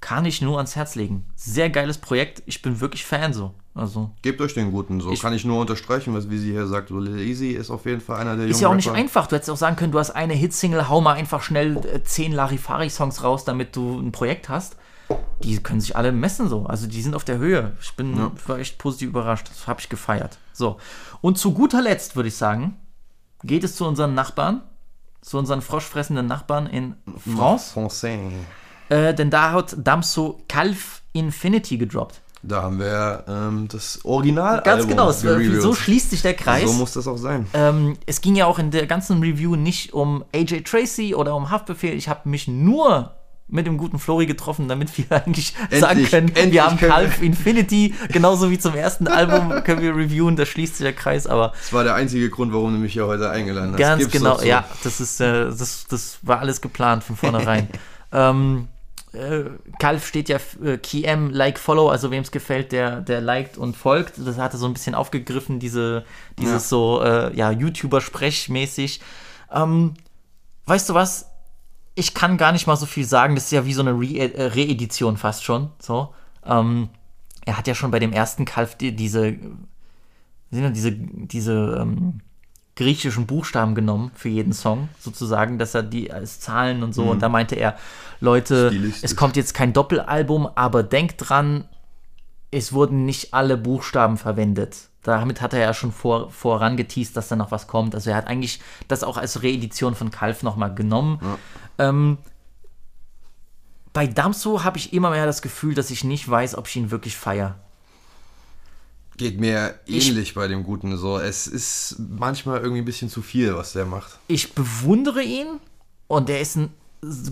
[0.06, 1.24] kann ich nur ans Herz legen.
[1.34, 2.40] Sehr geiles Projekt.
[2.46, 3.54] Ich bin wirklich Fan so.
[3.74, 5.10] Also Gebt euch den guten so.
[5.10, 6.90] Ich- Kann ich nur unterstreichen, was wie sie hier sagt.
[6.90, 8.98] So Lil Easy ist auf jeden Fall einer der ist ja auch nicht Rapper.
[8.98, 9.26] einfach.
[9.26, 12.30] Du hättest auch sagen können, du hast eine Hitsingle, hau mal einfach schnell äh, zehn
[12.30, 14.76] Larifari-Songs raus, damit du ein Projekt hast.
[15.42, 16.66] Die können sich alle messen so.
[16.66, 17.72] Also die sind auf der Höhe.
[17.82, 18.30] Ich bin Ja.
[18.46, 19.48] war echt positiv überrascht.
[19.50, 20.38] Das habe ich gefeiert.
[20.52, 20.76] So.
[21.20, 22.76] Und zu guter Letzt würde ich sagen,
[23.42, 24.62] geht es zu unseren Nachbarn,
[25.20, 26.94] zu unseren froschfressenden Nachbarn in
[27.34, 27.72] France.
[27.72, 28.32] Francais.
[28.88, 32.20] Äh, denn da hat Damso Calf Infinity gedroppt.
[32.42, 34.62] Da haben wir ähm, das Original.
[34.62, 36.70] Ganz genau, äh, so schließt sich der Kreis.
[36.70, 37.46] So muss das auch sein.
[37.54, 41.50] Ähm, es ging ja auch in der ganzen Review nicht um AJ Tracy oder um
[41.50, 41.94] Haftbefehl.
[41.94, 43.16] Ich habe mich nur
[43.48, 47.94] mit dem guten Flori getroffen, damit wir eigentlich sagen können, endlich wir haben Calf Infinity,
[48.12, 51.72] genauso wie zum ersten Album können wir reviewen, da schließt sich der Kreis, aber Das
[51.72, 53.78] war der einzige Grund, warum du mich hier heute eingeladen hast.
[53.78, 54.44] ganz Gib's genau, so.
[54.44, 57.68] ja, das ist, äh, das, das war alles geplant von vornherein.
[58.12, 58.68] ähm,
[59.16, 63.58] äh, Calf steht ja äh, KM, Like, Follow, also wem es gefällt, der, der liked
[63.58, 64.14] und folgt.
[64.18, 66.04] Das hat er so ein bisschen aufgegriffen, diese,
[66.38, 66.60] dieses Ja.
[66.60, 69.00] so, äh, ja, YouTuber-Sprechmäßig.
[69.52, 69.94] Ähm,
[70.66, 71.30] weißt du was?
[71.94, 73.34] Ich kann gar nicht mal so viel sagen.
[73.34, 75.70] Das ist ja wie so eine Re äh, Reedition fast schon.
[75.78, 76.14] So.
[76.44, 76.90] Ähm,
[77.46, 79.32] er hat ja schon bei dem ersten Kalf die, diese,
[80.50, 82.20] denn diese, diese ähm,
[82.76, 87.04] griechischen Buchstaben genommen für jeden Song, sozusagen, dass er die als Zahlen und so.
[87.04, 87.08] Mhm.
[87.08, 87.76] Und da meinte er,
[88.20, 88.70] Leute,
[89.02, 91.64] es kommt jetzt kein Doppelalbum, aber denkt dran,
[92.50, 94.88] es wurden nicht alle Buchstaben verwendet.
[95.02, 97.94] Damit hat er ja schon vor, vorangeteased, dass da noch was kommt.
[97.94, 101.18] Also er hat eigentlich das auch als Reedition von Kalf nochmal genommen.
[101.78, 102.18] Ähm,
[103.92, 106.90] bei Damso habe ich immer mehr das Gefühl, dass ich nicht weiß, ob ich ihn
[106.90, 107.54] wirklich feiere.
[109.16, 111.18] Geht mir Ich- ähnlich bei dem Guten so.
[111.18, 114.18] Es ist manchmal irgendwie ein bisschen zu viel, was der macht.
[114.28, 115.46] ich bewundere ihn
[116.08, 116.70] und er ist ein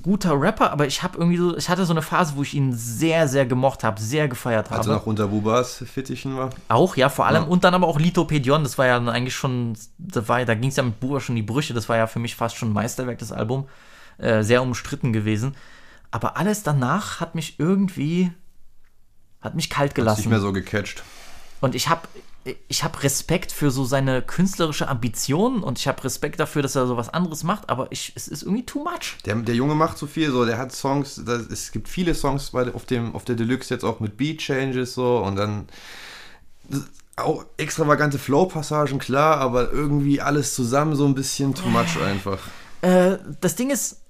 [0.02, 2.72] guter Rapper, aber ich habe irgendwie so, ich hatte so eine Phase, wo ich ihn
[2.74, 4.78] sehr, sehr gemocht habe, sehr gefeiert habe.
[4.78, 6.50] Als er noch unter Bubas Fittichen war.
[6.68, 7.42] Auch, ja, vor allem.
[7.44, 7.48] Ja.
[7.48, 10.68] Und dann aber auch Lithopedion, das war ja dann eigentlich schon, da, war, da ging
[10.70, 12.70] es ja mit Buba schon in die Brüche, das war ja für mich fast schon
[12.70, 13.66] ein Meisterwerk, das Album.
[14.18, 15.56] Äh, sehr umstritten gewesen.
[16.12, 18.30] Aber alles danach hat mich irgendwie,
[19.40, 20.20] hat mich kalt Hat's gelassen.
[20.20, 21.02] nicht mehr so gecatcht.
[21.64, 22.02] Und ich habe
[22.68, 26.86] ich hab Respekt für so seine künstlerische Ambition und ich habe Respekt dafür, dass er
[26.86, 29.16] so was anderes macht, aber ich, es ist irgendwie too much.
[29.24, 32.50] Der, der Junge macht so viel, so, der hat Songs, das, es gibt viele Songs
[32.50, 35.66] bei, auf, dem, auf der Deluxe jetzt auch mit Beat Changes so und dann
[37.16, 42.40] auch extravagante Flow-Passagen, klar, aber irgendwie alles zusammen so ein bisschen too much einfach.
[42.82, 44.03] Äh, das Ding ist,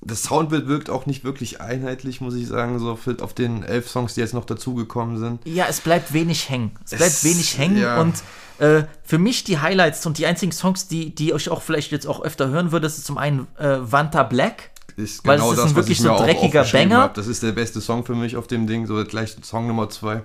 [0.00, 4.14] Das Soundbild wirkt auch nicht wirklich einheitlich, muss ich sagen, so auf den elf Songs,
[4.14, 5.40] die jetzt noch dazugekommen sind.
[5.44, 6.70] Ja, es bleibt wenig hängen.
[6.84, 8.00] Es bleibt Es- wenig hängen ja.
[8.00, 8.14] und
[8.58, 12.06] äh, für mich die Highlights und die einzigen Songs, die, die ich auch vielleicht jetzt
[12.06, 14.70] auch öfter hören würde, ist zum einen äh, Vanta Black.
[14.96, 16.98] Ist Weil genau es ist das, ein was wirklich ich mir so dreckiger Banger.
[17.02, 17.14] hab.
[17.14, 20.22] Das ist der beste Song für mich auf dem Ding, so gleich Song Nummer zwei.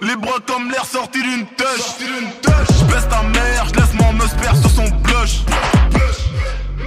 [0.00, 1.96] Les bras comme l'air sorti d'une tâche.
[2.78, 5.42] Je baisse ta mère, je laisse mon meusper sur son blush.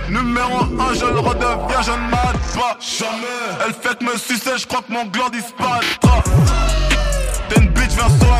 [0.09, 2.77] Numéro 1, je le redeviens, je ne m'arrête pas.
[2.79, 3.65] Jamais.
[3.65, 6.23] Elle fait me sucer, je crois que mon gland disparaîtra.
[7.49, 8.33] T'es une bitch, viens sur.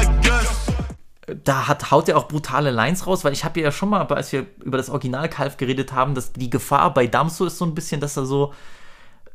[1.45, 4.32] Da hat, haut er auch brutale Lines raus, weil ich habe ja schon mal, als
[4.32, 7.74] wir über das Original Kalf geredet haben, dass die Gefahr bei Damso ist so ein
[7.74, 8.54] bisschen, dass er so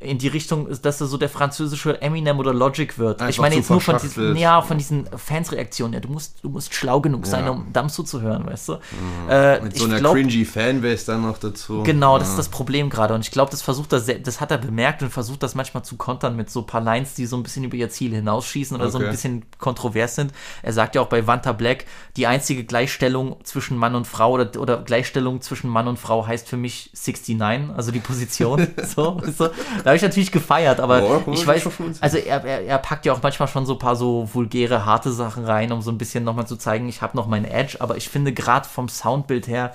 [0.00, 3.20] in die Richtung dass er so der französische Eminem oder Logic wird.
[3.20, 5.94] ich Einfach meine zu jetzt nur von diesen, ja, von diesen Fansreaktionen.
[5.94, 7.50] Ja, du musst, du musst schlau genug sein, Ja.
[7.50, 8.72] um Damso zu hören, weißt du?
[9.28, 11.82] Äh, Mit so ich einer glaub- cringy Fanbase dann noch dazu.
[11.82, 12.32] Genau, das Ja.
[12.34, 13.12] ist das Problem gerade.
[13.14, 15.96] Und ich glaube, das versucht er, das hat er bemerkt und versucht das manchmal zu
[15.96, 18.90] kontern mit so ein paar Lines, die so ein bisschen über ihr Ziel hinausschießen oder
[18.90, 19.10] so ein Okay.
[19.12, 20.32] bisschen kontrovers sind.
[20.62, 24.60] Er sagt ja auch bei Vanta Black, die einzige Gleichstellung zwischen Mann und Frau oder,
[24.60, 28.66] oder Gleichstellung zwischen Mann und Frau heißt für mich 69, also die Position.
[28.94, 29.50] so, weißt du?
[29.88, 31.66] Da habe ich natürlich gefeiert, aber kann ich weiß,
[32.02, 35.10] also er, er, er packt ja auch manchmal schon so ein paar so vulgäre, harte
[35.10, 37.96] Sachen rein, um so ein bisschen nochmal zu zeigen, ich habe noch meine Edge, aber
[37.96, 39.74] ich finde gerade vom Soundbild her,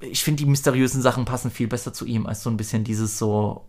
[0.00, 3.18] ich finde, die mysteriösen Sachen passen viel besser zu ihm als so ein bisschen dieses
[3.18, 3.64] so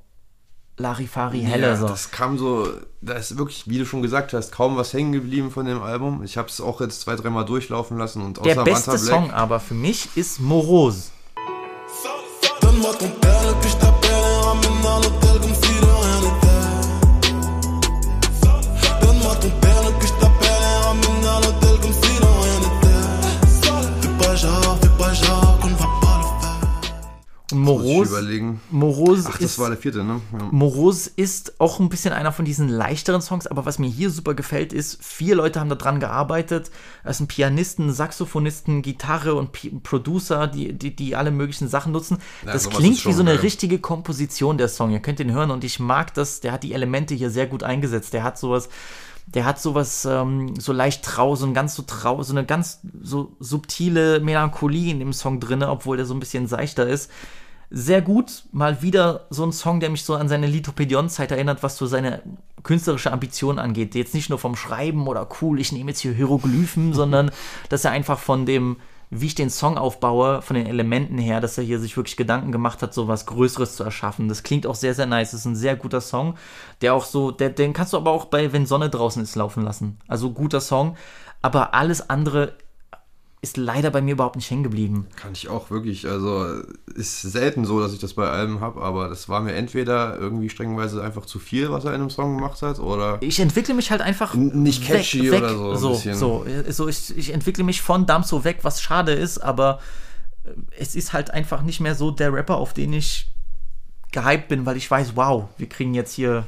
[0.76, 1.68] Larifari helle.
[1.68, 1.88] Ja, so.
[1.88, 2.68] das kam so,
[3.00, 6.22] da ist wirklich, wie du schon gesagt hast, kaum was hängen geblieben von dem Album.
[6.26, 9.22] Ich habe es auch jetzt zwei, dreimal durchlaufen lassen und Der außer beste Manta Black,
[9.22, 11.12] Song aber für mich ist Morose.
[12.60, 13.99] Donne-moi ton père et puis
[14.82, 16.50] ramène à l'hôtel comme si de rien n'était.
[27.52, 28.62] Überlegen.
[28.70, 30.22] Morose Ach, das ist, war der vierte, ne?
[30.32, 30.48] Ja.
[30.52, 34.34] Morose ist auch ein bisschen einer von diesen leichteren Songs, aber was mir hier super
[34.34, 36.70] gefällt, ist, vier Leute haben da dran gearbeitet.
[37.04, 42.20] Es sind Pianisten, Saxophonisten, Gitarre und P Producer, die, die, die alle möglichen Sachen nutzen.
[42.46, 43.42] Ja, das klingt ist wie schon so eine geil.
[43.42, 44.92] richtige Komposition der Song.
[44.92, 46.42] Ihr könnt ihn hören und ich mag das.
[46.42, 48.14] Der hat die Elemente hier sehr gut eingesetzt.
[48.14, 48.70] Der hat sowas.
[49.34, 52.82] Der hat sowas ähm, so leicht trau, so ein ganz so trau, so eine ganz
[53.02, 57.12] so subtile Melancholie in dem Song drinne, obwohl der so ein bisschen seichter ist
[57.72, 58.44] sehr gut.
[58.52, 62.24] Mal wieder so ein Song, der mich so an seine Lithopedion-Zeit erinnert, was so seine
[62.64, 63.96] künstlerische Ambition angeht.
[63.96, 67.32] Jetzt nicht nur vom Schreiben oder cool, ich nehme jetzt hier Hieroglyphen, sondern
[67.70, 68.78] dass er einfach von dem
[69.12, 72.52] wie ich den Song aufbaue, von den Elementen her, dass er hier sich wirklich Gedanken
[72.52, 74.28] gemacht hat, so was Größeres zu erschaffen.
[74.28, 75.32] Das klingt auch sehr, sehr nice.
[75.32, 76.36] Das ist ein sehr guter Song,
[76.82, 79.64] der auch so, der, den kannst du aber auch bei Wenn Sonne draußen ist laufen
[79.64, 79.98] lassen.
[80.08, 80.96] Also guter Song,
[81.42, 82.54] aber alles andere
[83.42, 85.08] ist leider bei mir überhaupt nicht hängen geblieben.
[85.16, 86.62] Kann ich auch wirklich, also
[86.94, 90.50] ist selten so, dass ich das bei Alben habe, aber das war mir entweder irgendwie
[90.50, 93.92] strengweise einfach zu viel, was er in einem Song gemacht hat, oder Ich entwickle mich
[93.92, 96.16] halt einfach nicht catchy weg, oder so So, bisschen.
[96.16, 99.80] so, so ich, ich entwickle mich von Damso weg, was schade ist, aber
[100.44, 103.32] äh, es ist halt einfach nicht mehr so der Rapper, auf den ich
[104.12, 106.46] gehypt bin, weil ich weiß, wow, wir kriegen jetzt hier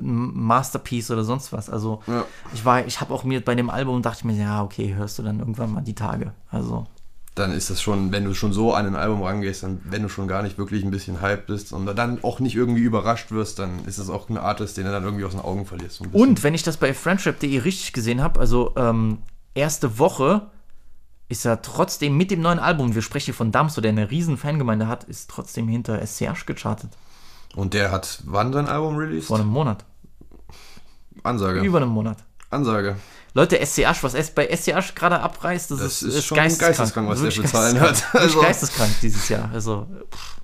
[0.00, 1.70] Masterpiece oder sonst was.
[1.70, 2.24] Also Ja.
[2.52, 5.18] ich war, ich habe auch mir bei dem Album dachte ich mir, ja, okay, hörst
[5.18, 6.32] du dann irgendwann mal die Tage.
[6.50, 6.86] Also
[7.34, 10.08] dann ist das schon, wenn du schon so an ein Album rangehst, dann, wenn du
[10.08, 13.58] schon gar nicht wirklich ein bisschen hyped bist und dann auch nicht irgendwie überrascht wirst,
[13.58, 15.96] dann ist das auch ein Artist, den du dann irgendwie aus den Augen verlierst.
[15.96, 16.04] so.
[16.12, 19.18] Und wenn ich das bei friendship.de richtig gesehen habe, also ähm,
[19.54, 20.42] erste Woche
[21.28, 24.36] ist er trotzdem mit dem neuen Album, wir sprechen hier von Damso, der eine riesen
[24.36, 26.90] Fangemeinde hat, ist trotzdem hinter SCH gechartet.
[27.56, 29.28] Und der hat wann sein Album released?
[29.28, 29.84] Vor einem Monat.
[31.22, 31.60] Ansage.
[31.60, 32.18] Über einem Monat.
[32.50, 32.96] Ansage.
[33.32, 37.20] Leute, SCH, was es bei SCH gerade abreißt, das, Das ist, ist schon geisteskrank, was
[37.22, 38.14] der für Zahlen geisteskrank.
[38.14, 38.20] hat.
[38.22, 39.50] Also- geisteskrank dieses Jahr.
[39.52, 40.34] Also, pff.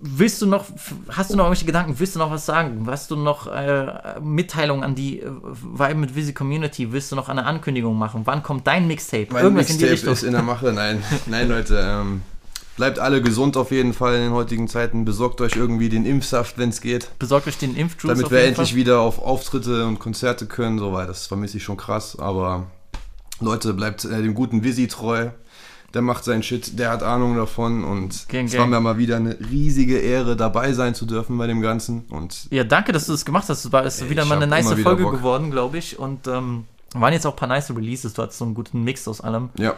[0.00, 0.64] Willst du noch,
[1.08, 1.98] hast du noch irgendwelche Gedanken?
[1.98, 2.86] Willst du noch was sagen?
[2.88, 6.92] Hast du noch äh, Mitteilungen an die äh, Vibe mit Visi Community?
[6.92, 8.22] Willst du noch eine Ankündigung machen?
[8.24, 9.26] Wann kommt dein Mixtape?
[9.32, 10.72] Mein Mixtape ist in der Mache.
[10.72, 11.80] Nein, nein, Leute.
[11.84, 12.22] Ähm,
[12.78, 15.04] bleibt alle gesund auf jeden Fall in den heutigen Zeiten.
[15.04, 17.10] Besorgt euch irgendwie den Impfsaft, wenn es geht.
[17.18, 18.76] Besorgt euch den Impfjuice Damit wir endlich Fall.
[18.76, 20.78] wieder auf Auftritte und Konzerte können.
[20.78, 22.16] So, weil das vermisse ich schon krass.
[22.18, 22.68] Aber
[23.40, 25.28] Leute, bleibt äh, dem guten Visi treu.
[25.92, 28.60] Der macht seinen Shit, der hat Ahnung davon und Gang, es gang.
[28.60, 32.04] war mir mal wieder eine riesige Ehre, dabei sein zu dürfen bei dem Ganzen.
[32.10, 33.64] Und Ja, danke, dass du das gemacht hast.
[33.64, 35.12] Es war ist wieder mal eine nice Folge Bock.
[35.12, 35.98] geworden, glaube ich.
[35.98, 38.12] Und ähm, waren jetzt auch ein paar nice Releases.
[38.12, 39.48] Du hattest so einen guten Mix aus allem.
[39.58, 39.74] ja,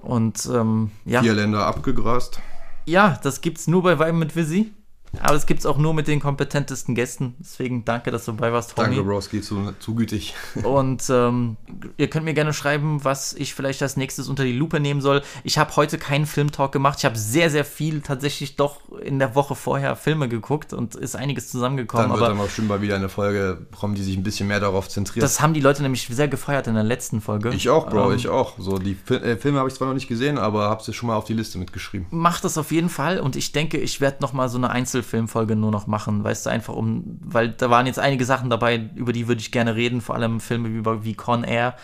[0.00, 1.22] Und ähm, ja.
[1.22, 2.40] vier Länder abgegrast.
[2.86, 4.72] Ja, das gibt's nur bei Vibe mit Visi.
[5.18, 7.34] Aber es gibt's auch nur mit den kompetentesten Gästen.
[7.40, 8.88] Deswegen danke, dass du dabei warst, Tommy.
[8.88, 10.34] Danke, Broski, zu, zu gütig.
[10.62, 11.56] Und ähm,
[11.96, 15.22] ihr könnt mir gerne schreiben, was ich vielleicht als nächstes unter die Lupe nehmen soll.
[15.42, 16.98] Ich habe heute keinen Filmtalk gemacht.
[16.98, 21.16] Ich habe sehr, sehr viel tatsächlich doch in der Woche vorher Filme geguckt und ist
[21.16, 22.08] einiges zusammengekommen.
[22.08, 24.46] Dann wird aber dann auch bestimmt mal wieder eine Folge kommen, die sich ein bisschen
[24.48, 25.22] mehr darauf zentriert.
[25.22, 27.50] das haben die Leute nämlich sehr gefeiert in der letzten Folge.
[27.50, 28.58] ich auch, Bro, Ähm, ich auch.
[28.58, 31.08] So, die Fil äh, Filme habe ich zwar noch nicht gesehen, aber habe sie schon
[31.08, 32.06] mal auf die Liste mitgeschrieben.
[32.10, 34.70] Mach das auf jeden Fall und ich denke, ich werde noch mal so eine
[35.00, 38.90] Einzelfilmfolge nur noch machen, weißt du, einfach um, weil da waren jetzt einige Sachen dabei,
[38.94, 41.74] über die würde ich gerne reden, vor allem Filme wie, wie Con Air.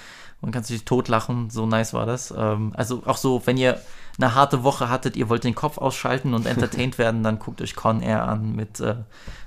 [0.43, 2.32] Man kann sich totlachen, so nice war das.
[2.36, 3.80] Ähm, also auch so, wenn ihr
[4.18, 7.74] eine harte Woche hattet, ihr wollt den Kopf ausschalten und entertained werden, dann guckt euch
[7.74, 8.97] Con Air an mit, äh,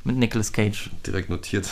[0.04, 0.90] mit Nicolas Cage.
[1.06, 1.70] Direkt notiert.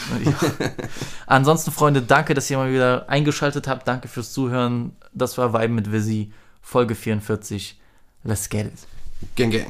[1.25, 3.87] Ansonsten, Freunde, danke, dass ihr mal wieder eingeschaltet habt.
[3.87, 4.95] Danke fürs Zuhören.
[5.13, 7.79] Das war Vibe mit Visi, Folge 44.
[8.23, 8.87] Let's get it.
[9.35, 9.67] Gang, gang.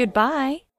[0.00, 0.69] Goodbye.